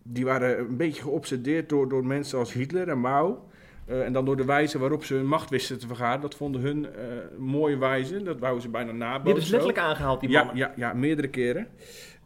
die 0.03 0.25
waren 0.25 0.59
een 0.59 0.77
beetje 0.77 1.03
geobsedeerd 1.03 1.69
door, 1.69 1.89
door 1.89 2.07
mensen 2.07 2.39
als 2.39 2.53
Hitler 2.53 2.89
en 2.89 3.01
Mao. 3.01 3.49
Eh, 3.87 4.05
en 4.05 4.13
dan 4.13 4.25
door 4.25 4.37
de 4.37 4.45
wijze 4.45 4.79
waarop 4.79 5.05
ze 5.05 5.15
hun 5.15 5.27
macht 5.27 5.51
wisten 5.51 5.79
te 5.79 5.87
vergaren. 5.87 6.21
Dat 6.21 6.35
vonden 6.35 6.61
hun 6.61 6.87
eh, 6.87 6.93
mooie 7.39 7.77
wijze. 7.79 8.23
Dat 8.23 8.39
wouden 8.39 8.63
ze 8.63 8.69
bijna 8.69 8.91
Die 8.91 8.99
nabootsen. 8.99 9.25
hebben 9.27 9.43
ze 9.45 9.51
letterlijk 9.51 9.79
aangehaald, 9.79 10.21
die 10.21 10.31
Ja, 10.31 10.39
mannen. 10.45 10.57
ja, 10.57 10.73
ja, 10.77 10.93
meerdere 10.93 11.29
keren. 11.29 11.67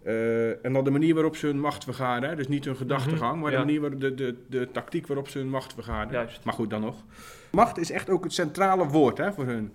Eh, 0.02 0.64
en 0.64 0.72
dan 0.72 0.84
de 0.84 0.90
manier 0.90 1.14
waarop 1.14 1.36
ze 1.36 1.46
hun 1.46 1.60
macht 1.60 1.84
vergaren. 1.84 2.28
hè. 2.28 2.36
Dus 2.36 2.48
niet 2.48 2.64
hun 2.64 2.76
gedachtegang, 2.76 3.40
maar 3.42 3.52
ja. 3.52 3.58
de 3.58 3.64
manier 3.64 3.98
de, 3.98 4.14
de, 4.14 4.36
de 4.48 4.68
tactiek 4.72 5.06
waarop 5.06 5.28
ze 5.28 5.38
hun 5.38 5.48
macht 5.50 5.74
vergaren. 5.74 6.12
Juist. 6.12 6.44
Maar 6.44 6.54
goed, 6.54 6.70
dan 6.70 6.80
nog. 6.80 7.04
Macht 7.50 7.78
is 7.78 7.90
echt 7.90 8.10
ook 8.10 8.24
het 8.24 8.32
centrale 8.32 8.86
woord 8.86 9.18
hè, 9.18 9.32
voor 9.32 9.44
hun. 9.46 9.72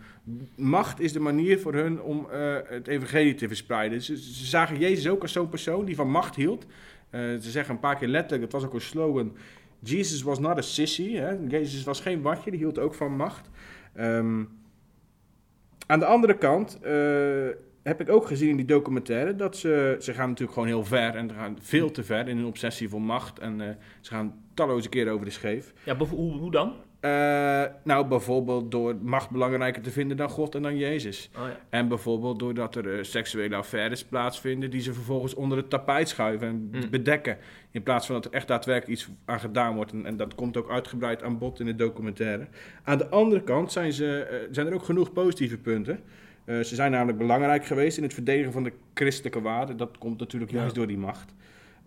Macht 0.55 0.99
is 0.99 1.13
de 1.13 1.19
manier 1.19 1.59
voor 1.59 1.73
hun 1.73 2.01
om 2.01 2.27
het 2.67 2.87
evangelie 2.87 3.33
te 3.35 3.47
verspreiden. 3.47 4.01
Ze, 4.01 4.17
ze 4.17 4.45
zagen 4.45 4.77
Jezus 4.79 5.07
ook 5.09 5.21
als 5.21 5.31
zo'n 5.31 5.49
persoon 5.49 5.85
die 5.85 5.95
van 5.95 6.09
macht 6.09 6.35
hield. 6.35 6.65
Ze 7.11 7.37
zeggen 7.51 7.73
een 7.73 7.79
paar 7.79 7.95
keer 7.97 8.07
letterlijk, 8.07 8.41
dat 8.51 8.61
was 8.61 8.69
ook 8.69 8.73
een 8.75 8.81
slogan... 8.81 9.35
Jesus 9.83 10.21
was 10.21 10.39
not 10.39 10.57
a 10.57 10.61
sissy. 10.61 11.15
Hè? 11.15 11.35
Jezus 11.47 11.83
was 11.83 11.99
geen 11.99 12.21
watje, 12.21 12.51
die 12.51 12.59
hield 12.59 12.79
ook 12.79 12.93
van 12.93 13.15
macht. 13.15 13.49
Ehm, 13.93 14.43
aan 15.85 15.99
de 15.99 16.05
andere 16.05 16.37
kant 16.37 16.79
eh, 16.81 17.47
heb 17.83 18.01
ik 18.01 18.09
ook 18.09 18.27
gezien 18.27 18.49
in 18.49 18.55
die 18.55 18.65
documentaire 18.65 19.35
dat 19.35 19.57
ze, 19.57 19.95
ze 19.99 20.13
gaan 20.13 20.27
natuurlijk 20.27 20.53
gewoon 20.53 20.67
heel 20.67 20.85
ver 20.85 21.15
en 21.15 21.29
ze 21.29 21.35
gaan 21.35 21.57
veel 21.61 21.91
te 21.91 22.03
ver 22.03 22.27
in 22.27 22.37
hun 22.37 22.45
obsessie 22.45 22.89
voor 22.89 23.01
macht. 23.01 23.39
En 23.39 23.61
eh, 23.61 23.75
ze 24.01 24.11
gaan 24.11 24.43
talloze 24.53 24.89
keren 24.89 25.13
over 25.13 25.25
de 25.25 25.31
scheef. 25.31 25.73
Ja, 25.83 25.97
hoe, 25.97 26.37
hoe 26.37 26.51
dan? 26.51 26.73
Eh, 27.03 27.63
nou, 27.83 28.07
bijvoorbeeld 28.07 28.71
door 28.71 28.95
macht 29.01 29.29
belangrijker 29.29 29.81
te 29.81 29.91
vinden 29.91 30.17
dan 30.17 30.29
God 30.29 30.55
en 30.55 30.61
dan 30.61 30.77
Jezus. 30.77 31.29
Oh, 31.37 31.41
ja. 31.47 31.57
En 31.69 31.87
bijvoorbeeld 31.87 32.39
doordat 32.39 32.75
er 32.75 32.97
eh, 32.97 33.03
seksuele 33.03 33.55
affaires 33.55 34.03
plaatsvinden 34.05 34.69
die 34.69 34.81
ze 34.81 34.93
vervolgens 34.93 35.33
onder 35.33 35.57
het 35.57 35.69
tapijt 35.69 36.09
schuiven 36.09 36.47
en 36.47 36.69
Mm. 36.71 36.89
bedekken. 36.89 37.37
In 37.71 37.83
plaats 37.83 38.05
van 38.05 38.15
dat 38.15 38.25
er 38.25 38.31
echt 38.31 38.47
daadwerkelijk 38.47 38.99
iets 38.99 39.09
aan 39.25 39.39
gedaan 39.39 39.75
wordt. 39.75 39.91
En, 39.91 40.05
en 40.05 40.17
dat 40.17 40.35
komt 40.35 40.57
ook 40.57 40.69
uitgebreid 40.69 41.23
aan 41.23 41.37
bod 41.37 41.59
in 41.59 41.65
de 41.65 41.75
documentaire. 41.75 42.47
Aan 42.83 42.97
de 42.97 43.09
andere 43.09 43.41
kant 43.43 43.71
zijn, 43.71 43.93
ze, 43.93 44.17
eh, 44.23 44.37
zijn 44.51 44.67
er 44.67 44.73
ook 44.73 44.83
genoeg 44.83 45.13
positieve 45.13 45.57
punten. 45.57 45.99
Ze 46.45 46.75
zijn 46.75 46.91
namelijk 46.91 47.17
belangrijk 47.17 47.65
geweest 47.65 47.97
in 47.97 48.03
het 48.03 48.13
verdedigen 48.13 48.51
van 48.51 48.63
de 48.63 48.71
christelijke 48.93 49.41
waarden. 49.41 49.77
Dat 49.77 49.97
komt 49.97 50.19
natuurlijk 50.19 50.51
Ja. 50.51 50.57
juist 50.59 50.75
door 50.75 50.87
die 50.87 50.97
macht. 50.97 51.33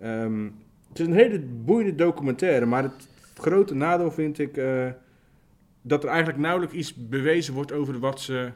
Ehm, 0.00 0.44
het 0.88 0.98
is 1.00 1.06
een 1.06 1.12
hele 1.12 1.40
boeiende 1.40 1.94
documentaire, 1.94 2.66
maar 2.66 2.82
het 2.82 3.08
grote 3.34 3.74
nadeel 3.74 4.10
vind 4.10 4.38
ik 4.38 4.56
dat 5.86 6.02
er 6.02 6.08
eigenlijk 6.08 6.38
nauwelijks 6.38 6.74
iets 6.74 6.94
bewezen 6.94 7.54
wordt 7.54 7.72
over 7.72 7.98
wat 7.98 8.20
ze 8.20 8.50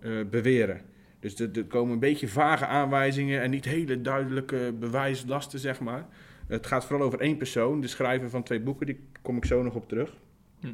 eh, 0.00 0.10
beweren. 0.30 0.80
Dus 1.20 1.40
er, 1.40 1.64
komen 1.64 1.92
een 1.92 1.98
beetje 1.98 2.28
vage 2.28 2.66
aanwijzingen 2.66 3.40
en 3.40 3.50
niet 3.50 3.64
hele 3.64 4.00
duidelijke 4.00 4.74
bewijslasten, 4.78 5.58
zeg 5.58 5.80
maar. 5.80 6.06
Het 6.46 6.66
gaat 6.66 6.84
vooral 6.84 7.06
over 7.06 7.20
één 7.20 7.36
persoon, 7.36 7.80
de 7.80 7.86
schrijver 7.86 8.30
van 8.30 8.42
twee 8.42 8.60
boeken, 8.60 8.86
die 8.86 9.00
kom 9.22 9.36
ik 9.36 9.44
zo 9.44 9.62
nog 9.62 9.74
op 9.74 9.88
terug. 9.88 10.16
Hm. 10.60 10.66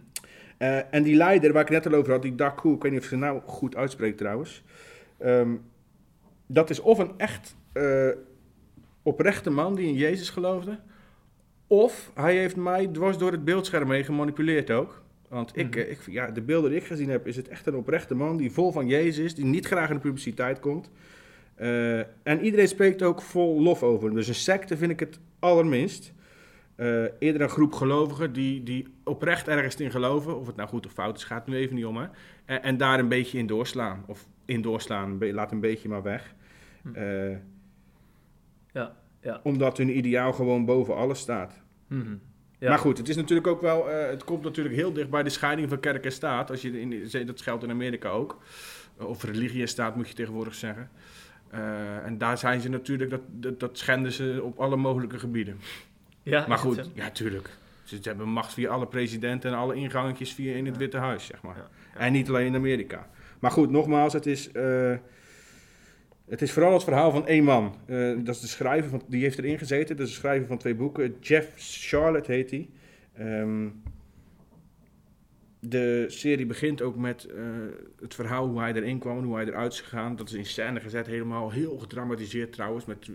Eh, 0.57 0.95
en 0.95 1.03
die 1.03 1.17
leider 1.17 1.53
waar 1.53 1.63
ik 1.63 1.71
net 1.71 1.87
al 1.87 1.95
over 1.95 2.13
had, 2.13 2.23
die 2.23 2.35
Daku, 2.35 2.73
ik 2.73 2.83
weet 2.83 2.93
niet 2.93 3.01
of 3.01 3.07
ze 3.07 3.17
nou 3.17 3.41
goed 3.47 3.77
uitspreekt 3.77 4.19
trouwens. 4.19 4.63
Ehm, 5.19 5.55
dat 6.47 6.71
is 6.71 6.81
of 6.81 6.99
een 6.99 7.13
echt 7.17 7.57
eh, 7.73 8.09
oprechte 9.03 9.51
man 9.51 9.75
die 9.75 9.87
in 9.87 9.95
Jezus 9.95 10.31
geloofde, 10.31 10.79
of 11.67 12.11
hij 12.15 12.37
heeft 12.37 12.57
mij 12.57 12.87
dwars 12.87 13.19
door 13.19 13.33
het 13.33 13.45
beeldscherm 13.45 13.91
heen 13.91 14.05
gemanipuleerd 14.05 14.71
ook. 14.71 15.03
Want 15.35 15.57
ik, 15.57 15.71
Mhm. 15.71 15.79
eh, 15.79 15.91
ik, 15.91 15.99
ja, 16.07 16.31
de 16.31 16.43
beelden 16.43 16.71
die 16.71 16.79
ik 16.81 16.87
gezien 16.87 17.09
heb, 17.09 17.27
is 17.27 17.37
het 17.37 17.49
echt 17.49 17.67
een 17.67 17.75
oprechte 17.77 18.15
man 18.15 18.37
die 18.37 18.51
vol 18.51 18.73
van 18.73 18.87
Jezus 18.87 19.25
is, 19.25 19.35
die 19.35 19.45
niet 19.45 19.67
graag 19.67 19.89
in 19.89 19.95
de 19.95 20.01
publiciteit 20.01 20.61
komt. 20.61 20.91
Eh, 21.55 21.99
en 21.99 22.41
iedereen 22.41 22.69
spreekt 22.69 23.03
ook 23.03 23.23
vol 23.23 23.63
lof 23.63 23.83
over 23.83 24.07
hem. 24.07 24.15
Dus 24.17 24.29
een 24.29 24.35
secte 24.35 24.77
vind 24.77 24.91
ik 24.91 25.01
het 25.01 25.19
allerminst. 25.39 26.13
Eh, 26.77 27.05
eerder 27.19 27.41
een 27.43 27.49
groep 27.49 27.73
gelovigen 27.73 28.33
die, 28.33 28.63
die 28.63 28.87
oprecht 29.05 29.49
ergens 29.49 29.77
in 29.77 29.91
geloven. 29.91 30.39
Of 30.39 30.47
het 30.47 30.57
nou 30.57 30.69
goed 30.69 30.87
of 30.87 30.93
fout 30.93 31.17
is, 31.17 31.25
gaat 31.25 31.47
nu 31.47 31.57
even 31.57 31.75
niet 31.75 31.85
om. 31.85 31.97
Hè? 31.97 32.07
En, 32.45 32.63
en 32.63 32.77
daar 32.77 32.99
een 32.99 33.09
beetje 33.09 33.39
in 33.39 33.47
doorslaan. 33.47 34.05
Of 34.07 34.27
in 34.45 34.63
doorslaan, 34.63 35.19
laat 35.33 35.53
een 35.53 35.61
beetje 35.61 35.89
maar 35.89 36.03
weg. 36.03 36.35
Hm. 36.83 37.01
Ja, 38.73 38.97
ja. 39.21 39.41
Omdat 39.43 39.77
hun 39.79 39.97
ideaal 39.97 40.33
gewoon 40.33 40.65
boven 40.65 40.97
alles 40.97 41.19
staat. 41.19 41.63
Mhm. 41.87 42.15
Ja. 42.65 42.71
Maar 42.71 42.79
goed, 42.79 42.99
het 42.99 43.09
is 43.09 43.17
natuurlijk 43.17 43.47
ook 43.47 43.61
wel. 43.61 43.91
eh, 43.91 44.11
het 44.11 44.25
komt 44.25 44.43
natuurlijk 44.43 44.75
heel 44.75 44.93
dicht 44.93 45.11
bij 45.11 45.23
de 45.23 45.31
scheiding 45.31 45.69
van 45.69 45.81
kerk 45.81 46.05
en 46.05 46.13
staat. 46.13 46.51
Als 46.51 46.63
je 46.63 46.81
in, 46.81 47.27
dat 47.27 47.43
geldt 47.43 47.63
in 47.63 47.71
Amerika 47.71 48.09
ook. 48.09 48.39
Of 48.99 49.23
religie 49.25 49.61
en 49.61 49.69
staat 49.69 49.97
moet 49.97 50.09
je 50.09 50.15
tegenwoordig 50.15 50.55
zeggen. 50.55 50.91
Eh, 51.51 52.07
en 52.07 52.19
daar 52.19 52.39
zijn 52.39 52.61
ze 52.61 52.69
natuurlijk, 52.69 53.11
dat, 53.11 53.21
dat, 53.31 53.61
dat 53.61 53.79
schenden 53.79 54.13
ze 54.13 54.41
op 54.43 54.59
alle 54.61 54.77
mogelijke 54.77 55.19
gebieden. 55.19 55.61
Ja, 56.23 56.45
Maar 56.49 56.59
goed, 56.59 56.91
ja, 56.95 57.11
tuurlijk. 57.11 57.51
Ze 57.85 57.99
hebben 58.03 58.29
macht 58.29 58.53
via 58.53 58.71
alle 58.71 58.87
presidenten 58.87 59.51
en 59.51 59.57
alle 59.57 59.75
ingangetjes 59.75 60.33
via 60.33 60.55
in 60.55 60.67
het 60.67 60.77
Witte 60.77 60.97
Huis, 60.97 61.27
zeg 61.27 61.43
maar. 61.43 61.57
Ja. 61.57 61.69
En 62.01 62.13
niet 62.13 62.29
alleen 62.29 62.47
in 62.47 62.55
Amerika. 62.55 63.09
Maar 63.39 63.51
goed, 63.51 63.71
nogmaals, 63.71 64.13
het 64.13 64.27
is, 64.27 64.53
eh, 64.53 64.93
het 66.29 66.43
is 66.43 66.53
vooral 66.53 66.73
het 66.73 66.85
verhaal 66.85 67.11
van 67.11 67.27
één 67.27 67.45
man. 67.45 67.75
Eh, 67.87 68.13
dat 68.25 68.35
is 68.35 68.41
de 68.41 68.47
schrijver, 68.47 68.91
van, 68.91 69.03
die 69.09 69.23
heeft 69.23 69.39
erin 69.39 69.59
gezeten. 69.59 69.97
Dat 69.97 70.07
is 70.07 70.13
de 70.13 70.19
schrijver 70.19 70.47
van 70.47 70.59
twee 70.59 70.75
boeken. 70.75 71.17
Jeff 71.21 71.53
Charlotte 71.57 72.33
heet 72.33 72.51
hij. 72.51 72.69
Ehm, 73.13 73.69
de 75.61 76.05
serie 76.09 76.47
begint 76.47 76.83
ook 76.83 76.97
met 76.97 77.25
eh, 77.25 77.45
het 78.01 78.15
verhaal 78.15 78.49
hoe 78.49 78.61
hij 78.61 78.73
erin 78.73 78.99
kwam 78.99 79.19
en 79.19 79.25
hoe 79.25 79.35
hij 79.35 79.47
eruit 79.47 79.73
is 79.73 79.81
gegaan. 79.81 80.17
Dat 80.17 80.29
is 80.29 80.35
in 80.35 80.47
scène 80.47 80.81
gezet, 80.81 81.07
helemaal 81.07 81.51
heel 81.51 81.79
gedramatiseerd 81.79 82.53
trouwens. 82.53 82.85
Met 82.85 83.11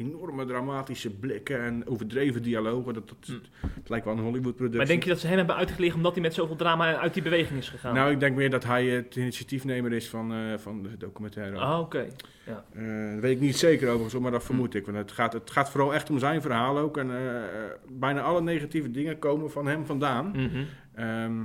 enorme 0.00 0.44
dramatische 0.44 1.10
blikken 1.10 1.62
en 1.62 1.86
overdreven 1.86 2.42
dialogen. 2.42 2.94
Dat, 2.94 3.08
dat, 3.08 3.16
Hm. 3.60 3.66
Het 3.74 3.88
lijkt 3.88 4.04
wel 4.04 4.14
een 4.14 4.22
Hollywood-productie. 4.22 4.78
Maar 4.78 4.86
denk 4.86 5.02
je 5.02 5.08
dat 5.08 5.20
ze 5.20 5.26
hem 5.26 5.36
hebben 5.36 5.56
uitgelegd 5.56 5.94
omdat 5.94 6.12
hij 6.12 6.22
met 6.22 6.34
zoveel 6.34 6.56
drama 6.56 6.96
uit 6.96 7.14
die 7.14 7.22
beweging 7.22 7.58
is 7.58 7.68
gegaan? 7.68 7.94
Nou, 7.94 8.10
ik 8.10 8.20
denk 8.20 8.36
meer 8.36 8.50
dat 8.50 8.64
hij 8.64 8.86
het 8.86 9.16
initiatiefnemer 9.16 9.92
is 9.92 10.08
van, 10.08 10.32
eh, 10.32 10.58
van 10.58 10.82
de 10.82 10.96
documentaire. 10.98 11.58
Ah, 11.58 11.80
oké. 11.80 12.06
Eh, 12.44 13.12
dat 13.12 13.20
weet 13.20 13.34
ik 13.34 13.40
niet 13.40 13.56
zeker 13.56 13.88
overigens, 13.88 14.22
maar 14.22 14.30
dat 14.30 14.44
vermoed 14.44 14.74
ik. 14.74 14.84
Want 14.84 14.96
het 14.96 15.12
gaat, 15.12 15.32
het 15.32 15.50
gaat 15.50 15.70
vooral 15.70 15.94
echt 15.94 16.10
om 16.10 16.18
zijn 16.18 16.42
verhaal 16.42 16.78
ook. 16.78 16.96
En 16.96 17.10
eh, 17.10 17.42
bijna 17.88 18.20
alle 18.20 18.42
negatieve 18.42 18.90
dingen 18.90 19.18
komen 19.18 19.50
van 19.50 19.66
hem 19.66 19.86
vandaan. 19.86 20.30
Mhm. 20.30 20.64
Ehm, 20.94 21.42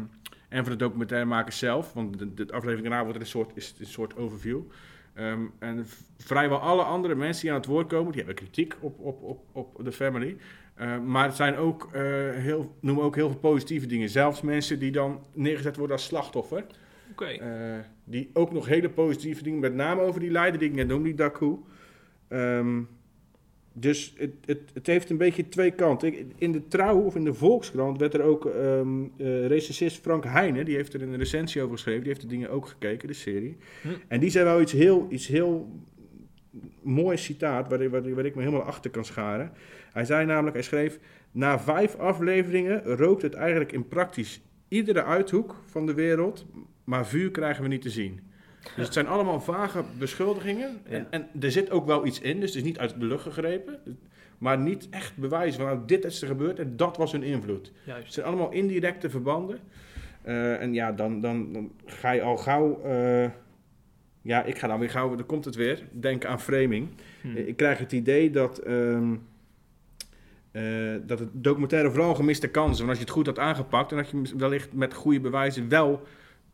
en 0.50 0.64
van 0.64 0.72
de 0.72 0.76
documentairemakers 0.76 1.58
zelf. 1.58 1.94
Want 1.94 2.20
de, 2.20 2.34
de 2.34 2.52
aflevering 2.52 2.88
daarna 2.88 3.04
wordt 3.04 3.20
een 3.20 3.26
soort, 3.26 3.52
is 3.56 3.76
een 3.80 3.86
soort 3.86 4.18
overview. 4.18 4.62
Ehm, 5.16 5.42
en 5.60 5.86
vrijwel 6.18 6.60
alle 6.60 6.84
andere 6.84 7.16
mensen 7.16 7.42
die 7.42 7.52
aan 7.52 7.58
het 7.58 7.66
woord 7.66 7.88
komen, 7.88 8.12
die 8.12 8.24
hebben 8.24 8.44
kritiek 8.44 8.76
op, 8.80 9.00
op, 9.00 9.24
op, 9.24 9.46
op 9.54 9.86
de 9.86 9.92
family. 9.92 10.38
Eh, 10.76 11.00
maar 11.00 11.26
het 11.26 11.36
zijn 11.36 11.56
ook, 11.56 11.90
eh, 11.92 12.02
heel, 12.32 12.76
noemen 12.80 13.04
ook 13.04 13.16
heel 13.16 13.30
veel 13.30 13.40
positieve 13.40 13.88
dingen. 13.88 14.10
Zelfs 14.10 14.42
mensen 14.42 14.80
die 14.80 14.92
dan 14.92 15.20
neergezet 15.34 15.76
worden 15.76 15.96
als 15.96 16.06
slachtoffer. 16.06 16.66
Eh, 17.18 17.40
die 18.04 18.30
ook 18.34 18.52
nog 18.52 18.66
hele 18.66 18.90
positieve 18.90 19.44
dingen, 19.44 19.60
met 19.60 19.74
name 19.74 20.02
over 20.02 20.20
die 20.20 20.32
leider 20.32 20.60
die 20.60 20.70
ik 20.70 20.76
net 20.76 20.88
noemde, 20.88 21.04
die 21.04 21.14
Daku. 21.14 21.58
Ehm, 22.28 22.82
dus 23.78 24.14
het, 24.18 24.32
het, 24.46 24.60
het 24.74 24.88
heeft 24.88 25.10
een 25.10 25.18
beetje 25.18 25.50
twee 25.50 25.72
kanten. 25.72 26.08
Ik- 26.08 26.26
In 26.38 26.52
de 26.52 26.68
Trouw 26.68 27.00
of 27.00 27.16
in 27.16 27.24
de 27.24 27.34
Volkskrant 27.34 28.00
werd 28.00 28.14
er 28.14 28.22
ook 28.22 28.46
eh, 28.46 28.82
recensist 29.48 30.02
Frank 30.02 30.24
Heijnen, 30.24 30.66
die 30.66 30.76
heeft 30.76 30.94
er 30.94 31.02
een 31.02 31.18
recensie 31.18 31.62
over 31.62 31.74
geschreven, 31.76 32.00
die 32.00 32.10
heeft 32.10 32.22
de 32.22 32.28
dingen 32.28 32.50
ook 32.50 32.68
gekeken, 32.68 33.08
de 33.08 33.14
serie. 33.14 33.58
Hm. 33.82 33.88
En 34.08 34.20
die 34.20 34.30
zei 34.30 34.46
wel 34.46 34.62
iets 34.62 34.72
heel, 34.72 35.08
iets 35.10 35.28
heel 35.28 35.70
mooi 36.82 37.18
citaat, 37.18 37.70
waar, 37.70 37.90
waar, 37.90 38.14
waar 38.16 38.26
ik 38.26 38.36
me 38.36 38.42
helemaal 38.42 38.66
achter 38.66 38.92
kan 38.92 39.06
scharen. 39.06 39.52
Hij 39.92 40.06
zei 40.06 40.26
namelijk, 40.26 40.54
hij 40.56 40.64
schreef, 40.66 41.00
na 41.32 41.60
vijf 41.60 41.96
afleveringen 41.96 42.84
rookt 42.84 43.22
het 43.22 43.34
eigenlijk 43.34 43.72
in 43.72 43.88
praktisch 43.88 44.42
iedere 44.68 45.04
uithoek 45.04 45.62
van 45.66 45.86
de 45.86 45.94
wereld, 45.94 46.46
maar 46.84 47.08
vuur 47.08 47.32
krijgen 47.32 47.64
we 47.64 47.70
niet 47.70 47.82
te 47.82 47.90
zien. 47.90 48.20
Dus 48.76 48.86
het 48.86 48.94
zijn 48.94 49.08
allemaal 49.08 49.42
vage 49.42 49.84
beschuldigingen. 50.00 50.82
En, 50.84 50.98
Ja. 51.00 51.08
en 51.10 51.28
er 51.40 51.52
zit 51.52 51.72
ook 51.72 51.86
wel 51.86 52.06
iets 52.06 52.20
in, 52.20 52.40
dus 52.40 52.50
het 52.50 52.58
is 52.58 52.64
niet 52.64 52.80
uit 52.80 53.00
de 53.00 53.06
lucht 53.06 53.24
gegrepen. 53.24 53.80
Maar 54.38 54.58
niet 54.58 54.88
echt 54.90 55.18
bewijs 55.18 55.56
van 55.56 55.66
nou, 55.66 55.80
dit 55.86 56.06
is 56.06 56.22
er 56.22 56.28
gebeurd 56.28 56.60
en 56.60 56.78
dat 56.78 56.98
was 56.98 57.12
hun 57.12 57.24
invloed. 57.24 57.72
Het 57.84 58.14
zijn 58.14 58.26
allemaal 58.26 58.52
indirecte 58.52 59.10
verbanden. 59.10 59.60
Eh, 60.22 60.62
en 60.62 60.74
ja, 60.74 60.92
dan, 60.92 61.20
dan, 61.20 61.54
dan 61.54 61.72
ga 61.86 62.12
je 62.12 62.22
al 62.22 62.38
gauw 62.38 62.82
eh, 62.84 63.30
ja, 64.26 64.44
ik 64.44 64.58
ga 64.58 64.68
dan 64.68 64.80
weer 64.80 64.90
gauw, 64.90 65.16
dan 65.16 65.26
komt 65.26 65.46
het 65.46 65.56
weer, 65.56 65.84
denk 65.92 66.26
aan 66.26 66.40
framing. 66.40 66.88
Hm. 67.22 67.38
Ik 67.38 67.58
krijg 67.58 67.78
het 67.78 67.92
idee 67.92 68.32
dat, 68.32 68.58
ehm, 68.58 69.16
eh, 70.52 70.96
dat 71.06 71.20
het 71.20 71.30
documentaire 71.32 71.92
vooral 71.92 72.16
gemiste 72.16 72.48
kans 72.48 72.72
is. 72.72 72.78
Want 72.78 72.90
als 72.90 72.98
je 72.98 73.04
het 73.04 73.14
goed 73.14 73.26
had 73.26 73.40
aangepakt, 73.40 73.90
dan 73.90 74.00
had 74.00 74.10
je 74.10 74.38
wellicht 74.38 74.74
met 74.74 74.94
goede 74.94 75.20
bewijzen 75.20 75.70
wel 75.70 76.02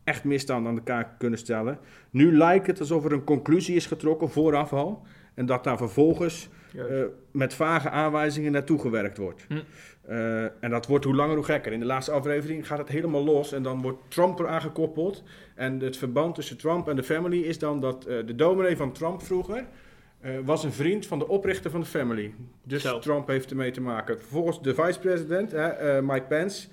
echt 0.03 0.23
misstanden 0.23 0.69
aan 0.69 0.75
de 0.75 0.83
kaak 0.83 1.19
kunnen 1.19 1.39
stellen. 1.39 1.79
Nu 2.09 2.37
lijkt 2.37 2.67
het 2.67 2.79
alsof 2.79 3.05
er 3.05 3.11
een 3.11 3.23
conclusie 3.23 3.75
is 3.75 3.85
getrokken 3.85 4.29
vooraf 4.29 4.73
al. 4.73 5.05
En 5.33 5.45
dat 5.45 5.63
daar 5.63 5.77
vervolgens 5.77 6.49
eh, 6.75 7.03
met 7.31 7.53
vage 7.53 7.89
aanwijzingen 7.89 8.51
naartoe 8.51 8.79
gewerkt 8.79 9.17
wordt. 9.17 9.45
Hm. 9.47 9.59
Eh, 10.01 10.43
en 10.43 10.69
dat 10.69 10.87
wordt 10.87 11.05
hoe 11.05 11.15
langer 11.15 11.35
hoe 11.35 11.45
gekker. 11.45 11.71
In 11.71 11.79
de 11.79 11.85
laatste 11.85 12.11
aflevering 12.11 12.67
gaat 12.67 12.77
het 12.77 12.87
helemaal 12.87 13.23
los 13.23 13.51
en 13.51 13.63
dan 13.63 13.81
wordt 13.81 13.99
Trump 14.07 14.39
er 14.39 14.47
aangekoppeld. 14.47 15.23
En 15.55 15.79
het 15.79 15.97
verband 15.97 16.35
tussen 16.35 16.57
Trump 16.57 16.87
en 16.87 16.95
de 16.95 17.03
family 17.03 17.41
is 17.41 17.59
dan 17.59 17.79
dat 17.79 18.05
eh, 18.05 18.17
de 18.25 18.35
dominee 18.35 18.77
van 18.77 18.91
Trump 18.91 19.21
vroeger 19.21 19.65
was 20.43 20.63
een 20.63 20.71
vriend 20.71 21.05
van 21.05 21.19
de 21.19 21.27
oprichter 21.27 21.71
van 21.71 21.79
de 21.79 21.85
family. 21.85 22.33
Dus 22.63 22.81
Zo. 22.81 22.99
Trump 22.99 23.27
heeft 23.27 23.49
ermee 23.49 23.71
te 23.71 23.81
maken. 23.81 24.19
Vervolgens 24.19 24.61
de 24.61 24.73
vice-president, 24.73 25.51
Mike 26.01 26.25
Pence, 26.27 26.67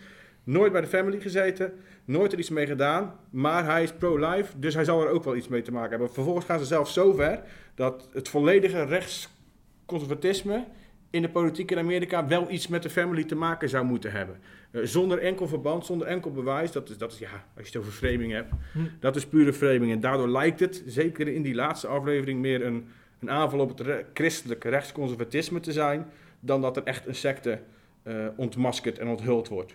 nooit 0.45 0.73
bij 0.73 0.81
de 0.81 0.87
family 0.87 1.21
gezeten, 1.21 1.73
nooit 2.09 2.33
er 2.33 2.39
iets 2.39 2.51
mee 2.51 2.67
gedaan. 2.67 3.15
Maar 3.31 3.65
hij 3.65 3.83
is 3.83 3.93
pro-life, 3.93 4.59
dus 4.59 4.75
hij 4.75 4.85
zal 4.85 5.03
er 5.03 5.09
ook 5.09 5.25
wel 5.25 5.37
iets 5.37 5.49
mee 5.49 5.63
te 5.63 5.73
maken 5.73 5.91
hebben. 5.91 6.13
Vervolgens 6.13 6.45
gaan 6.47 6.59
ze 6.59 6.65
zelfs 6.65 6.93
zo 6.93 7.13
ver 7.13 7.41
dat 7.75 8.09
het 8.13 8.29
volledige 8.29 8.85
rechtsconservatisme 8.85 10.65
in 11.11 11.23
de 11.23 11.29
politiek 11.29 11.71
in 11.71 11.79
Amerika 11.79 12.27
wel 12.27 12.51
iets 12.51 12.69
met 12.69 12.83
de 12.83 12.91
family 12.91 13.25
te 13.25 13.35
maken 13.35 13.69
zou 13.69 13.85
moeten 13.85 14.13
hebben. 14.13 14.37
Eh, 14.71 14.81
zonder 14.85 15.19
enkel 15.19 15.49
verband, 15.49 15.87
zonder 15.87 16.07
enkel 16.07 16.33
bewijs. 16.33 16.73
Dat 16.73 16.89
is, 16.89 16.99
dat 16.99 17.13
is, 17.13 17.19
ja, 17.19 17.29
als 17.57 17.69
je 17.69 17.73
het 17.73 17.77
over 17.77 17.93
framing 17.93 18.33
hebt, 18.33 18.51
Hm. 18.73 18.79
dat 19.01 19.17
is 19.17 19.27
pure 19.27 19.53
framing. 19.53 19.93
En 19.93 20.01
daardoor 20.01 20.29
lijkt 20.29 20.61
het, 20.61 20.83
zeker 20.87 21.29
in 21.29 21.43
die 21.43 21.55
laatste 21.55 21.87
aflevering, 21.87 22.41
meer 22.41 22.65
een, 22.67 22.89
een 23.21 23.31
aanval 23.31 23.59
op 23.61 23.69
het 23.69 23.81
re- 23.81 24.05
christelijk 24.15 24.65
rechtsconservatisme 24.65 25.61
te 25.61 25.73
zijn, 25.73 26.07
dan 26.41 26.61
dat 26.61 26.77
er 26.77 26.83
echt 26.83 27.07
een 27.07 27.15
secte 27.15 27.59
eh, 28.03 28.15
ontmaskerd 28.37 28.99
en 28.99 29.09
onthuld 29.09 29.49
wordt. 29.49 29.75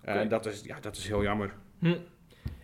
Eh, 0.00 0.14
Oké. 0.14 0.26
dat, 0.28 0.46
is, 0.46 0.62
ja, 0.64 0.76
dat 0.80 0.96
is 0.96 1.08
heel 1.08 1.22
jammer. 1.22 1.52
Hm. 1.90 1.96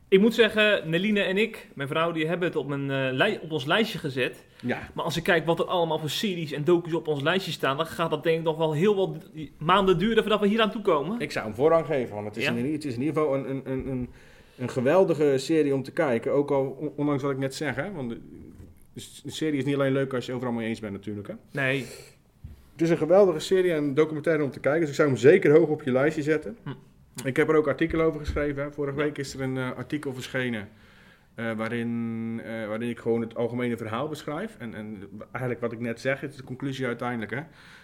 Ik 0.08 0.20
moet 0.20 0.34
zeggen, 0.34 0.90
Neline 0.90 1.20
en 1.20 1.36
ik, 1.36 1.68
mijn 1.74 1.88
vrouw, 1.88 2.12
die 2.12 2.26
hebben 2.26 2.48
het 2.48 2.56
op, 2.56 2.68
mijn, 2.68 2.90
eh, 3.20 3.42
op 3.42 3.52
ons 3.52 3.64
lijstje 3.64 3.98
gezet. 3.98 4.44
Ja, 4.60 4.88
Maar 4.94 5.04
als 5.04 5.16
ik 5.16 5.22
kijk 5.22 5.46
wat 5.46 5.58
er 5.58 5.64
allemaal 5.64 5.98
voor 5.98 6.10
series 6.10 6.52
en 6.52 6.64
docu's 6.64 6.92
op 6.94 7.08
ons 7.08 7.22
lijstje 7.22 7.52
staan, 7.52 7.76
dan 7.76 7.86
gaat 7.86 8.10
dat 8.10 8.22
denk 8.22 8.38
ik 8.38 8.44
nog 8.44 8.56
wel 8.56 8.72
heel 8.72 8.96
wat 8.96 9.30
maanden 9.58 9.98
duren 9.98 10.22
voordat 10.22 10.40
we 10.40 10.46
hier 10.46 10.60
aan 10.60 10.70
toe 10.70 10.82
komen. 10.82 11.20
ik 11.20 11.32
zou 11.32 11.44
hem 11.46 11.54
voorrang 11.54 11.86
geven, 11.86 12.14
want 12.14 12.26
het 12.26 12.36
is, 12.36 12.44
Ja? 12.44 12.52
in, 12.52 12.72
het 12.72 12.84
is 12.84 12.94
in 12.94 13.00
ieder 13.02 13.14
geval 13.22 13.34
een, 13.34 13.48
een, 13.50 13.88
een, 13.88 14.08
een, 14.58 14.68
geweldige 14.70 15.34
serie 15.38 15.74
om 15.74 15.82
te 15.82 15.92
kijken. 15.92 16.32
Ook 16.32 16.50
al, 16.50 16.76
on- 16.80 16.92
ondanks 16.96 17.22
wat 17.22 17.32
ik 17.32 17.38
net 17.38 17.54
zeg, 17.54 17.74
hè, 17.74 17.92
want 17.92 18.10
de, 18.10 18.20
de 19.22 19.30
serie 19.30 19.58
is 19.58 19.64
niet 19.64 19.74
alleen 19.74 19.92
leuk 19.92 20.14
als 20.14 20.26
je 20.26 20.32
overal 20.32 20.52
mee 20.52 20.68
eens 20.68 20.80
bent 20.80 20.92
natuurlijk. 20.92 21.28
Hè. 21.28 21.34
Nee, 21.52 21.86
Het 22.72 22.82
is 22.82 22.90
een 22.90 22.96
geweldige 22.98 23.38
serie 23.38 23.72
en 23.72 23.94
documentaire 23.94 24.42
om 24.44 24.50
te 24.50 24.60
kijken. 24.60 24.80
Dus 24.80 24.90
ik 24.90 24.94
zou 24.96 25.08
hem 25.08 25.16
zeker 25.18 25.52
hoog 25.58 25.68
op 25.68 25.82
je 25.82 25.92
lijstje 25.92 26.22
zetten. 26.22 26.56
Hm. 26.62 26.70
Ik 27.24 27.36
heb 27.36 27.48
er 27.48 27.54
ook 27.56 27.68
artikelen 27.68 28.06
over 28.06 28.20
geschreven. 28.20 28.62
Hè. 28.62 28.72
Vorige 28.72 28.96
week 28.96 29.18
is 29.18 29.34
er 29.34 29.40
een 29.40 29.56
eh, 29.56 29.70
artikel 29.76 30.14
verschenen. 30.14 30.68
eh, 31.34 31.52
waarin, 31.52 32.40
eh, 32.44 32.66
waarin 32.66 32.88
ik 32.88 32.98
gewoon 32.98 33.20
het 33.20 33.36
algemene 33.36 33.76
verhaal 33.76 34.08
beschrijf. 34.08 34.56
En, 34.58 34.74
en 34.74 35.08
eigenlijk 35.30 35.60
wat 35.60 35.72
ik 35.72 35.80
net 35.80 36.00
zeg, 36.00 36.20
het 36.20 36.30
is 36.30 36.36
de 36.36 36.44
conclusie 36.44 36.86
uiteindelijk. 36.86 37.30
Hè. 37.30 37.40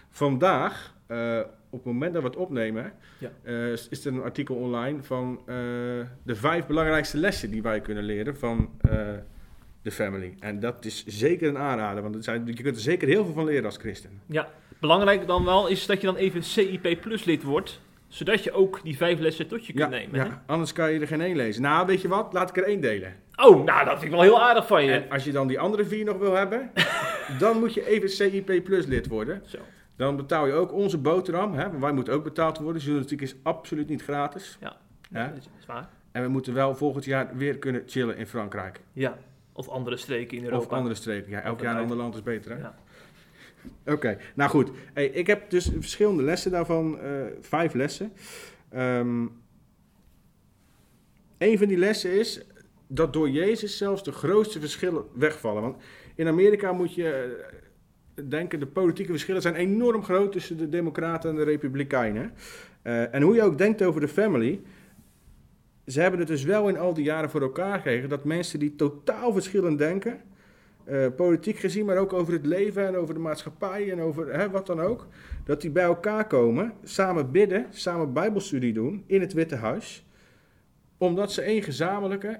Vandaag, 0.09 0.95
op 1.69 1.83
het 1.83 1.83
moment 1.85 2.13
dat 2.13 2.21
we 2.21 2.27
het 2.27 2.37
opnemen, 2.37 2.93
Ja. 3.17 3.29
is 3.89 4.05
er 4.05 4.13
een 4.13 4.21
artikel 4.23 4.55
online 4.55 5.03
van 5.03 5.41
de 6.23 6.35
vijf 6.35 6.65
belangrijkste 6.65 7.17
lessen 7.17 7.51
die 7.51 7.61
wij 7.61 7.81
kunnen 7.81 8.03
leren 8.03 8.37
van 8.37 8.69
de 9.81 9.91
family. 9.91 10.35
En 10.39 10.59
dat 10.59 10.85
is 10.85 11.05
zeker 11.05 11.47
een 11.49 11.57
aanrader, 11.57 12.01
want 12.03 12.15
het 12.15 12.23
zijn, 12.23 12.45
je 12.45 12.53
kunt 12.63 12.75
er 12.75 12.81
zeker 12.81 13.07
heel 13.07 13.25
veel 13.25 13.33
van 13.33 13.45
leren 13.45 13.65
als 13.65 13.77
christen. 13.77 14.21
ja. 14.25 14.49
Belangrijk 14.79 15.27
dan 15.27 15.45
wel 15.45 15.67
is 15.67 15.85
dat 15.85 16.01
je 16.01 16.07
dan 16.07 16.15
even 16.15 16.43
CIP 16.43 16.97
Plus 17.01 17.23
lid 17.23 17.43
wordt, 17.43 17.81
zodat 18.07 18.43
je 18.43 18.51
ook 18.51 18.79
die 18.83 18.97
vijf 18.97 19.19
lessen 19.19 19.47
tot 19.47 19.65
je 19.65 19.73
kunt 19.73 19.89
nemen. 19.89 20.19
hè? 20.19 20.25
ja, 20.25 20.43
anders 20.45 20.73
kan 20.73 20.91
je 20.91 20.99
er 20.99 21.07
geen 21.07 21.21
één 21.21 21.35
lezen. 21.35 21.61
Nou, 21.61 21.85
weet 21.85 22.01
je 22.01 22.07
wat? 22.07 22.33
Laat 22.33 22.49
ik 22.49 22.57
er 22.57 22.63
één 22.63 22.81
delen. 22.81 23.15
Oh, 23.35 23.63
nou 23.63 23.85
dat 23.85 23.93
vind 23.93 24.03
ik 24.03 24.11
wel 24.11 24.21
heel 24.21 24.41
aardig 24.41 24.67
van 24.67 24.83
je. 24.83 24.91
En 24.91 25.09
als 25.09 25.23
je 25.23 25.31
dan 25.31 25.47
die 25.47 25.59
andere 25.59 25.85
vier 25.85 26.05
nog 26.05 26.17
wil 26.17 26.33
hebben, 26.33 26.71
dan 27.39 27.59
moet 27.59 27.73
je 27.73 27.87
even 27.87 28.09
CIP 28.09 28.63
Plus 28.63 28.85
lid 28.85 29.07
worden. 29.07 29.41
Zo. 29.45 29.57
Dan 29.95 30.15
betaal 30.15 30.47
je 30.47 30.53
ook 30.53 30.73
onze 30.73 30.97
boterham. 30.97 31.53
Hè? 31.53 31.69
Want 31.69 31.81
wij 31.81 31.91
moeten 31.91 32.13
ook 32.13 32.23
betaald 32.23 32.57
worden. 32.57 32.81
Journalistiek 32.81 33.21
is 33.21 33.35
absoluut 33.43 33.89
niet 33.89 34.03
gratis. 34.03 34.57
Ja, 34.59 34.77
dat 35.09 35.37
is, 35.59 35.65
waar. 35.65 35.89
En 36.11 36.23
we 36.23 36.29
moeten 36.29 36.53
wel 36.53 36.75
volgend 36.75 37.05
jaar 37.05 37.29
weer 37.35 37.57
kunnen 37.57 37.83
chillen 37.85 38.17
in 38.17 38.27
Frankrijk. 38.27 38.81
Ja, 38.93 39.17
of 39.53 39.69
andere 39.69 39.97
streken 39.97 40.37
in 40.37 40.43
Europa. 40.43 40.65
Of 40.65 40.71
andere 40.71 40.95
streken. 40.95 41.31
Ja, 41.31 41.41
elk 41.41 41.61
jaar 41.61 41.75
een 41.75 41.81
ander 41.81 41.97
land 41.97 42.15
is 42.15 42.23
beter. 42.23 42.51
Hè? 42.51 42.57
Ja. 42.57 42.75
Oké, 43.85 44.17
nou 44.35 44.49
goed. 44.49 44.71
Hey, 44.93 45.05
ik 45.05 45.27
heb 45.27 45.49
dus 45.49 45.71
verschillende 45.79 46.23
lessen 46.23 46.51
daarvan. 46.51 46.99
eh, 46.99 47.09
vijf 47.41 47.73
lessen. 47.73 48.11
Ehm 48.69 49.25
een 51.37 51.57
van 51.57 51.67
die 51.67 51.77
lessen 51.77 52.11
is 52.11 52.41
dat 52.87 53.13
door 53.13 53.29
Jezus 53.29 53.77
zelfs 53.77 54.03
de 54.03 54.11
grootste 54.11 54.59
verschillen 54.59 55.03
wegvallen. 55.13 55.61
Want 55.61 55.75
in 56.15 56.27
Amerika 56.27 56.71
moet 56.71 56.95
je 56.95 57.37
eh, 58.15 58.23
denken, 58.29 58.59
de 58.59 58.67
politieke 58.67 59.11
verschillen 59.11 59.41
zijn 59.41 59.55
enorm 59.55 60.03
groot 60.03 60.31
tussen 60.31 60.57
de 60.57 60.69
Democraten 60.69 61.29
en 61.29 61.35
de 61.35 61.43
Republikeinen. 61.43 62.33
Eh, 62.81 63.13
en 63.13 63.21
hoe 63.21 63.35
je 63.35 63.43
ook 63.43 63.57
denkt 63.57 63.83
over 63.83 64.01
de 64.01 64.07
family. 64.07 64.61
Ze 65.85 66.01
hebben 66.01 66.19
het 66.19 66.27
dus 66.27 66.43
wel 66.43 66.69
in 66.69 66.77
al 66.77 66.93
die 66.93 67.03
jaren 67.03 67.29
voor 67.29 67.41
elkaar 67.41 67.75
gekregen 67.75 68.09
dat 68.09 68.23
mensen 68.23 68.59
die 68.59 68.75
totaal 68.75 69.33
verschillend 69.33 69.77
denken, 69.77 70.21
eh, 70.87 71.05
politiek 71.15 71.57
gezien, 71.57 71.85
maar 71.85 71.97
ook 71.97 72.13
over 72.13 72.33
het 72.33 72.45
leven 72.45 72.87
en 72.87 72.95
over 72.95 73.13
de 73.13 73.19
maatschappij 73.19 73.91
en 73.91 74.01
over 74.01 74.33
hè, 74.33 74.49
wat 74.49 74.67
dan 74.67 74.81
ook, 74.81 75.07
dat 75.43 75.61
die 75.61 75.69
bij 75.69 75.83
elkaar 75.83 76.27
komen, 76.27 76.73
samen 76.83 77.31
bidden, 77.31 77.65
samen 77.69 78.13
Bijbelstudie 78.13 78.73
doen 78.73 79.03
in 79.05 79.21
het 79.21 79.33
Witte 79.33 79.55
Huis, 79.55 80.05
omdat 80.97 81.31
ze 81.31 81.41
één 81.41 81.63
gezamenlijke 81.63 82.39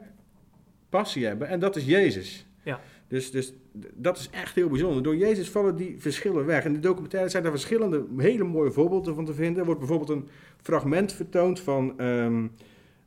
passie 0.90 1.26
hebben 1.26 1.48
en 1.48 1.60
dat 1.60 1.76
is 1.76 1.86
Jezus. 1.86 2.48
Ja. 2.64 2.80
Dus, 3.08 3.32
dus 3.32 3.54
dat 3.94 4.18
is 4.18 4.30
echt 4.30 4.56
heel 4.56 4.70
bijzonder. 4.70 5.04
Door 5.04 5.16
Jezus 5.16 5.50
vallen 5.50 5.76
die 5.76 5.96
verschillen 6.00 6.46
weg. 6.46 6.66
In 6.66 6.74
de 6.74 6.80
documentaire 6.80 7.30
zijn 7.30 7.46
er 7.46 7.52
verschillende 7.52 8.06
hele 8.18 8.44
mooie 8.44 8.72
voorbeelden 8.72 9.16
van 9.16 9.26
te 9.26 9.34
vinden. 9.34 9.60
Er 9.60 9.66
wordt 9.66 9.80
bijvoorbeeld 9.80 10.10
een 10.10 10.28
fragment 10.62 11.14
vertoond 11.14 11.60
van 11.60 12.00
ehm, 12.00 12.48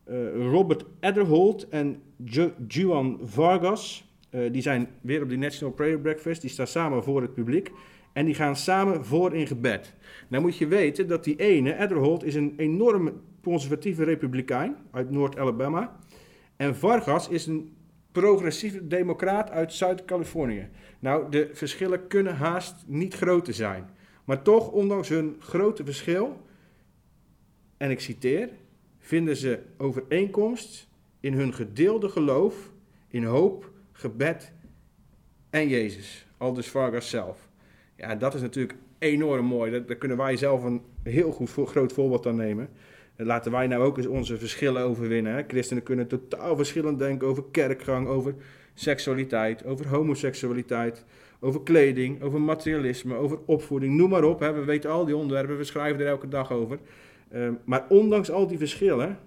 eh, 0.04 0.16
Robert 0.50 0.84
Ederholt 1.00 1.68
en 1.68 2.02
Juan 2.68 3.18
Vargas. 3.22 4.09
Eh, 4.30 4.52
die 4.52 4.62
zijn 4.62 4.88
weer 5.00 5.22
op 5.22 5.28
die 5.28 5.38
National 5.38 5.74
Prayer 5.74 5.98
Breakfast. 5.98 6.40
Die 6.40 6.50
staan 6.50 6.66
samen 6.66 7.02
voor 7.02 7.22
het 7.22 7.34
publiek. 7.34 7.70
En 8.12 8.24
die 8.24 8.34
gaan 8.34 8.56
samen 8.56 9.04
voor 9.04 9.34
in 9.34 9.46
gebed. 9.46 9.94
Nou 10.28 10.42
moet 10.42 10.56
je 10.56 10.66
weten 10.66 11.08
dat 11.08 11.24
die 11.24 11.36
ene, 11.36 11.78
Ederholt, 11.78 12.24
is 12.24 12.34
een 12.34 12.54
enorm 12.56 13.20
conservatieve 13.42 14.04
republikein 14.04 14.76
uit 14.90 15.10
Noord-Alabama. 15.10 15.96
En 16.56 16.76
Vargas 16.76 17.28
is 17.28 17.46
een 17.46 17.74
progressieve 18.12 18.86
democraat 18.86 19.50
uit 19.50 19.72
Zuid-Californië. 19.72 20.68
Nou, 20.98 21.30
de 21.30 21.50
verschillen 21.52 22.06
kunnen 22.06 22.34
haast 22.34 22.84
niet 22.86 23.14
groter 23.14 23.54
zijn. 23.54 23.90
Maar 24.24 24.42
toch, 24.42 24.70
ondanks 24.70 25.08
hun 25.08 25.36
grote 25.38 25.84
verschil, 25.84 26.40
en 27.76 27.90
ik 27.90 28.00
citeer, 28.00 28.48
vinden 28.98 29.36
ze 29.36 29.58
overeenkomst 29.78 30.88
in 31.20 31.32
hun 31.32 31.54
gedeelde 31.54 32.08
geloof, 32.08 32.72
in 33.08 33.24
hoop, 33.24 33.70
gebed 34.00 34.52
en 35.50 35.68
Jezus. 35.68 36.26
Aldus 36.36 36.68
Vargas 36.68 37.10
zelf. 37.10 37.48
Ja, 37.96 38.16
dat 38.16 38.34
is 38.34 38.40
natuurlijk 38.40 38.78
enorm 38.98 39.46
mooi. 39.46 39.70
Daar, 39.86 39.96
kunnen 39.96 40.16
wij 40.16 40.36
zelf 40.36 40.64
een 40.64 40.82
heel 41.02 41.32
goed 41.32 41.50
groot 41.50 41.92
voorbeeld 41.92 42.26
aan 42.26 42.36
nemen. 42.36 42.68
En 43.16 43.26
laten 43.26 43.52
wij 43.52 43.66
nou 43.66 43.82
ook 43.82 43.96
eens 43.96 44.06
onze 44.06 44.38
verschillen 44.38 44.82
overwinnen. 44.82 45.34
Hè? 45.34 45.42
Christenen 45.46 45.82
kunnen 45.82 46.06
totaal 46.06 46.56
verschillend 46.56 46.98
denken 46.98 47.28
over 47.28 47.44
kerkgang, 47.50 48.06
over 48.06 48.34
seksualiteit, 48.74 49.64
over 49.64 49.88
homoseksualiteit, 49.88 51.04
over 51.40 51.62
kleding, 51.62 52.22
over 52.22 52.40
materialisme, 52.40 53.14
over 53.14 53.38
opvoeding, 53.46 53.96
noem 53.96 54.10
maar 54.10 54.24
op. 54.24 54.40
Hè? 54.40 54.52
We 54.52 54.64
weten 54.64 54.90
al 54.90 55.04
die 55.04 55.16
onderwerpen, 55.16 55.56
we 55.56 55.64
schrijven 55.64 56.00
er 56.00 56.06
elke 56.06 56.28
dag 56.28 56.52
over. 56.52 56.78
Ehm, 57.30 57.52
maar 57.64 57.86
ondanks 57.88 58.30
al 58.30 58.46
die 58.46 58.58
verschillen 58.58 59.18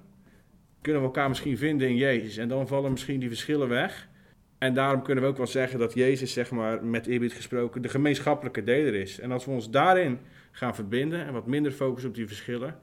kunnen 0.82 1.02
we 1.02 1.08
elkaar 1.08 1.30
misschien 1.30 1.58
vinden 1.58 1.88
in 1.88 1.96
Jezus. 1.96 2.38
En 2.38 2.48
dan 2.48 2.68
vallen 2.68 2.92
misschien 2.92 3.20
die 3.20 3.30
verschillen 3.30 3.70
weg. 3.70 4.12
En 4.64 4.74
daarom 4.74 5.02
kunnen 5.02 5.24
we 5.24 5.30
ook 5.30 5.38
wel 5.38 5.48
zeggen 5.48 5.80
dat 5.80 5.94
Jezus, 5.94 6.34
zeg 6.34 6.52
maar, 6.52 6.84
met 6.86 7.06
eerbied 7.08 7.34
gesproken, 7.34 7.82
de 7.82 7.90
gemeenschappelijke 7.90 8.64
deler 8.64 8.94
is. 8.96 9.20
En 9.20 9.32
als 9.32 9.46
we 9.46 9.52
ons 9.52 9.70
daarin 9.70 10.20
gaan 10.52 10.76
verbinden 10.76 11.26
en 11.26 11.34
wat 11.34 11.48
minder 11.48 11.72
focussen 11.72 12.10
op 12.10 12.16
die 12.16 12.28
verschillen, 12.28 12.80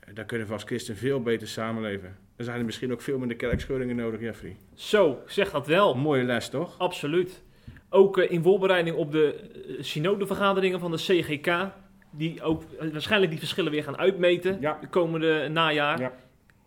eh, 0.00 0.14
dan 0.14 0.26
kunnen 0.26 0.46
we 0.46 0.52
als 0.52 0.62
christen 0.64 0.96
veel 0.96 1.22
beter 1.22 1.48
samenleven. 1.48 2.16
Dan 2.36 2.44
zijn 2.46 2.58
er 2.58 2.64
misschien 2.64 2.92
ook 2.92 3.00
veel 3.00 3.18
minder 3.18 3.36
kerkscheuringen 3.36 3.96
nodig, 3.96 4.20
Jeffrey. 4.20 4.56
Zo, 4.74 5.18
zeg 5.26 5.50
dat 5.50 5.66
wel. 5.66 5.94
Mooie 5.94 6.22
les, 6.24 6.48
toch? 6.48 6.78
Absoluut. 6.78 7.42
Ook 7.90 8.18
eh, 8.18 8.30
in 8.30 8.42
voorbereiding 8.42 8.96
op 8.96 9.12
de 9.12 9.34
eh, 9.34 9.82
synodevergaderingen 9.82 10.80
van 10.80 10.90
de 10.90 10.96
CGK, 10.96 11.68
die 12.10 12.42
ook 12.42 12.62
waarschijnlijk 12.92 13.30
die 13.30 13.40
verschillen 13.40 13.72
weer 13.72 13.82
gaan 13.84 13.98
uitmeten 13.98 14.60
Ja. 14.60 14.78
de 14.80 14.88
komende 14.88 15.48
najaar, 15.48 16.00
Ja. 16.00 16.12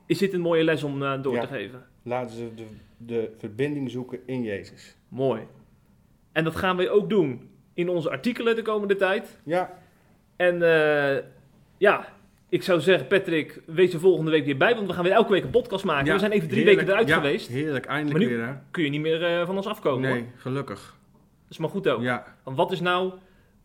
is 0.06 0.18
dit 0.18 0.34
een 0.34 0.42
mooie 0.42 0.64
les 0.64 0.84
om 0.84 1.22
door 1.22 1.34
Ja. 1.36 1.42
te 1.42 1.48
geven. 1.48 1.86
Laten 2.08 2.36
ze 2.36 2.50
de, 2.56 2.66
de 2.98 3.32
verbinding 3.38 3.92
zoeken 3.92 4.20
in 4.26 4.44
Jezus. 4.44 4.96
Mooi. 5.08 5.42
En 6.32 6.44
dat 6.44 6.56
gaan 6.56 6.78
we 6.78 6.90
ook 6.90 7.10
doen 7.10 7.50
in 7.74 7.90
onze 7.90 8.10
artikelen 8.10 8.56
de 8.56 8.62
komende 8.62 8.96
tijd. 8.96 9.40
Ja, 9.44 9.78
En 10.36 10.62
eh, 10.62 11.24
ja, 11.78 12.08
ik 12.50 12.64
zou 12.64 12.80
zeggen, 12.80 13.08
Patrick, 13.08 13.62
wees 13.66 13.94
er 13.94 14.00
volgende 14.00 14.32
week 14.32 14.46
weer 14.46 14.58
bij, 14.58 14.76
want 14.76 14.88
we 14.88 14.94
gaan 14.94 15.04
weer 15.04 15.12
elke 15.14 15.32
week 15.32 15.44
een 15.44 15.50
podcast 15.50 15.86
maken. 15.86 16.06
ja, 16.06 16.14
we 16.14 16.20
zijn 16.20 16.32
even 16.32 16.48
drie 16.48 16.60
heerlijk. 16.64 16.80
weken 16.80 16.94
eruit 16.94 17.10
Ja, 17.10 17.16
geweest. 17.16 17.48
Heerlijk, 17.48 17.86
eindelijk 17.86 18.20
Maar 18.20 18.30
nu- 18.30 18.36
weer 18.38 18.46
hè? 18.48 18.54
Kun 18.72 18.84
je 18.84 18.90
niet 18.90 19.02
meer 19.02 19.24
eh, 19.26 19.46
van 19.46 19.56
ons 19.58 19.66
afkomen 19.68 20.10
hoor. 20.10 20.18
Nee, 20.18 20.28
gelukkig. 20.36 20.96
Dat 21.42 21.52
is 21.52 21.58
maar 21.58 21.70
goed 21.70 21.88
ook. 21.90 22.02
Ja, 22.02 22.36
Want 22.44 22.58
wat 22.58 22.72
is 22.72 22.80
nou 22.82 23.14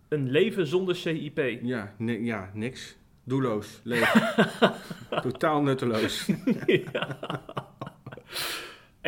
een 0.08 0.30
leven 0.30 0.66
zonder 0.66 0.96
CIP? 0.96 1.58
ja, 1.62 1.94
ni- 1.98 2.24
ja, 2.24 2.50
niks. 2.54 2.96
Doelloos, 3.24 3.80
leeg. 3.84 4.36
Totaal 5.22 5.62
nutteloos. 5.62 6.28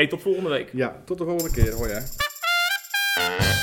Tot 0.08 0.22
volgende 0.22 0.48
week. 0.48 0.68
Ja, 0.72 1.02
tot 1.04 1.18
de 1.18 1.24
volgende 1.24 1.50
keer. 1.50 1.72
Hoi 1.72 1.90
hè. 1.92 3.53